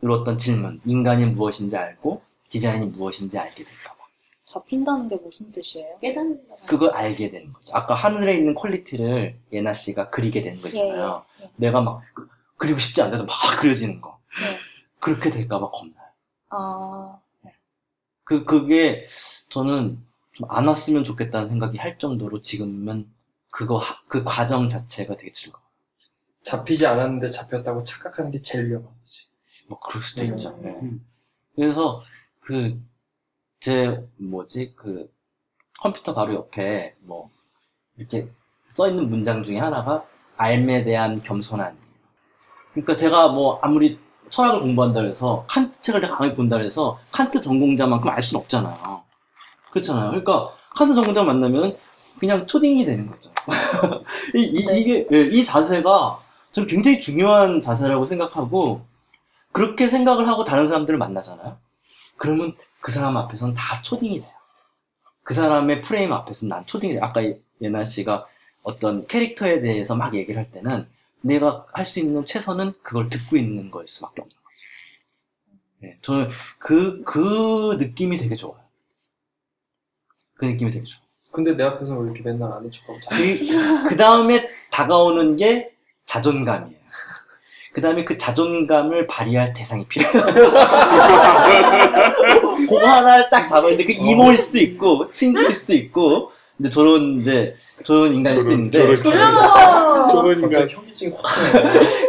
물었던 0.00 0.38
질문 0.38 0.80
인간이 0.84 1.26
무엇인지 1.26 1.76
알고 1.76 2.22
디자인이 2.48 2.86
무엇인지 2.86 3.38
알게 3.38 3.64
될까 3.64 3.94
봐 4.48 4.60
잡힌다는 4.60 5.08
게 5.08 5.16
무슨 5.16 5.52
뜻이에요? 5.52 5.98
깨닫는 6.00 6.42
그걸 6.66 6.90
알게 6.90 7.30
되는 7.30 7.52
거죠. 7.52 7.74
아까 7.76 7.94
하늘에 7.94 8.36
있는 8.36 8.54
quality를 8.54 9.38
예나 9.52 9.72
씨가 9.74 10.10
그리게 10.10 10.42
되는 10.42 10.60
거 10.60 10.68
있잖아요. 10.68 11.24
예, 11.40 11.44
예. 11.44 11.50
내가 11.56 11.80
막 11.82 12.02
그- 12.14 12.28
그리고 12.56 12.78
싶지 12.78 13.00
않은데도 13.02 13.26
막 13.26 13.34
그려지는 13.60 14.00
거. 14.00 14.18
네. 14.40 14.58
그렇게 14.98 15.30
될까봐 15.30 15.70
겁나요. 15.70 16.08
아, 16.50 17.20
그, 18.24 18.44
그게 18.44 19.06
저는 19.48 20.02
좀 20.32 20.48
안 20.50 20.66
왔으면 20.68 21.02
좋겠다는 21.04 21.48
생각이 21.48 21.78
할 21.78 21.98
정도로 21.98 22.40
지금은 22.40 23.10
그거, 23.50 23.78
하- 23.78 24.00
그 24.08 24.22
과정 24.24 24.68
자체가 24.68 25.16
되게 25.16 25.32
즐거워. 25.32 25.62
잡히지 26.44 26.86
않았는데 26.86 27.28
잡혔다고 27.28 27.82
착각하는 27.84 28.30
게 28.30 28.40
제일 28.40 28.68
위험한 28.70 28.88
거지. 29.00 29.26
뭐, 29.68 29.78
그럴 29.80 30.02
수도 30.02 30.22
음. 30.24 30.34
있죠. 30.38 30.58
예. 30.64 30.68
음. 30.68 31.04
그래서, 31.56 32.02
그, 32.40 32.80
제, 33.60 34.00
뭐지, 34.18 34.74
그, 34.76 35.10
컴퓨터 35.80 36.14
바로 36.14 36.34
옆에, 36.34 36.94
뭐, 37.00 37.30
이렇게 37.96 38.28
써 38.72 38.88
있는 38.88 39.08
문장 39.08 39.42
중에 39.42 39.58
하나가, 39.58 40.04
알에 40.36 40.84
대한 40.84 41.20
겸손함이에요. 41.22 41.88
그러니까 42.72 42.96
제가 42.96 43.28
뭐, 43.28 43.58
아무리 43.62 43.98
철학을 44.30 44.60
공부한다 44.60 45.02
해서, 45.02 45.44
칸트 45.48 45.80
책을 45.80 46.00
강하게 46.02 46.34
본다 46.34 46.58
해서, 46.58 47.00
칸트 47.10 47.40
전공자만큼 47.40 48.08
알 48.08 48.22
수는 48.22 48.40
없잖아요. 48.42 49.02
그렇잖아요. 49.72 50.10
그러니까, 50.10 50.52
칸트 50.76 50.94
전공자 50.94 51.24
만나면, 51.24 51.76
그냥 52.20 52.46
초딩이 52.46 52.84
되는 52.84 53.08
거죠. 53.08 53.32
이, 54.36 54.42
이, 54.42 54.66
네. 54.66 54.78
이게, 54.78 55.08
예, 55.12 55.22
이 55.22 55.44
자세가, 55.44 56.20
저는 56.52 56.68
굉장히 56.68 57.00
중요한 57.00 57.60
자세라고 57.60 58.06
생각하고, 58.06 58.86
그렇게 59.50 59.88
생각을 59.88 60.28
하고 60.28 60.44
다른 60.44 60.68
사람들을 60.68 60.96
만나잖아요. 60.98 61.58
그러면 62.16 62.54
그 62.80 62.92
사람 62.92 63.16
앞에서는 63.16 63.54
다 63.54 63.82
초딩이 63.82 64.20
돼요. 64.20 64.30
그 65.22 65.34
사람의 65.34 65.82
프레임 65.82 66.12
앞에서는 66.12 66.48
난 66.48 66.66
초딩이 66.66 66.94
돼요. 66.94 67.04
아까 67.04 67.20
예나 67.60 67.84
씨가 67.84 68.26
어떤 68.62 69.06
캐릭터에 69.06 69.60
대해서 69.60 69.94
막 69.94 70.14
얘기를 70.14 70.38
할 70.40 70.50
때는 70.50 70.88
내가 71.20 71.66
할 71.72 71.84
수 71.84 72.00
있는 72.00 72.24
최선은 72.24 72.74
그걸 72.82 73.08
듣고 73.08 73.36
있는 73.36 73.70
거일 73.70 73.88
수밖에 73.88 74.22
없는 74.22 74.34
거죠. 74.36 74.48
네, 75.80 75.98
저는 76.02 76.30
그, 76.58 77.02
그 77.04 77.76
느낌이 77.78 78.16
되게 78.18 78.34
좋아요. 78.36 78.60
그 80.34 80.44
느낌이 80.44 80.70
되게 80.70 80.84
좋아요. 80.84 81.02
근데 81.32 81.54
내 81.56 81.64
앞에서 81.64 81.94
왜 81.94 82.04
이렇게 82.06 82.22
맨날 82.22 82.52
아는 82.52 82.70
척하고 82.70 82.98
자 83.00 83.16
그, 83.16 83.36
그 83.90 83.96
다음에 83.96 84.48
다가오는 84.70 85.36
게 85.36 85.74
자존감이에요. 86.06 86.78
그 87.72 87.80
다음에 87.80 88.04
그 88.04 88.16
자존감을 88.16 89.06
발휘할 89.06 89.52
대상이 89.52 89.86
필요해요. 89.86 90.24
그거 92.68 92.86
하나를 92.86 93.28
딱 93.30 93.46
잡았는데 93.46 93.84
그 93.84 93.92
이모일 93.92 94.38
수도 94.38 94.58
있고, 94.58 95.10
친구일 95.12 95.54
수도 95.54 95.74
있고, 95.74 96.32
이제 96.60 96.68
저런, 96.70 97.20
이제, 97.20 97.54
저런 97.84 98.14
인간일 98.14 98.40
수도 98.40 98.52
있는데, 98.54 98.78
저런 98.96 100.40
갑자기 100.40 100.74
현기증이 100.74 101.12
확. 101.16 101.22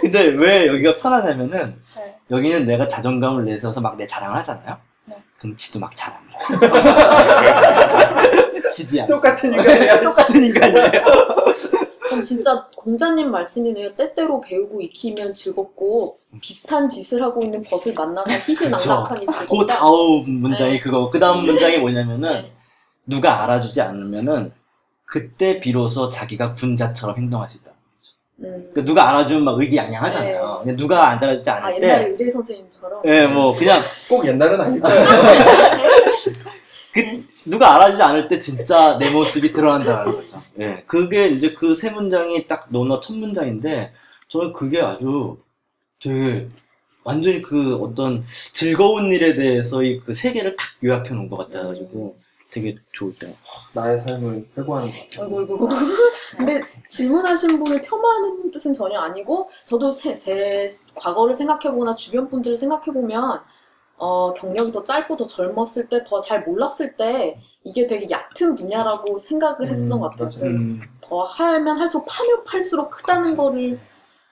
근데 0.01 0.21
왜 0.23 0.67
여기가 0.67 0.97
편하냐면은, 0.97 1.75
네. 1.95 2.15
여기는 2.31 2.65
내가 2.65 2.87
자존감을 2.87 3.45
내세워서 3.45 3.81
막 3.81 3.97
내 3.97 4.05
자랑을 4.07 4.37
하잖아요? 4.37 4.77
네. 5.05 5.15
그럼 5.39 5.55
지도 5.55 5.79
막 5.79 5.91
자랑을 5.95 6.27
해요. 6.29 6.39
지지 8.71 9.01
않아. 9.01 9.07
똑같은 9.07 9.51
인간이야. 9.53 10.01
똑같은 10.01 10.43
인간이에요. 10.45 11.05
그럼 12.09 12.21
진짜 12.23 12.65
공자님 12.75 13.29
말씀이네요. 13.31 13.93
때때로 13.93 14.41
배우고 14.41 14.81
익히면 14.81 15.33
즐겁고 15.33 16.17
비슷한 16.41 16.89
짓을 16.89 17.21
하고 17.21 17.43
있는 17.43 17.63
벗을 17.63 17.93
만나서 17.93 18.31
희희낙낙하니 18.33 19.25
그 19.25 19.33
즐겁다. 19.33 19.75
다음 19.75 20.23
문장이 20.41 20.73
네. 20.73 20.79
그거. 20.79 21.09
그 21.09 21.19
다음 21.19 21.45
문장이 21.45 21.77
뭐냐면은, 21.77 22.41
네. 22.41 22.51
누가 23.07 23.43
알아주지 23.43 23.81
않으면은, 23.81 24.51
그때 25.05 25.59
비로소 25.59 26.09
자기가 26.09 26.55
군자처럼 26.55 27.17
행동할 27.17 27.49
수 27.49 27.57
있다. 27.59 27.71
음. 28.41 28.71
그 28.73 28.85
누가 28.85 29.09
알아주면 29.09 29.43
막 29.43 29.59
의기양양하잖아요. 29.59 30.61
근데 30.63 30.77
누가 30.77 31.09
안 31.09 31.23
알아주지 31.23 31.49
않을 31.49 31.63
아 31.63 31.79
때, 31.79 31.87
옛날에 31.87 32.05
의대 32.09 32.29
선생님처럼. 32.29 33.01
예, 33.05 33.27
뭐, 33.27 33.55
그냥, 33.55 33.81
꼭 34.07 34.25
옛날은 34.25 34.61
아닐 34.61 34.79
거예요. 34.79 35.05
그, 36.93 37.25
누가 37.49 37.75
알아주지 37.75 38.01
않을 38.01 38.27
때 38.29 38.39
진짜 38.39 38.97
내 38.97 39.09
모습이 39.11 39.51
드러난다는 39.53 40.11
거죠. 40.15 40.41
예. 40.59 40.83
그게 40.87 41.27
이제 41.27 41.53
그 41.53 41.75
세 41.75 41.91
문장이 41.91 42.47
딱 42.47 42.67
논어 42.71 42.99
첫 42.99 43.13
문장인데, 43.15 43.93
저는 44.27 44.53
그게 44.53 44.81
아주 44.81 45.37
되게, 46.01 46.47
완전히 47.03 47.41
그 47.41 47.75
어떤 47.77 48.23
즐거운 48.53 49.11
일에 49.11 49.35
대해서의 49.35 49.99
그 49.99 50.13
세계를 50.13 50.55
딱 50.55 50.65
요약해 50.83 51.13
놓은 51.13 51.29
것 51.29 51.37
같아가지고, 51.37 52.17
되게 52.51 52.75
좋을 52.93 53.13
때. 53.19 53.31
나의 53.73 53.95
삶을 53.97 54.47
회고하는 54.57 54.89
것 54.91 54.99
같아요. 55.11 55.23
아이고, 55.25 55.39
아이고. 55.39 55.69
근데 56.37 56.61
질문하신 56.87 57.59
분을 57.59 57.81
폄하하는 57.83 58.49
뜻은 58.51 58.73
전혀 58.73 58.99
아니고, 58.99 59.47
저도 59.65 59.91
세- 59.91 60.17
제 60.17 60.67
과거를 60.95 61.35
생각해보거나 61.35 61.93
주변 61.95 62.27
분들을 62.29 62.57
생각해보면, 62.57 63.41
어, 63.99 64.33
경력이 64.33 64.71
더 64.71 64.83
짧고 64.83 65.17
더 65.17 65.25
젊었을 65.27 65.89
때, 65.89 66.03
더 66.03 66.19
잘 66.19 66.43
몰랐을 66.43 66.95
때, 66.97 67.39
이게 67.63 67.85
되게 67.85 68.07
얕은 68.09 68.55
분야라고 68.55 69.17
생각을 69.17 69.69
했었던 69.69 69.91
음, 69.91 69.99
것 69.99 70.09
같아요. 70.11 70.29
맞아요. 70.41 70.55
음, 70.55 70.81
더 71.01 71.21
하면 71.21 71.77
할수록 71.77 72.05
파면 72.07 72.43
팔수록 72.45 72.89
크다는 72.91 73.35
거를 73.35 73.79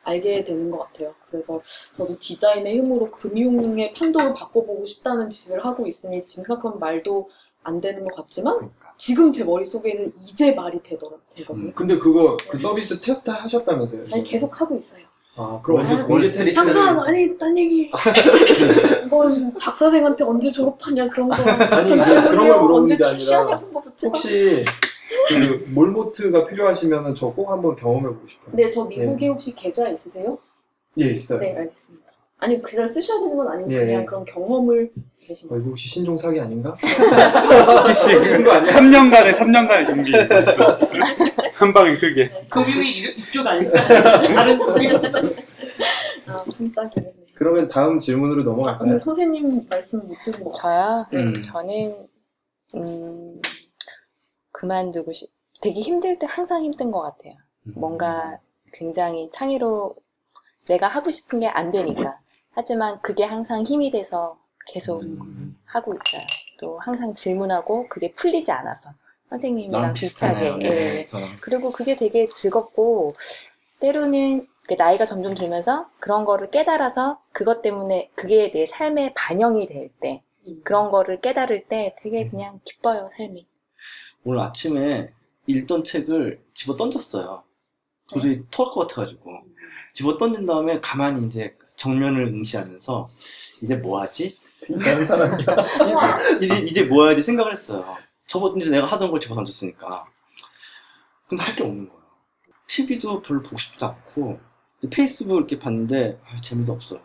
알게 0.03 0.45
되는 0.45 0.71
것 0.71 0.79
같아요. 0.79 1.13
그래서 1.29 1.59
저도 1.97 2.17
디자인의 2.17 2.77
힘으로 2.77 3.11
금융의 3.11 3.93
판도를 3.93 4.33
바꿔보고 4.33 4.85
싶다는 4.85 5.29
짓을 5.29 5.65
하고 5.65 5.85
있으니 5.85 6.21
지금 6.21 6.45
생각하면 6.45 6.79
말도 6.79 7.29
안 7.63 7.81
되는 7.81 8.05
것 8.05 8.15
같지만 8.15 8.71
지금 8.95 9.29
제 9.31 9.43
머릿속에는 9.43 10.13
이제 10.15 10.53
말이 10.53 10.81
되더라, 10.81 11.17
되거든요. 11.35 11.65
음. 11.67 11.73
근데 11.75 11.97
그거 11.97 12.37
그 12.49 12.57
서비스 12.57 13.01
테스트 13.01 13.29
하셨다면서요? 13.31 14.05
아니, 14.13 14.23
계속 14.23 14.59
하고 14.61 14.77
있어요. 14.77 15.03
아 15.37 15.59
그럼 15.61 15.81
언제 15.81 15.93
아, 15.93 16.03
공개 16.03 16.27
테스트를 16.27 16.53
잠깐, 16.53 16.99
아니, 17.07 17.37
딴 17.37 17.55
얘기. 17.57 17.91
이건 19.05 19.53
박사생한테 19.59 20.23
언제 20.23 20.49
졸업하냐, 20.49 21.07
그런 21.09 21.29
거. 21.29 21.35
아니, 21.35 21.95
뭐 21.95 22.03
질문이요. 22.03 22.29
그런 22.31 22.47
걸 22.47 22.61
물어보는 22.61 22.97
게 22.97 23.05
아니라. 23.05 23.61
혹시 24.03 24.65
그 25.29 25.65
몰모트가 25.73 26.45
필요하시면 26.45 27.05
은 27.05 27.15
저 27.15 27.27
꼭 27.29 27.51
한번 27.51 27.75
경험해 27.75 28.07
보고 28.09 28.25
싶어요. 28.25 28.51
네, 28.55 28.71
저 28.71 28.85
미국에 28.85 29.27
혹시 29.27 29.53
계좌 29.55 29.87
있으세요? 29.89 30.37
예 30.99 31.05
있어요. 31.11 31.39
네, 31.39 31.55
알겠습니다. 31.55 32.06
아니, 32.39 32.61
계좌를 32.61 32.87
쓰셔야 32.87 33.19
되는 33.19 33.35
건 33.35 33.47
아니고 33.47 33.71
예, 33.71 33.79
그냥 33.79 34.01
예. 34.01 34.05
그런 34.05 34.23
경험을 34.25 34.91
어, 34.95 35.47
거예요. 35.49 35.61
이거 35.61 35.69
혹시 35.69 35.87
신종 35.89 36.15
사기 36.15 36.39
아닌가? 36.39 36.69
혹시 37.87 38.13
그런 38.13 38.43
거 38.43 38.51
아니야? 38.51 38.73
3년간의 38.73 39.37
3년간의 39.37 39.87
준비 39.87 40.11
한 41.55 41.73
방에 41.73 41.97
크게 41.97 42.29
금융이 42.49 42.91
이- 42.91 43.15
이쪽 43.17 43.45
아닐까? 43.47 43.81
다른 44.27 44.59
금융. 44.59 44.95
아, 46.27 46.35
깜짝이네. 46.57 47.13
그러면 47.33 47.67
다음 47.67 47.99
질문으로 47.99 48.41
아, 48.41 48.45
넘어갈까요? 48.45 48.83
근데 48.83 48.97
선생님 48.99 49.65
말씀 49.67 49.99
못 49.99 50.07
들은 50.25 50.43
것 50.43 50.51
같아요. 50.53 51.05
저요? 51.11 51.19
음. 51.19 51.41
저는 51.41 52.07
음, 52.75 53.41
그만두고 54.51 55.11
싶 55.11 55.29
되게 55.61 55.79
힘들 55.81 56.19
때 56.19 56.27
항상 56.29 56.61
힘든 56.63 56.91
것 56.91 57.01
같아요. 57.01 57.33
뭔가 57.63 58.39
굉장히 58.73 59.29
창의로 59.31 59.95
내가 60.67 60.87
하고 60.87 61.09
싶은 61.09 61.39
게 61.39 61.47
안 61.47 61.71
되니까. 61.71 62.19
하지만 62.57 62.99
그게 63.03 63.23
항상 63.23 63.61
힘이 63.61 63.91
돼서 63.91 64.33
계속 64.65 65.03
음. 65.03 65.55
하고 65.65 65.93
있어요. 65.93 66.25
또 66.59 66.79
항상 66.79 67.13
질문하고 67.13 67.87
그게 67.87 68.11
풀리지 68.13 68.51
않아서 68.51 68.89
선생님이랑 69.29 69.93
비슷하게. 69.93 70.33
비슷하네요. 70.39 70.59
예. 70.63 71.03
네. 71.03 71.05
그리고 71.39 71.71
그게 71.71 71.95
되게 71.95 72.27
즐겁고 72.29 73.13
때로는 73.79 74.47
그 74.67 74.73
나이가 74.73 75.05
점점 75.05 75.35
들면서 75.35 75.87
그런 75.99 76.25
거를 76.25 76.49
깨달아서 76.49 77.21
그것 77.31 77.61
때문에 77.61 78.09
그게 78.15 78.49
내 78.51 78.65
삶에 78.65 79.13
반영이 79.13 79.67
될 79.67 79.91
때 80.01 80.23
음. 80.47 80.61
그런 80.63 80.89
거를 80.89 81.21
깨달을 81.21 81.67
때 81.67 81.93
되게 81.99 82.27
그냥 82.27 82.59
기뻐요 82.65 83.07
삶이. 83.19 83.47
오늘 84.23 84.39
아침에 84.39 85.11
읽던 85.45 85.83
책을 85.83 86.41
집어 86.55 86.73
던졌어요. 86.75 87.43
도저히 88.09 88.43
토할 88.49 88.73
것 88.73 88.87
같아가지고. 88.87 89.29
집어 89.93 90.17
던진 90.17 90.47
다음에 90.47 90.79
가만히 90.81 91.27
이제 91.27 91.55
정면을 91.77 92.23
응시하면서 92.27 93.09
이제 93.63 93.75
뭐 93.75 94.01
하지? 94.01 94.37
이상한 94.69 95.05
사람이야. 95.05 95.45
이제, 96.41 96.55
이제 96.65 96.83
뭐 96.85 97.05
해야지 97.05 97.23
생각을 97.23 97.53
했어요. 97.53 97.85
저번 98.27 98.59
이제 98.59 98.69
내가 98.69 98.85
하던 98.87 99.09
걸 99.11 99.19
집어 99.21 99.35
던졌으니까. 99.35 100.05
그럼 101.27 101.39
할게 101.39 101.63
없는 101.63 101.87
거예요. 101.87 102.01
TV도 102.67 103.21
별로 103.21 103.41
보고 103.41 103.57
싶지도 103.57 103.85
않고, 103.85 104.39
페이스북 104.91 105.37
이렇게 105.37 105.57
봤는데, 105.59 106.19
아, 106.25 106.41
재미도 106.41 106.73
없어요. 106.73 106.99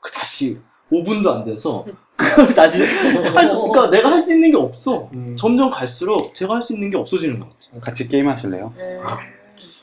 그 0.00 0.12
다시 0.12 0.60
5분도 0.92 1.28
안 1.32 1.44
돼서, 1.44 1.84
그걸 2.14 2.54
다시 2.54 2.78
할 2.80 3.44
수, 3.46 3.58
그러니까 3.58 3.90
내가 3.90 4.10
할 4.12 4.20
수 4.20 4.32
있는 4.34 4.52
게 4.52 4.56
없어. 4.56 5.10
음, 5.14 5.36
점점 5.36 5.70
갈수록 5.70 6.32
제가 6.34 6.54
할 6.54 6.62
수 6.62 6.74
있는 6.74 6.90
게 6.90 6.96
없어지는 6.96 7.40
것 7.40 7.48
같아요. 7.58 7.80
같이 7.80 8.06
게임 8.06 8.28
하실래요? 8.28 8.72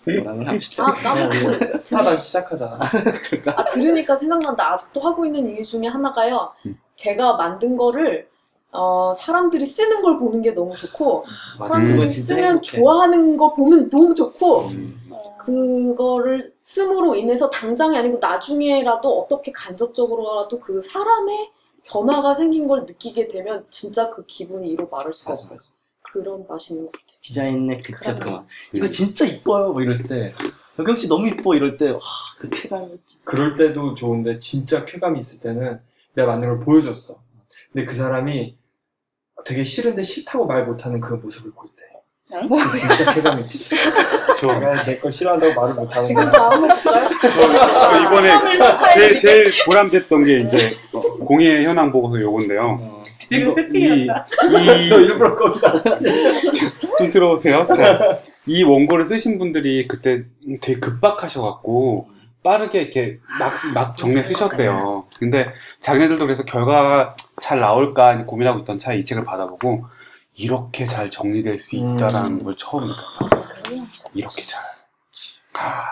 나는 0.06 0.47
하고 0.47 0.60
싶지 0.60 0.82
아, 0.82 0.86
않아. 0.86 1.16
나도 1.16 1.30
그, 1.30 1.78
스타단 1.80 2.18
시작하자. 2.18 2.80
그러니까. 3.30 3.56
아, 3.58 3.66
들으니까 3.66 4.16
생각난다. 4.16 4.74
아직도 4.74 5.01
하고 5.01 5.26
있는 5.26 5.45
일 5.45 5.64
중에 5.64 5.88
하나가요. 5.88 6.51
음. 6.66 6.78
제가 6.95 7.34
만든 7.38 7.78
거를 7.78 8.28
어, 8.72 9.14
사람들이 9.14 9.66
쓰는 9.66 10.01
걸 10.01 10.18
보는 10.18 10.41
게 10.41 10.51
너무 10.51 10.76
좋고, 10.76 11.24
맞아, 11.60 11.76
음. 11.76 11.84
그거 11.84 11.84
사람들이 11.84 12.10
진짜 12.10 12.36
쓰면 12.36 12.45
행복해. 12.56 12.62
좋아하는 12.78 13.38
거 13.38 13.54
보면 13.54 13.89
너무 13.89 14.14
좋고, 14.16 14.62
음, 14.62 14.99
그거를 15.38 16.54
씀으로 16.64 17.16
인해서 17.16 17.49
당장이 17.49 17.95
아니고 17.97 18.18
나중에라도 18.20 19.20
어떻게 19.22 19.51
간접적으로라도 19.51 20.60
그 20.60 20.82
사람의 20.82 21.51
변화가 21.86 22.34
생긴 22.34 22.68
걸 22.68 22.82
느끼게 22.82 23.28
되면 23.28 23.66
진짜 23.70 24.10
그 24.10 24.26
기분이 24.26 24.70
이로 24.70 24.88
말할 24.88 25.14
수가 25.14 25.32
맞아, 25.34 25.39
없어요. 25.39 25.58
맞아. 25.60 25.72
그런 26.14 26.45
맛이 26.47 26.74
있는 26.74 26.86
것 26.86 26.91
같아요. 26.91 27.18
디자인의 27.22 27.78
그 27.80 27.91
진짜 27.93 28.14
그럼요. 28.20 28.32
그만. 28.38 28.47
이거 28.74 28.88
진짜 28.89 29.26
이뻐요. 29.26 29.74
뭐 29.74 29.82
이럴 29.82 30.03
때. 30.03 30.32
여경 30.78 30.95
씨 30.95 31.07
너무 31.09 31.28
이뻐. 31.28 31.55
이럴 31.55 31.76
때, 31.78 31.89
와, 31.89 31.99
그 32.38 32.49
쾌감이었지. 32.49 33.24
그럴 33.24 33.55
때도 33.55 33.95
좋은데 33.95 34.38
진짜 34.39 34.86
쾌감이 34.86 35.18
있을 35.18 35.41
때는 35.41 35.80
내가 36.14 36.28
만든 36.30 36.49
걸 36.49 36.59
보여줬어. 36.59 37.16
근데 37.72 37.86
그 37.86 37.95
사람이 37.95 38.55
되게 39.45 39.64
싫은데 39.64 40.03
싫다고 40.03 40.45
말 40.45 40.66
못하는 40.66 40.99
그 41.01 41.16
모습을 41.16 41.51
볼 41.51 41.66
때. 41.76 41.84
응? 42.36 42.47
그 42.49 42.78
진짜 42.78 43.11
쾌감이 43.14 43.43
있지. 43.43 43.70
저, 44.39 44.53
내가 44.59 44.84
내 44.86 44.99
걸 44.99 45.11
싫어한다고 45.11 45.59
말을 45.59 45.76
못하는 45.76 46.07
지금 46.07 46.24
거야. 46.24 46.32
다음 46.32 46.70
해볼까요? 46.70 47.09
저 47.22 48.01
이번에 48.01 48.30
제일, 48.95 49.18
제일 49.18 49.53
보람됐던 49.66 50.24
게 50.26 50.41
이제 50.41 50.78
공예 51.26 51.64
현황 51.64 51.91
보고서 51.91 52.20
요건데요. 52.22 52.92
어. 53.36 53.51
지금. 53.51 53.51
이, 53.97 54.07
너 54.88 54.99
이, 55.01 55.05
일부러 55.05 55.36
거기다 55.36 55.73
왔지. 55.86 56.05
좀 56.99 57.11
들어오세요. 57.11 57.67
자, 57.75 58.19
이 58.45 58.63
원고를 58.63 59.05
쓰신 59.05 59.38
분들이 59.39 59.88
그때 59.88 60.23
되게 60.61 60.79
급박하셔갖고 60.79 62.09
빠르게 62.43 62.81
이렇게 62.81 63.19
막, 63.39 63.53
막 63.73 63.97
정리해 63.97 64.21
쓰셨대요. 64.21 65.05
근데 65.17 65.47
자기네들도 65.79 66.25
그래서 66.25 66.43
결과가 66.43 67.09
잘 67.41 67.59
나올까 67.59 68.25
고민하고 68.25 68.59
있던 68.59 68.79
차에 68.79 68.97
이 68.97 69.05
책을 69.05 69.23
받아보고 69.23 69.86
이렇게 70.36 70.86
잘 70.86 71.09
정리될 71.09 71.57
수 71.57 71.77
있다라는 71.77 72.43
걸 72.43 72.53
처음. 72.55 72.84
이렇게 74.13 74.41
잘. 74.41 74.61
아, 75.55 75.86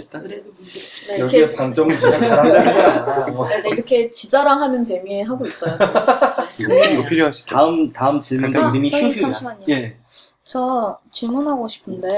좋겠다. 0.00 0.20
그래도 0.20 0.52
문제. 0.52 0.80
네, 1.08 1.18
여기에 1.18 1.38
이렇게, 1.40 1.54
방점은 1.54 1.96
지가 1.96 2.18
잘한다는 2.18 3.34
거야. 3.34 3.48
네, 3.48 3.62
네, 3.62 3.68
이렇게 3.70 4.10
지자랑하는 4.10 4.84
재미에 4.84 5.22
하고 5.22 5.46
있어요. 5.46 5.76
이거, 6.58 6.74
이거 6.74 7.04
필요하시죠? 7.08 7.54
다음, 7.54 7.92
다음 7.92 8.20
질문도 8.20 8.60
아, 8.60 8.70
이름이 8.70 8.88
선생님 8.88 9.14
휴휴야. 9.14 9.22
잠시만요. 9.22 9.64
예. 9.70 9.96
저 10.42 10.98
질문하고 11.12 11.68
싶은데 11.68 12.08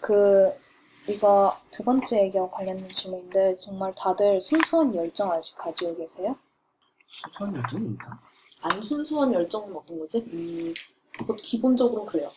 그 0.00 0.50
이거 1.06 1.56
두 1.70 1.82
번째 1.84 2.22
얘기와 2.24 2.50
관련된 2.50 2.88
질문인데 2.88 3.56
정말 3.60 3.92
다들 3.96 4.40
순수한 4.40 4.94
열정 4.94 5.30
아직 5.30 5.56
가지고 5.56 5.96
계세요? 5.96 6.36
수선 7.06 7.54
요즘 7.56 7.86
있나? 7.86 8.18
안 8.62 8.82
순수한 8.82 9.32
열정은 9.32 9.74
어떤 9.76 9.98
거지? 9.98 10.18
음, 10.32 10.72
뭐 11.26 11.36
기본적으로 11.42 12.04
그래요. 12.04 12.30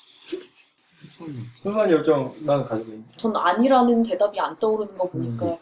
순수한 1.55 1.89
열정 1.89 2.33
난 2.41 2.63
가지고 2.63 2.89
있는. 2.91 3.05
전 3.17 3.35
아니라는 3.35 4.03
대답이 4.03 4.39
안 4.39 4.57
떠오르는 4.59 4.97
거 4.97 5.07
보니까 5.09 5.57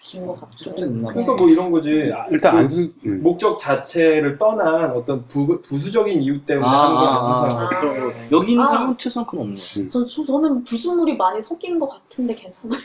긴것좀 0.00 0.36
같은데. 0.38 0.82
있나 0.82 1.08
봐. 1.08 1.12
그러니까 1.14 1.34
뭐 1.34 1.48
이런 1.48 1.70
거지. 1.70 2.12
일단 2.30 2.58
안 2.58 2.68
순, 2.68 2.92
음. 3.06 3.22
목적 3.22 3.58
자체를 3.58 4.36
떠난 4.36 4.90
어떤 4.90 5.26
부, 5.28 5.60
부수적인 5.62 6.20
이유 6.20 6.44
때문에 6.44 6.68
하는 6.68 6.94
거는 6.94 7.22
순수한 7.22 7.68
거지. 7.68 7.76
아. 7.86 8.28
여기 8.32 8.52
있는 8.52 8.64
아. 8.64 8.68
사람은 8.68 8.98
최소한 8.98 9.26
그건 9.26 9.40
없네. 9.46 9.54
저, 9.88 10.04
저, 10.04 10.24
저는 10.26 10.62
불순물이 10.64 11.16
많이 11.16 11.40
섞인 11.40 11.78
것 11.78 11.86
같은데 11.86 12.34
괜찮아요. 12.34 12.80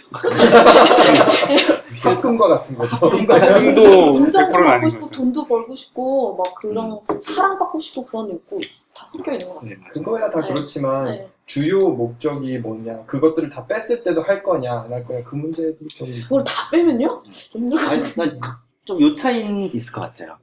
섞음과 1.94 2.48
같은 2.48 2.78
거죠. 2.78 2.98
돈도 3.00 4.16
인정도 4.16 4.56
100%는 4.56 4.56
아닌 4.56 4.82
받고 4.82 4.90
싶고. 4.90 5.10
돈도 5.12 5.46
벌고 5.46 5.76
싶고 5.76 6.36
막 6.38 6.56
그런 6.56 7.00
사랑받고 7.22 7.80
싶고 7.80 8.06
그런 8.06 8.28
게있 8.50 8.62
고다 9.00 9.06
섞여 9.06 9.32
있는 9.32 9.48
것 9.48 9.54
같아요. 9.56 9.70
네, 9.70 9.76
맞아. 9.78 9.94
그거야 10.00 10.30
다 10.30 10.42
네. 10.42 10.48
그렇지만 10.48 11.06
네. 11.06 11.30
주요 11.46 11.90
목적이 11.90 12.58
뭐냐 12.60 13.06
그것들을 13.06 13.50
다 13.50 13.66
뺐을 13.68 14.04
때도 14.04 14.22
할 14.22 14.44
거냐 14.44 14.82
안 14.82 14.94
할 14.94 15.04
거냐 15.04 15.24
그 15.24 15.36
문제도 15.36 15.78
좀 15.88 16.08
그걸 16.24 16.44
다 16.44 16.70
빼면요? 16.72 17.24
좀 17.24 17.62
힘들 17.64 17.78
것 17.78 17.92
아니. 17.92 18.02
난좀 18.02 19.02
요 19.02 19.16
차이는 19.16 19.74
있을 19.74 19.94
것 19.94 20.02
같아요. 20.02 20.38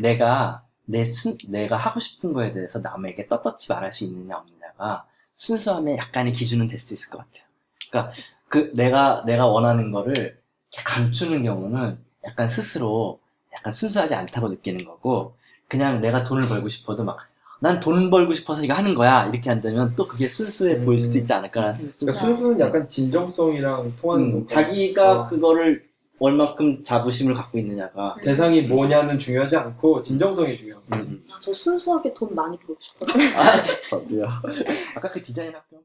내가 0.00 0.62
내 0.84 1.04
순, 1.04 1.36
내가 1.48 1.76
하고 1.76 2.00
싶은 2.00 2.32
거에 2.32 2.52
대해서 2.52 2.80
남에게 2.80 3.26
떳떳이 3.28 3.66
말할 3.68 3.92
수 3.92 4.04
있느냐 4.04 4.36
없느냐가 4.38 5.06
순수함에 5.36 5.96
약간의 5.98 6.32
기준은 6.32 6.66
될 6.68 6.80
수 6.80 6.94
있을 6.94 7.10
것 7.10 7.18
같아요. 7.18 7.44
그러니까 7.90 8.12
그 8.48 8.70
내가 8.74 9.22
내가 9.26 9.46
원하는 9.46 9.90
거를 9.92 10.40
감추는 10.76 11.42
경우는 11.44 11.98
약간 12.24 12.48
스스로 12.48 13.20
약간 13.54 13.72
순수하지 13.72 14.14
않다고 14.14 14.48
느끼는 14.48 14.84
거고 14.84 15.34
그냥 15.68 16.00
내가 16.00 16.24
돈을 16.24 16.48
벌고 16.48 16.68
싶어도 16.68 17.04
막 17.04 17.18
난 17.60 17.80
돈 17.80 18.10
벌고 18.10 18.32
싶어서 18.34 18.62
이거 18.62 18.74
하는 18.74 18.94
거야 18.94 19.26
이렇게 19.26 19.50
한다면 19.50 19.92
또 19.96 20.06
그게 20.06 20.28
순수해 20.28 20.74
음. 20.76 20.84
보일 20.84 21.00
수도 21.00 21.18
있지 21.18 21.32
않을까라는 21.32 21.78
좀 21.78 21.92
그러니까 21.98 22.12
순수는 22.12 22.60
약간 22.60 22.86
진정성이랑 22.88 23.94
통하는 24.00 24.24
음, 24.26 24.32
거고 24.32 24.46
자기가 24.46 25.12
어. 25.22 25.28
그거를 25.28 25.88
얼만큼 26.20 26.82
자부심을 26.84 27.34
갖고 27.34 27.58
있느냐가 27.58 28.16
대상이 28.22 28.62
뭐냐는 28.62 29.18
중요하지 29.18 29.56
않고 29.56 30.02
진정성이 30.02 30.54
중요한 30.54 30.82
거지. 30.90 31.06
음. 31.06 31.22
아, 31.32 31.38
저 31.40 31.52
순수하게 31.52 32.12
돈 32.14 32.34
많이 32.34 32.56
벌고 32.58 32.76
싶어요. 32.80 33.08
아, 33.36 33.88
저도요. 33.88 34.26
아까 34.94 35.08
그 35.08 35.22
디자인 35.22 35.52
학교 35.54 35.82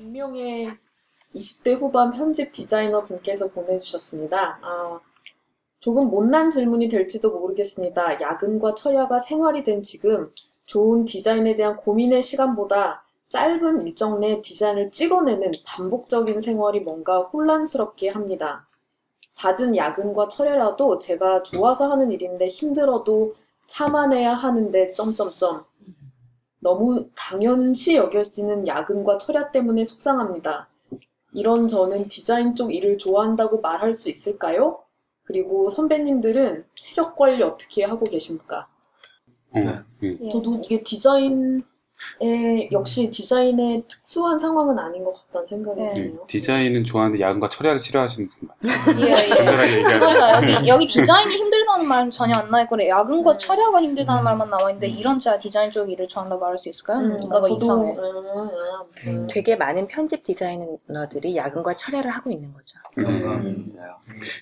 분명의 0.00 0.70
20대 1.34 1.78
후반 1.78 2.12
편집 2.12 2.52
디자이너 2.52 3.02
분께서 3.02 3.48
보내주셨습니다. 3.48 4.58
아, 4.62 5.00
조금 5.82 6.10
못난 6.10 6.52
질문이 6.52 6.86
될지도 6.86 7.32
모르겠습니다. 7.32 8.20
야근과 8.20 8.76
철야가 8.76 9.18
생활이 9.18 9.64
된 9.64 9.82
지금 9.82 10.30
좋은 10.66 11.04
디자인에 11.04 11.56
대한 11.56 11.76
고민의 11.76 12.22
시간보다 12.22 13.04
짧은 13.28 13.88
일정 13.88 14.20
내 14.20 14.40
디자인을 14.40 14.92
찍어내는 14.92 15.50
반복적인 15.66 16.40
생활이 16.40 16.78
뭔가 16.80 17.22
혼란스럽게 17.22 18.10
합니다. 18.10 18.64
잦은 19.32 19.76
야근과 19.76 20.28
철야라도 20.28 21.00
제가 21.00 21.42
좋아서 21.42 21.90
하는 21.90 22.12
일인데 22.12 22.46
힘들어도 22.46 23.34
참아내야 23.66 24.34
하는데 24.34 24.92
점점점 24.92 25.64
너무 26.60 27.08
당연시 27.16 27.96
여겨지는 27.96 28.68
야근과 28.68 29.18
철야 29.18 29.50
때문에 29.50 29.84
속상합니다. 29.84 30.68
이런 31.32 31.66
저는 31.66 32.06
디자인 32.06 32.54
쪽 32.54 32.72
일을 32.72 32.98
좋아한다고 32.98 33.60
말할 33.60 33.94
수 33.94 34.08
있을까요? 34.08 34.78
그리고 35.32 35.70
선배님들은 35.70 36.66
체력 36.74 37.16
관리 37.16 37.42
어떻게 37.42 37.84
하고 37.84 38.04
계십니까? 38.04 38.68
어, 39.52 39.58
음. 39.58 39.84
예. 40.02 40.28
저도 40.28 40.60
이게 40.62 40.82
디자인 40.82 41.62
역시 42.72 43.10
디자인의 43.10 43.84
특수한 43.88 44.38
상황은 44.38 44.78
아닌 44.78 45.04
것 45.04 45.12
같다는 45.14 45.46
생각이 45.46 45.80
네. 45.80 45.88
드네요. 45.88 46.24
디자인은 46.26 46.84
좋아하는데 46.84 47.22
야근과 47.22 47.48
철야를 47.48 47.78
싫어하시는 47.78 48.28
분 48.28 48.48
같아요. 48.48 49.00
예, 49.00 49.10
예. 49.12 49.28
간단하게 49.34 49.72
얘기하면. 49.78 50.00
맞아 50.00 50.36
여기 50.36 50.68
여기 50.68 50.86
디자인이 50.86 51.34
힘들다는 51.34 51.86
말은 51.88 52.10
전혀 52.10 52.34
안 52.36 52.50
나와 52.50 52.62
있고 52.64 52.76
야근과 52.86 53.36
철야가 53.38 53.82
힘들다는 53.82 54.24
말만 54.24 54.50
나와 54.50 54.70
있는데 54.70 54.88
이런 54.88 55.18
제가 55.18 55.38
디자인 55.38 55.70
쪽 55.70 55.90
일을 55.90 56.08
좋아한다 56.08 56.36
말할 56.36 56.58
수 56.58 56.68
있을까요? 56.68 56.98
음, 56.98 57.08
뭔가 57.18 57.40
저도 57.40 57.54
이상해. 57.56 57.96
음, 57.96 58.50
음, 59.06 59.26
되게 59.30 59.56
많은 59.56 59.86
편집 59.88 60.22
디자이너들이 60.22 61.36
야근과 61.36 61.74
철야를 61.74 62.10
하고 62.10 62.30
있는 62.30 62.52
거죠. 62.52 62.78
네. 62.96 63.04
음. 63.04 63.72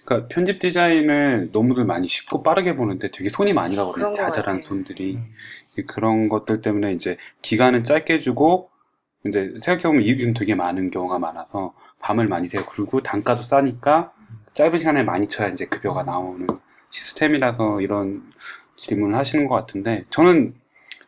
그러니까 0.04 0.28
편집 0.28 0.58
디자인을 0.58 1.50
너무들 1.52 1.84
많이 1.84 2.06
쉽고 2.06 2.42
빠르게 2.42 2.74
보는데 2.74 3.11
되게 3.11 3.28
손이 3.28 3.52
많이 3.52 3.76
가거든요. 3.76 3.92
그런 3.94 4.11
것 4.12 4.16
자잘한 4.16 4.44
같아요. 4.44 4.62
손들이. 4.62 5.18
그런 5.86 6.28
것들 6.28 6.60
때문에 6.60 6.92
이제 6.92 7.16
기간은 7.42 7.84
짧게 7.84 8.20
주고 8.20 8.70
이제 9.26 9.54
생각해보면 9.60 10.02
일은 10.02 10.34
되게 10.34 10.54
많은 10.54 10.90
경우가 10.90 11.18
많아서 11.18 11.74
밤을 12.00 12.26
많이 12.26 12.48
새요. 12.48 12.62
그리고 12.66 13.00
단가도 13.00 13.42
싸니까 13.42 14.12
짧은 14.54 14.78
시간에 14.78 15.02
많이 15.02 15.26
쳐야 15.28 15.48
이제 15.48 15.66
급여가 15.66 16.02
나오는 16.02 16.46
시스템이라서 16.90 17.80
이런 17.80 18.22
질문을 18.76 19.16
하시는 19.16 19.46
것 19.46 19.54
같은데 19.54 20.04
저는 20.10 20.54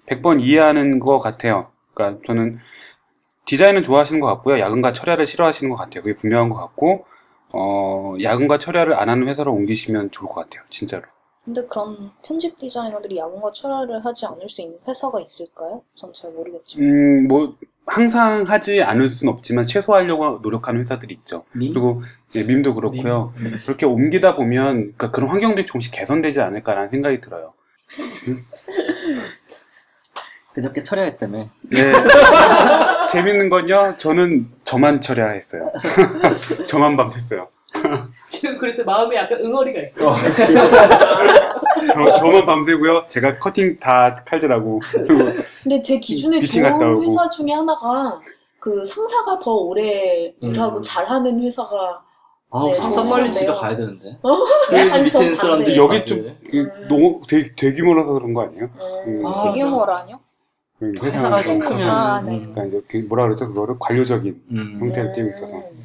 100번 0.07 0.41
이해하는 0.41 1.01
것 1.01 1.19
같아요. 1.19 1.71
그러니까 1.95 2.23
저는 2.27 2.59
디자인은 3.45 3.83
좋아하시는 3.83 4.21
것 4.21 4.27
같고요. 4.29 4.61
야근과 4.61 4.93
철야를 4.93 5.27
싫어하시는 5.27 5.71
것 5.71 5.77
같아요. 5.77 6.03
그게 6.03 6.15
분명한 6.15 6.51
것 6.51 6.57
같고 6.57 7.07
어, 7.51 8.15
야근과 8.23 8.59
철야를 8.59 8.95
안 8.95 9.09
하는 9.09 9.29
회사로 9.29 9.53
옮기시면 9.53 10.11
좋을 10.11 10.29
것 10.29 10.35
같아요. 10.43 10.63
진짜로. 10.71 11.03
근데 11.45 11.65
그런 11.67 12.11
편집 12.25 12.59
디자이너들이 12.59 13.19
야근과 13.19 13.51
철야를 13.53 14.05
하지 14.05 14.27
않을 14.27 14.49
수 14.49 14.63
있는 14.63 14.79
회사가 14.87 15.21
있을까요? 15.21 15.83
전 15.95 16.13
잘 16.13 16.31
모르겠지만. 16.33 16.89
음, 16.89 17.29
뭐, 17.29 17.57
항상 17.85 18.45
하지 18.47 18.81
않을 18.81 19.09
순 19.09 19.29
없지만 19.29 19.65
최소화하려고 19.65 20.39
노력하는 20.41 20.79
회사들이 20.79 21.15
있죠. 21.15 21.43
민? 21.53 21.73
그리고 21.73 22.01
예, 22.37 22.45
밈도 22.45 22.77
그렇고요. 22.77 23.35
민? 23.41 23.57
그렇게 23.57 23.87
옮기다 23.87 24.37
보면 24.37 24.75
그러니까 24.77 25.11
그런 25.11 25.31
환경들이 25.31 25.67
조금씩 25.67 25.93
개선되지 25.93 26.41
않을까라는 26.43 26.89
생각이 26.89 27.19
들어요. 27.19 27.55
그저께 30.55 30.83
철야했다며. 30.85 31.49
네. 31.73 31.73
재밌는 33.11 33.49
건요. 33.49 33.95
저는 33.97 34.49
저만 34.65 35.01
철야했어요. 35.01 35.69
저만 36.69 36.97
밤샜어요. 36.97 37.49
지금 38.33 38.57
그래서 38.59 38.83
마음에 38.83 39.17
약간 39.17 39.39
응어리가 39.41 39.81
있어요. 39.83 40.11
저, 41.93 42.15
저만 42.17 42.47
밤새고요. 42.47 43.05
제가 43.07 43.39
커팅 43.39 43.79
다 43.79 44.15
칼질하고 44.15 44.81
그리고 44.93 45.25
근데 45.63 45.83
제 45.83 45.99
기준에 45.99 46.41
미팅 46.41 46.63
갔다 46.63 46.79
좋은 46.79 46.95
오고. 46.95 47.05
회사 47.05 47.29
중에 47.29 47.53
하나가 47.53 48.19
그 48.59 48.85
상사가 48.85 49.39
더 49.39 49.53
오래 49.53 50.35
음. 50.43 50.51
일하고 50.51 50.81
잘하는 50.81 51.41
회사가 51.43 52.03
아우 52.51 52.69
네, 52.69 52.75
상사 52.75 52.97
저는 53.01 53.11
빨리 53.11 53.25
근데요. 53.31 53.55
가야 53.55 53.77
되는데. 53.77 54.19
어? 54.23 54.31
아니, 54.93 54.99
밑에 55.05 55.11
전 55.11 55.23
있는 55.23 55.37
사람들이 55.37 55.77
반대예요. 55.79 55.83
여기 55.85 56.07
좀 56.07 56.23
돼. 56.25 56.37
그 56.51 56.59
음. 56.59 56.89
너무 56.89 57.21
대, 57.29 57.55
대규모라서 57.55 58.13
그런 58.13 58.35
거 58.35 58.43
아니에요? 58.43 58.69
음, 59.07 59.27
아, 59.27 59.53
대규모라 59.53 59.99
아니요? 59.99 60.21
그 60.79 60.93
회사가 61.03 61.41
좀 61.43 61.59
좀 61.61 61.71
크면. 61.71 61.89
아, 61.91 62.21
네. 62.23 62.33
음. 62.33 62.53
그러니까 62.53 62.65
이제 62.65 62.83
그 62.89 62.97
뭐라 63.09 63.25
그러죠? 63.25 63.49
그거를 63.49 63.77
관료적인 63.79 64.43
음. 64.51 64.79
형태를 64.81 65.13
띄고 65.13 65.29
있어서. 65.31 65.57
음. 65.57 65.83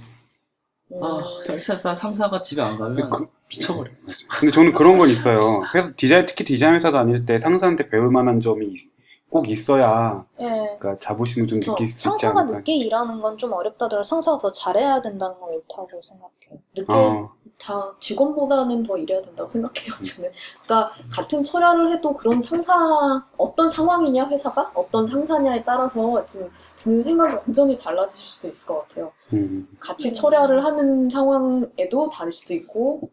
아, 1.02 1.24
회사 1.50 1.76
상사가 1.94 2.42
집에 2.42 2.62
안 2.62 2.78
가면 2.78 3.10
그- 3.10 3.26
미쳐버려. 3.50 3.92
근데 4.40 4.52
저는 4.52 4.74
그런 4.74 4.98
건 4.98 5.10
있어요. 5.10 5.62
그래서 5.72 5.92
디자인 5.96 6.26
특히 6.26 6.44
디자인 6.44 6.76
회사 6.76 6.92
다닐 6.92 7.26
때 7.26 7.38
상사한테 7.38 7.90
배울 7.90 8.12
만한 8.12 8.40
점이 8.40 8.66
있- 8.68 8.92
꼭 9.30 9.50
있어야 9.50 10.26
예. 10.40 10.46
그러니까 10.80 10.98
자부심을 11.00 11.48
좀. 11.50 11.60
느낄 11.60 11.88
수 11.88 11.94
있지 11.98 12.04
상사가 12.04 12.40
않을까. 12.42 12.58
늦게 12.60 12.76
일하는 12.76 13.22
건 13.22 13.38
좀 13.38 13.52
어렵다더라. 13.52 14.02
상사가 14.04 14.38
더 14.38 14.50
잘해야 14.52 15.02
된다는 15.02 15.38
건 15.40 15.50
옳다고 15.50 16.02
생각해요. 16.02 16.62
늦게 16.76 16.94
어, 16.94 17.22
다 17.60 17.92
직원보다는 18.00 18.84
더 18.84 18.98
일해야 18.98 19.22
된다고 19.22 19.50
생각해요, 19.50 19.92
저는. 19.96 20.32
그러니까 20.64 20.92
같은 21.12 21.44
철야를 21.44 21.92
해도 21.92 22.14
그런 22.14 22.42
상사, 22.42 22.74
어떤 23.36 23.68
상황이냐, 23.68 24.28
회사가? 24.28 24.72
어떤 24.76 25.06
상사냐에 25.06 25.64
따라서 25.64 26.26
지금 26.28 26.50
드는 26.76 27.02
생각이 27.02 27.34
완전히 27.36 27.78
달라질 27.78 28.16
수도 28.26 28.48
있을 28.48 28.68
것 28.68 28.82
같아요. 28.88 29.12
음. 29.34 29.68
같이 29.80 30.14
철야를 30.14 30.64
하는 30.64 31.10
상황에도 31.10 32.10
다를 32.10 32.32
수도 32.32 32.54
있고, 32.54 33.12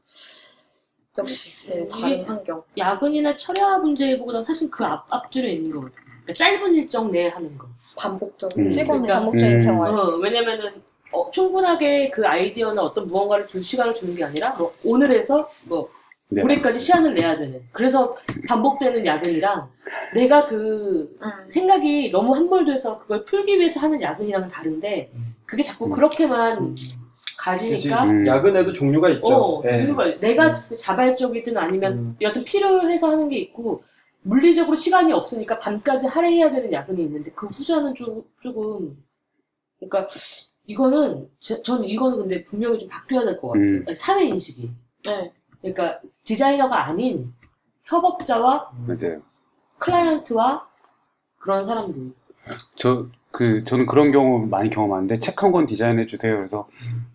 역시, 1.17 1.71
네, 1.71 1.89
다른 1.89 2.25
환경. 2.25 2.63
야근이나 2.77 3.37
철야 3.37 3.79
문제보다 3.79 4.43
사실 4.45 4.71
그 4.71 4.85
앞, 4.85 5.07
앞줄에 5.09 5.53
있는 5.53 5.71
거 5.71 5.81
같아요. 5.83 6.01
그러니까 6.23 6.33
짧은 6.35 6.75
일정 6.75 7.11
내에 7.11 7.29
하는 7.29 7.57
거. 7.57 7.67
반복적인 7.97 8.67
음. 8.67 8.71
찍어내는 8.71 9.03
그러니까- 9.07 9.15
반복적인 9.21 9.55
음. 9.55 9.59
생활. 9.61 9.95
어, 9.95 10.17
왜냐면은 10.17 10.83
어, 11.15 11.31
충분하게 11.31 12.11
그 12.11 12.27
아이디어나 12.27 12.83
어떤 12.83 13.07
무언가를 13.07 13.47
줄 13.47 13.63
시간을 13.63 13.95
주는 13.95 14.15
게 14.15 14.25
아니라 14.25 14.51
뭐 14.55 14.75
오늘에서 14.85 15.49
뭐 15.65 15.89
네. 16.29 16.43
올해까지 16.43 16.79
시간을 16.79 17.15
내야 17.15 17.39
되는. 17.39 17.63
그래서 17.73 18.17
반복되는 18.49 19.07
야근이랑 19.07 19.69
내가 20.15 20.47
그 20.47 21.17
음. 21.23 21.51
생각이 21.51 22.11
너무 22.11 22.35
함몰돼서 22.35 22.99
그걸 22.99 23.25
풀기 23.25 23.59
위해서 23.59 23.81
하는 23.81 24.03
야근이랑은 24.03 24.49
다른데 24.49 25.13
그게 25.47 25.63
자꾸 25.63 25.87
음. 25.87 25.91
그렇게만. 25.91 26.75
가지니까 27.37 28.05
음. 28.05 28.27
야근에도 28.27 28.73
종류가 28.73 29.11
있죠. 29.11 29.37
어, 29.37 29.63
예. 29.67 29.83
종류가 29.83 30.19
내가 30.21 30.53
진짜 30.53 30.83
자발적이든 30.83 31.59
아니면 31.59 31.93
음. 31.93 32.17
여튼 32.23 32.43
필요해서 32.43 33.11
하는 33.11 33.29
게 33.29 33.37
있고 33.37 33.83
물리적으로 34.23 34.75
시간이 34.75 35.13
없으니까 35.13 35.59
밤까지 35.59 36.07
할애해야 36.07 36.51
되는 36.51 36.73
야근이 36.73 37.03
있는데 37.03 37.31
그 37.33 37.47
후자는 37.47 37.95
좀, 37.95 38.25
조금 38.41 38.97
그러니까 39.79 40.09
이거는 40.67 41.29
제- 41.41 41.63
저는 41.63 41.85
이거는 41.85 42.19
근데 42.19 42.45
분명히 42.45 42.79
좀 42.79 42.89
바뀌어야 42.89 43.25
될 43.25 43.39
것 43.41 43.49
같아요. 43.49 43.65
음. 43.67 43.85
아니, 43.87 43.97
사회 43.97 44.25
인식이. 44.25 44.71
네. 45.07 45.33
그러니까 45.61 46.01
디자이너가 46.25 46.87
아닌 46.87 47.33
협업자와 47.85 48.71
맞아요. 48.87 49.21
클라이언트와 49.79 50.67
그런 51.39 51.65
사람들. 51.65 52.13
저, 52.77 53.07
그, 53.31 53.65
저는 53.65 53.87
그런 53.87 54.13
경우 54.13 54.47
많이 54.47 54.71
경험하는데, 54.71 55.19
책 55.21 55.43
한 55.43 55.51
권 55.53 55.67
디자인해 55.67 56.07
주세요. 56.07 56.37
그래서, 56.37 56.67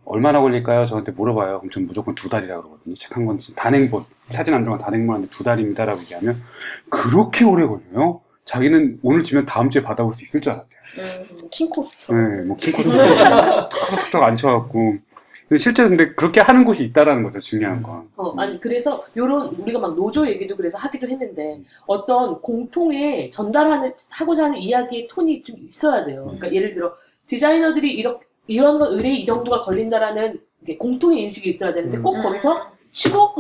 얼마나 0.05 0.41
걸릴까요? 0.41 0.85
저한테 0.85 1.11
물어봐요. 1.13 1.59
그럼 1.59 1.69
전 1.71 1.85
무조건 1.85 2.13
두 2.15 2.29
달이라고 2.29 2.61
그러거든요. 2.63 2.95
책 2.95 3.15
한 3.15 3.25
권, 3.25 3.37
단행본. 3.55 4.03
사진 4.29 4.53
안 4.53 4.63
들어간 4.63 4.79
단행본인데 4.83 5.29
두 5.29 5.43
달입니다라고 5.43 6.01
얘기하면, 6.01 6.41
그렇게 6.89 7.45
오래 7.45 7.65
걸려요? 7.65 8.21
자기는 8.49 8.99
오늘 9.03 9.23
주면 9.23 9.45
다음 9.45 9.69
주에 9.69 9.83
받아볼 9.83 10.11
수 10.11 10.23
있을 10.23 10.41
줄 10.41 10.53
알았대요. 10.53 10.81
음, 11.37 11.49
킹코스처럼. 11.51 12.37
네, 12.37 12.43
뭐, 12.45 12.57
킹코스 12.57 12.89
탁탁탁 12.89 14.23
앉혀갖고. 14.23 14.97
근데 15.47 15.57
실제 15.59 15.87
근데 15.87 16.15
그렇게 16.15 16.41
하는 16.41 16.65
곳이 16.65 16.83
있다라는 16.85 17.21
거죠, 17.21 17.39
중요한 17.39 17.83
건. 17.83 18.09
어, 18.15 18.33
아니, 18.37 18.59
그래서, 18.59 19.05
요런, 19.15 19.49
우리가 19.59 19.77
막 19.77 19.95
노조 19.95 20.27
얘기도 20.27 20.55
그래서 20.55 20.79
하기도 20.79 21.07
했는데, 21.07 21.61
어떤 21.85 22.41
공통의 22.41 23.29
전달하는, 23.29 23.93
하고자 24.09 24.45
하는 24.45 24.57
이야기의 24.57 25.09
톤이 25.11 25.43
좀 25.43 25.55
있어야 25.67 26.03
돼요. 26.05 26.23
그러니까 26.23 26.51
예를 26.51 26.73
들어, 26.73 26.95
디자이너들이 27.27 27.93
이렇게, 27.93 28.25
이런 28.47 28.79
거 28.79 28.89
의뢰 28.89 29.13
이 29.13 29.25
정도가 29.25 29.61
걸린다라는 29.61 30.39
이게 30.63 30.75
공통의 30.75 31.21
인식이 31.21 31.51
있어야 31.51 31.71
되는데, 31.71 31.99
꼭 31.99 32.15
음. 32.15 32.23
거기서 32.23 32.71
쉬고, 32.89 33.35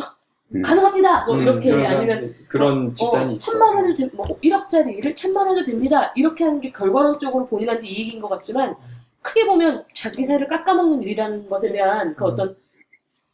음. 0.55 0.61
가능합니다! 0.61 1.25
뭐, 1.25 1.35
음, 1.35 1.41
이렇게, 1.41 1.69
그런 1.69 1.85
아니면, 1.85 2.05
사람들, 2.15 2.35
그런 2.47 2.93
집단이 2.95 3.33
어, 3.33 3.35
있어. 3.35 3.51
천만 3.51 3.93
대- 3.95 4.09
뭐, 4.13 4.25
1억짜리 4.41 4.97
일을 4.97 5.15
천만 5.15 5.47
원을 5.47 5.63
됩니다! 5.63 6.11
이렇게 6.15 6.43
하는 6.43 6.59
게 6.59 6.71
결과론적으로 6.71 7.47
본인한테 7.47 7.87
이익인 7.87 8.19
것 8.19 8.29
같지만, 8.29 8.75
크게 9.21 9.45
보면 9.45 9.85
자기 9.93 10.25
살을 10.25 10.47
깎아먹는 10.47 11.03
일이라는 11.03 11.49
것에 11.49 11.71
대한 11.71 12.15
그 12.15 12.25
음. 12.25 12.29
어떤, 12.31 12.55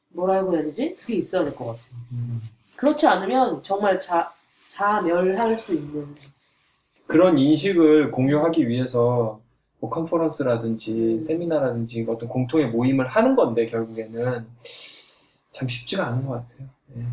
뭐라고 0.09 0.53
해야 0.55 0.63
되지? 0.63 0.95
그게 0.99 1.15
있어야 1.15 1.43
될 1.43 1.55
것 1.55 1.65
같아요. 1.67 1.85
음. 2.11 2.41
그렇지 2.75 3.07
않으면 3.07 3.63
정말 3.63 3.99
자, 3.99 4.33
자멸할 4.67 5.57
수 5.57 5.73
있는. 5.73 6.07
그런 7.07 7.37
인식을 7.37 8.11
공유하기 8.11 8.67
위해서 8.67 9.39
뭐 9.79 9.89
컨퍼런스라든지 9.89 11.19
세미나라든지 11.19 12.05
어떤 12.09 12.27
공통의 12.27 12.69
모임을 12.69 13.07
하는 13.07 13.35
건데 13.35 13.65
결국에는 13.67 14.45
참 15.51 15.67
쉽지가 15.67 16.07
않은 16.07 16.25
것 16.25 16.33
같아요. 16.49 16.67
예. 16.97 17.03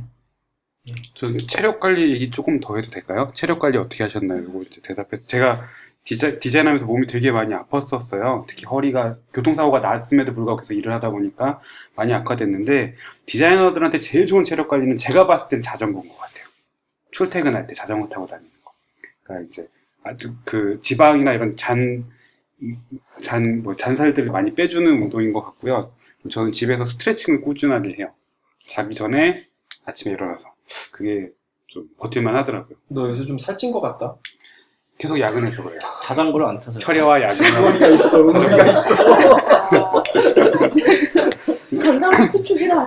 저 1.14 1.28
체력 1.46 1.78
관리 1.78 2.12
얘기 2.12 2.30
조금 2.30 2.58
더 2.60 2.76
해도 2.76 2.90
될까요? 2.90 3.30
체력 3.34 3.60
관리 3.60 3.78
어떻게 3.78 4.02
하셨나요? 4.02 4.42
이거 4.42 4.62
이제 4.62 4.80
대답해. 4.82 5.20
제가 5.22 5.66
디자, 6.04 6.38
디자인하면서 6.38 6.86
몸이 6.86 7.06
되게 7.06 7.30
많이 7.30 7.54
아팠었어요. 7.54 8.44
특히 8.48 8.64
허리가 8.64 9.16
교통사고가 9.32 9.78
났음에도 9.78 10.34
불구하고 10.34 10.60
계속 10.60 10.74
일을 10.74 10.92
하다 10.94 11.10
보니까 11.10 11.60
많이 11.94 12.12
악화됐는데 12.12 12.96
디자이너들한테 13.26 13.98
제일 13.98 14.26
좋은 14.26 14.42
체력 14.42 14.68
관리는 14.68 14.96
제가 14.96 15.28
봤을 15.28 15.48
땐 15.48 15.60
자전거인 15.60 16.08
것 16.08 16.18
같아요. 16.18 16.46
출퇴근할 17.12 17.68
때 17.68 17.74
자전거 17.74 18.08
타고 18.08 18.26
다니는 18.26 18.50
거. 18.64 18.72
그러니까 19.22 19.46
이제 19.46 19.68
아주 20.02 20.34
그 20.44 20.80
지방이나 20.82 21.32
이런 21.32 21.56
잔, 21.56 22.04
잔, 23.22 23.62
뭐 23.62 23.76
잔살들을 23.76 24.32
많이 24.32 24.54
빼주는 24.54 24.90
운동인 24.90 25.32
것 25.32 25.44
같고요. 25.44 25.92
저는 26.28 26.50
집에서 26.50 26.84
스트레칭을 26.84 27.40
꾸준하게 27.42 27.94
해요. 27.98 28.12
자기 28.66 28.94
전에 28.94 29.44
아침에 29.84 30.14
일어나서. 30.14 30.48
그게 30.92 31.28
좀 31.68 31.84
버틸만 31.98 32.36
하더라고요. 32.36 32.76
너 32.90 33.08
요새 33.08 33.24
좀 33.24 33.38
살찐 33.38 33.72
것 33.72 33.80
같다. 33.80 34.14
계속 34.98 35.18
야근해서 35.18 35.62
그래요. 35.64 35.80
자전거를 36.02 36.46
안 36.46 36.58
타서. 36.58 36.78
철야와 36.78 37.20
야근. 37.22 37.44
의미가 37.44 37.86
있어, 37.98 38.18
의미가 38.18 38.64
있어. 38.66 40.02
강남 41.82 42.12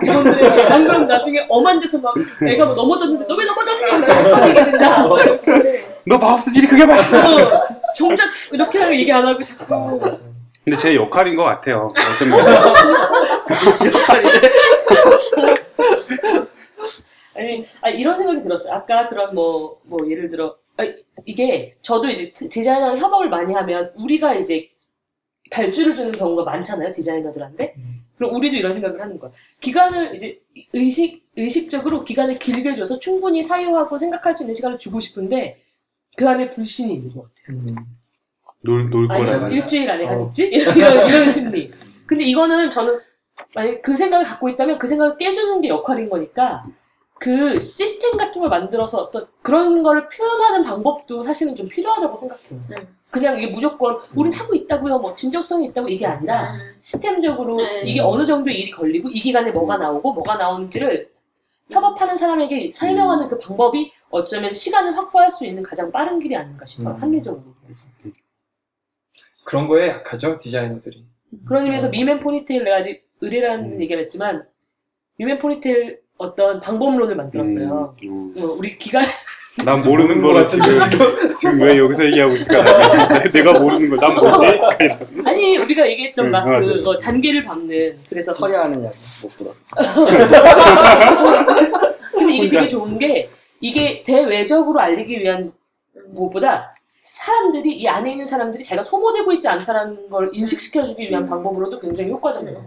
직원들에게 0.00 0.62
안 0.72 0.84
그러면 0.86 1.08
나중에 1.08 1.44
엄한 1.50 1.80
데서 1.80 1.98
막 1.98 2.14
내가 2.40 2.64
뭐 2.66 2.74
넘어졌는데 2.74 3.26
너 3.26 3.34
왜 3.34 3.44
넘어졌냐 3.44 4.64
된다 4.64 5.04
이렇게 5.18 5.84
너 6.06 6.16
마우스 6.16 6.50
질이 6.52 6.66
크게 6.68 6.86
봐. 6.86 6.94
어, 6.94 7.00
정작 7.96 8.30
이렇게 8.52 8.78
하면 8.78 8.94
얘기 8.98 9.10
안 9.12 9.26
하고 9.26 9.42
자꾸 9.42 10.00
근데 10.64 10.76
제 10.78 10.94
역할인 10.94 11.34
것 11.36 11.42
같아요. 11.44 11.88
어떤 12.14 12.28
면. 12.30 12.38
아니, 17.36 17.62
아, 17.82 17.88
이런 17.90 18.16
생각이 18.16 18.42
들었어요. 18.42 18.72
아까 18.74 19.08
그런 19.08 19.34
뭐, 19.34 19.80
뭐, 19.84 19.98
예를 20.08 20.28
들어, 20.28 20.56
아, 20.76 20.84
이게, 21.24 21.76
저도 21.82 22.08
이제 22.10 22.32
디- 22.32 22.48
디자이너랑 22.48 22.98
협업을 22.98 23.28
많이 23.28 23.52
하면, 23.54 23.92
우리가 23.96 24.34
이제 24.34 24.70
발주를 25.50 25.94
주는 25.94 26.10
경우가 26.12 26.44
많잖아요, 26.44 26.92
디자이너들한테. 26.92 27.74
그럼 28.16 28.34
우리도 28.34 28.56
이런 28.56 28.72
생각을 28.72 29.00
하는 29.00 29.18
거야. 29.18 29.30
기간을 29.60 30.14
이제 30.14 30.40
의식, 30.72 31.24
의식적으로 31.36 32.04
기간을 32.04 32.38
길게 32.38 32.76
줘서 32.76 32.98
충분히 32.98 33.42
사유하고 33.42 33.98
생각할 33.98 34.34
수 34.34 34.42
있는 34.44 34.54
시간을 34.54 34.78
주고 34.78 35.00
싶은데, 35.00 35.60
그 36.16 36.26
안에 36.28 36.48
불신이 36.50 36.94
있는 36.94 37.14
것 37.14 37.28
같아요. 37.34 37.76
놀, 38.62 38.88
놀 38.90 39.10
아니, 39.12 39.24
거라. 39.24 39.38
맞아. 39.38 39.54
일주일 39.54 39.90
안에 39.90 40.04
어. 40.06 40.08
하겠지? 40.08 40.46
이런, 40.52 41.08
이런 41.08 41.30
심리. 41.30 41.70
근데 42.06 42.24
이거는 42.24 42.70
저는, 42.70 42.98
만약 43.54 43.82
그 43.82 43.94
생각을 43.94 44.24
갖고 44.24 44.48
있다면 44.48 44.78
그 44.78 44.86
생각을 44.86 45.18
깨주는 45.18 45.60
게 45.60 45.68
역할인 45.68 46.06
거니까, 46.06 46.66
그 47.18 47.58
시스템 47.58 48.16
같은 48.16 48.40
걸 48.40 48.50
만들어서 48.50 49.02
어떤 49.02 49.26
그런 49.42 49.82
거를 49.82 50.08
표현하는 50.08 50.64
방법도 50.64 51.22
사실은 51.22 51.56
좀 51.56 51.68
필요하다고 51.68 52.18
생각해요. 52.18 52.60
네. 52.68 52.76
그냥 53.10 53.38
이게 53.38 53.50
무조건 53.50 53.98
우린 54.14 54.32
하고 54.32 54.54
있다고요, 54.54 54.98
뭐 54.98 55.14
진정성이 55.14 55.66
있다고 55.66 55.88
이게 55.88 56.04
아니라 56.06 56.44
시스템적으로 56.82 57.56
네. 57.56 57.82
이게 57.84 58.00
어느 58.00 58.24
정도 58.26 58.50
일이 58.50 58.70
걸리고 58.70 59.08
이 59.08 59.20
기간에 59.20 59.50
뭐가 59.50 59.78
나오고 59.78 60.12
뭐가 60.12 60.36
나오는지를 60.36 61.10
협업하는 61.70 62.16
사람에게 62.16 62.70
설명하는 62.72 63.28
그 63.28 63.38
방법이 63.38 63.92
어쩌면 64.10 64.52
시간을 64.52 64.96
확보할 64.96 65.30
수 65.30 65.46
있는 65.46 65.62
가장 65.62 65.90
빠른 65.90 66.20
길이 66.20 66.36
아닌가 66.36 66.66
싶어요, 66.66 66.94
음. 66.94 67.02
합리적으로. 67.02 67.54
그런 69.44 69.68
거에 69.68 69.88
약하죠, 69.88 70.38
디자이너들이. 70.38 71.06
그런 71.46 71.64
의미에서 71.64 71.88
미맨 71.88 72.20
포니테일 72.20 72.64
내가 72.64 72.76
아직 72.78 73.08
의뢰라는 73.20 73.80
얘기를 73.80 74.02
했지만 74.02 74.46
미맨 75.16 75.38
포니테일 75.38 76.00
어떤 76.18 76.60
방법론을 76.60 77.14
만들었어요. 77.16 77.94
음, 78.04 78.34
어, 78.38 78.44
우리 78.56 78.76
기간 78.78 79.04
난 79.64 79.80
모르는 79.80 80.20
거 80.20 80.28
거를 80.28 80.42
같은데, 80.42 80.70
지금, 80.74 81.16
지금 81.40 81.60
왜 81.62 81.78
여기서 81.78 82.04
얘기하고 82.06 82.34
있을까? 82.34 82.62
나- 82.62 83.22
내가 83.32 83.58
모르는 83.58 83.88
거, 83.90 83.96
난 83.96 84.14
뭐지? 84.14 84.46
아니 85.26 85.56
우리가 85.58 85.88
얘기했던 85.88 86.26
음, 86.26 86.30
막 86.30 86.46
맞아요. 86.46 86.60
그 86.62 86.82
어, 86.90 86.98
단계를 86.98 87.44
밟는 87.44 87.98
그래서 88.08 88.32
처리하는 88.32 88.84
약 88.84 88.92
못 89.22 89.36
들어. 89.38 89.54
근데 92.12 92.34
이게. 92.36 92.50
되게 92.50 92.68
좋은 92.68 92.98
게 92.98 93.30
이게 93.60 94.02
대외적으로 94.04 94.78
알리기 94.80 95.18
위한 95.20 95.52
무엇보다 96.08 96.72
사람들이 97.02 97.72
이 97.78 97.88
안에 97.88 98.10
있는 98.12 98.26
사람들이 98.26 98.62
자기가 98.64 98.82
소모되고 98.82 99.32
있지 99.34 99.48
않다는 99.48 100.10
걸 100.10 100.30
인식시켜주기 100.34 101.08
위한 101.08 101.24
방법으로도 101.26 101.78
굉장히 101.80 102.10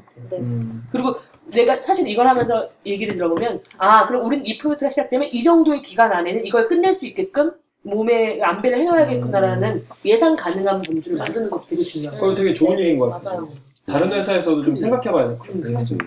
같아요. 0.06 0.30
네. 0.32 0.38
음. 0.38 0.88
그리고 0.92 1.16
내가 1.52 1.80
사실 1.82 2.08
이걸 2.08 2.28
하면서 2.28 2.68
얘기를 2.86 3.16
들어보면 3.16 3.62
아 3.78 4.06
그럼 4.06 4.26
우린 4.26 4.46
이 4.46 4.58
프로젝트가 4.58 4.90
시작되면 4.90 5.30
이 5.32 5.44
정도의 5.44 5.82
기간 5.82 6.12
안에는 6.12 6.46
이걸 6.46 6.68
끝낼 6.68 6.94
수 6.94 7.06
있게끔 7.06 7.52
몸에 7.82 8.42
안배를 8.42 8.78
해놔야겠구나라는 8.78 9.86
예상 10.06 10.36
가능한 10.36 10.82
분들을 10.82 11.18
만드는 11.18 11.50
것도 11.50 11.66
되게 11.68 11.82
중요해요. 11.82 12.20
그거 12.20 12.36
되게 12.36 12.54
좋은 12.54 12.78
일인 12.78 13.00
것 13.00 13.10
같아요. 13.10 13.42
맞아요. 13.42 13.50
다른 13.86 14.12
회사에서도 14.12 14.64
좀 14.64 14.76
생각해봐야 14.76 15.30
될것 15.30 15.50
음. 15.50 15.74
같아요. 15.74 15.98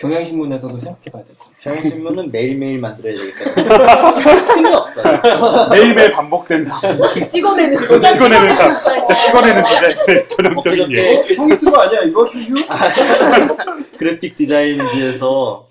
경향신문에서도 0.00 0.78
생각해봐야 0.78 1.24
될 1.24 1.36
것 1.36 1.44
같아요. 1.50 1.74
경향신문은 1.74 2.32
매일매일 2.32 2.80
만들어야 2.80 3.18
되겠다. 3.18 4.14
틈이 4.54 4.74
없어요. 4.74 5.68
매일매일 5.70 6.12
반복된 6.12 6.64
사. 6.64 7.26
찍어내는 7.26 7.76
진짜 7.76 8.12
찍어내는 8.12 8.56
사. 8.56 8.72
진짜 8.72 8.94
진짜 9.06 9.22
찍어내는 9.26 9.64
디자인 9.64 10.28
전형적인 10.28 10.92
예. 10.96 11.22
쓴거 11.54 11.80
아니야, 11.82 12.00
이거? 12.02 12.24
휴휴? 12.24 12.54
그래픽 13.98 14.36
디자인지에서 14.38 15.68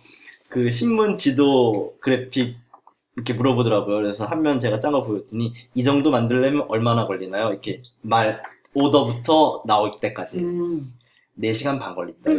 그 0.50 0.70
신문 0.70 1.18
지도 1.18 1.94
그래픽 2.00 2.56
이렇게 3.16 3.34
물어보더라고요. 3.34 3.98
그래서 3.98 4.26
한 4.26 4.42
면 4.42 4.60
제가 4.60 4.80
짠 4.80 4.92
거 4.94 5.04
보였더니 5.04 5.54
이 5.76 5.84
정도 5.84 6.12
만들려면 6.12 6.66
얼마나 6.70 7.06
걸리나요? 7.08 7.50
이렇게 7.50 7.82
말 8.02 8.42
오더부터 8.74 9.64
나올 9.66 9.92
때까지 10.00 10.38
음. 10.40 10.94
4시간 11.42 11.80
반 11.80 11.96
걸린다. 11.96 12.30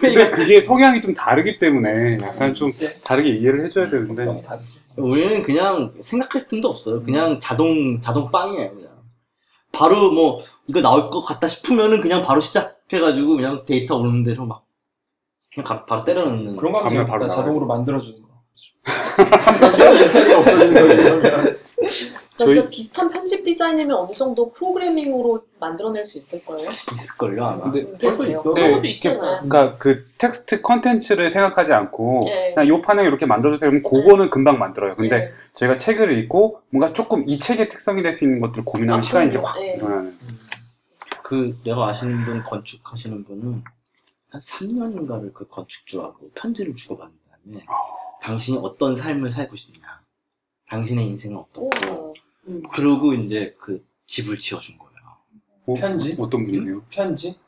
근데 0.00 0.30
그게 0.30 0.60
성향이 0.62 1.00
좀 1.00 1.14
다르기 1.14 1.58
때문에 1.58 2.18
약간 2.22 2.54
좀 2.54 2.70
다르게 3.04 3.30
이해를 3.30 3.64
해줘야 3.66 3.88
되는데. 3.88 4.42
다르지. 4.42 4.78
우리는 4.96 5.42
그냥 5.42 5.92
생각할 6.02 6.46
틈도 6.48 6.68
없어요. 6.68 7.02
그냥 7.02 7.38
자동 7.40 8.00
자동 8.00 8.30
빵이에요. 8.30 8.74
그냥 8.74 8.90
바로 9.72 10.12
뭐 10.12 10.40
이거 10.66 10.80
나올 10.80 11.10
것 11.10 11.22
같다 11.22 11.48
싶으면은 11.48 12.00
그냥 12.00 12.22
바로 12.22 12.40
시작해가지고 12.40 13.36
그냥 13.36 13.64
데이터 13.66 13.96
오는 13.96 14.22
대로 14.24 14.46
막 14.46 14.64
그냥 15.52 15.66
가- 15.66 15.84
바로 15.84 16.04
때려넣는. 16.04 16.56
그런 16.56 16.72
거 16.72 16.78
하면 16.78 16.88
가면 16.90 16.90
재밌다. 16.90 17.10
바로 17.12 17.26
자동으로 17.26 17.66
만들어주는 17.66 18.20
거. 18.22 18.28
연착이 20.02 20.32
없어지는 20.34 20.74
거지, 21.78 22.13
저희- 22.36 22.68
비슷한 22.68 23.10
편집 23.10 23.44
디자인이면 23.44 23.96
어느 23.96 24.12
정도 24.12 24.50
프로그래밍으로 24.50 25.44
만들어낼 25.60 26.04
수 26.04 26.18
있을 26.18 26.44
거예요. 26.44 26.68
있을걸요 26.68 27.44
아마. 27.44 27.70
근데 27.70 27.92
벌써 27.98 28.26
있어. 28.26 28.52
네. 28.54 28.80
있잖아. 28.90 29.40
그러니까 29.42 29.76
그 29.76 30.06
텍스트 30.18 30.60
컨텐츠를 30.60 31.30
생각하지 31.30 31.72
않고 31.72 32.22
네. 32.24 32.52
그냥 32.54 32.68
요 32.68 32.82
판에 32.82 33.04
이렇게 33.04 33.24
만들어주세요. 33.26 33.70
그럼 33.70 33.82
그거는 33.82 34.30
금방 34.30 34.58
만들어요. 34.58 34.96
근데 34.96 35.16
네. 35.26 35.32
저희가 35.54 35.76
책을 35.76 36.12
읽고 36.18 36.60
뭔가 36.70 36.92
조금 36.92 37.24
이 37.28 37.38
책의 37.38 37.68
특성이 37.68 38.02
될 38.02 38.12
수 38.14 38.24
있는 38.24 38.40
것들을 38.40 38.64
고민하면 38.64 38.98
아, 38.98 39.02
시간이 39.02 39.28
이제. 39.28 39.38
확 39.38 39.58
네. 39.60 39.74
일어나는. 39.74 40.18
그 41.22 41.56
내가 41.64 41.88
아시는 41.88 42.24
분 42.24 42.42
건축하시는 42.42 43.24
분은 43.24 43.62
한 44.30 44.40
3년인가를 44.40 45.32
그 45.32 45.46
건축주하고 45.48 46.30
편지를 46.34 46.74
주고받은 46.74 47.12
다음에 47.30 47.64
당신이 48.20 48.58
어떤 48.62 48.96
삶을 48.96 49.30
살고 49.30 49.54
싶냐 49.56 50.00
당신의 50.68 51.06
인생은 51.06 51.36
어떻고 51.38 51.70
오. 51.88 52.12
음. 52.48 52.62
그러고 52.72 53.14
이제 53.14 53.54
그 53.58 53.84
집을 54.06 54.38
지어준 54.38 54.78
거예요 54.78 54.94
어, 55.66 55.74
편지? 55.74 56.16
어떤 56.18 56.44
분이세요? 56.44 56.82
편지? 56.90 57.38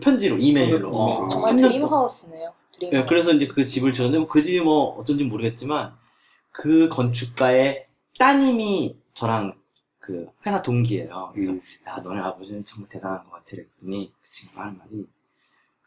편지로 0.00 0.36
이메일로 0.38 0.90
어, 0.96 1.16
이메일. 1.16 1.28
정말 1.30 1.52
3년 1.52 1.56
동안. 1.58 1.70
드림하우스네요. 1.72 2.52
드림하우스. 2.72 2.96
예, 2.96 3.06
그래서 3.08 3.32
이제 3.32 3.46
그 3.48 3.64
집을 3.64 3.92
지었는데 3.92 4.18
뭐 4.18 4.28
그 4.28 4.42
집이 4.42 4.60
뭐 4.60 4.96
어떤지 4.98 5.24
모르겠지만 5.24 5.94
그 6.52 6.88
건축가의 6.88 7.86
따님이 8.18 8.98
저랑 9.14 9.54
그 9.98 10.26
회사 10.46 10.62
동기예요 10.62 11.30
그래서 11.34 11.52
음. 11.52 11.60
야, 11.88 11.96
너네 11.96 12.20
아버지는 12.20 12.64
정말 12.64 12.88
대단한 12.88 13.24
것 13.24 13.30
같아. 13.32 13.44
그랬더니 13.50 14.12
그 14.22 14.30
친구가 14.30 14.62
하는 14.62 14.78
말이 14.78 15.06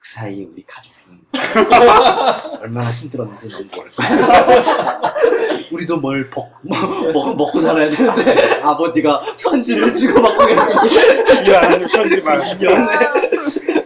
그 0.04 0.10
사이에 0.10 0.45
우리 0.51 0.66
가족은 0.68 1.22
얼마나 2.62 2.91
힘들었는지 2.91 3.47
넌 3.47 3.70
모를까. 3.74 5.14
우리도 5.72 5.97
뭘 6.01 6.30
먹, 6.36 6.51
먹, 6.64 6.78
먹, 7.14 7.38
먹고 7.38 7.62
살아야 7.62 7.89
되는데 7.89 8.60
아버지가 8.62 9.24
편지를 9.39 9.93
주고받고 9.93 10.45
계시니 10.45 11.47
일하는 11.47 11.88
편지만. 11.88 12.41
미안해. 12.60 13.83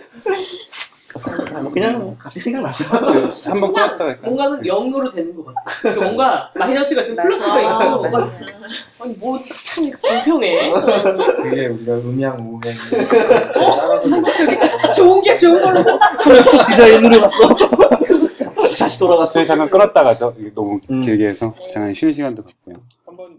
그냥 1.79 2.15
갑자기 2.19 2.39
생각났어. 2.39 2.97
한번 3.51 3.71
끊었다 3.73 4.03
할까요? 4.05 4.17
뭔가는 4.23 4.61
0으로 4.61 5.13
되는 5.13 5.35
것 5.35 5.45
같아. 5.45 5.61
그러니까 5.81 6.05
뭔가 6.05 6.51
마이너스가 6.55 7.01
있으면 7.01 7.23
플러스가 7.23 7.61
있고, 7.61 7.71
아, 7.71 7.89
뭔가, 7.97 8.25
네. 8.25 8.45
아니, 8.99 9.13
뭐, 9.15 9.39
참 9.65 9.89
불평해. 10.01 10.71
그게 10.71 11.67
우리가 11.67 11.93
음양 11.93 12.37
우행. 12.39 12.75
어? 14.87 14.91
좋은 14.91 15.21
게 15.23 15.35
좋은 15.35 15.61
걸로 15.61 15.83
디자인으로 16.69 17.21
갔어. 17.21 17.55
다시 18.77 18.99
돌아갔어. 18.99 19.33
저희 19.33 19.45
잠깐 19.45 19.69
끊었다가죠. 19.69 20.35
이게 20.39 20.51
너무 20.53 20.79
음. 20.89 21.01
길게 21.01 21.27
해서 21.27 21.53
잠깐 21.69 21.93
쉬는 21.93 22.13
시간도 22.13 22.43
갖고요. 22.43 22.75
한번 23.05 23.37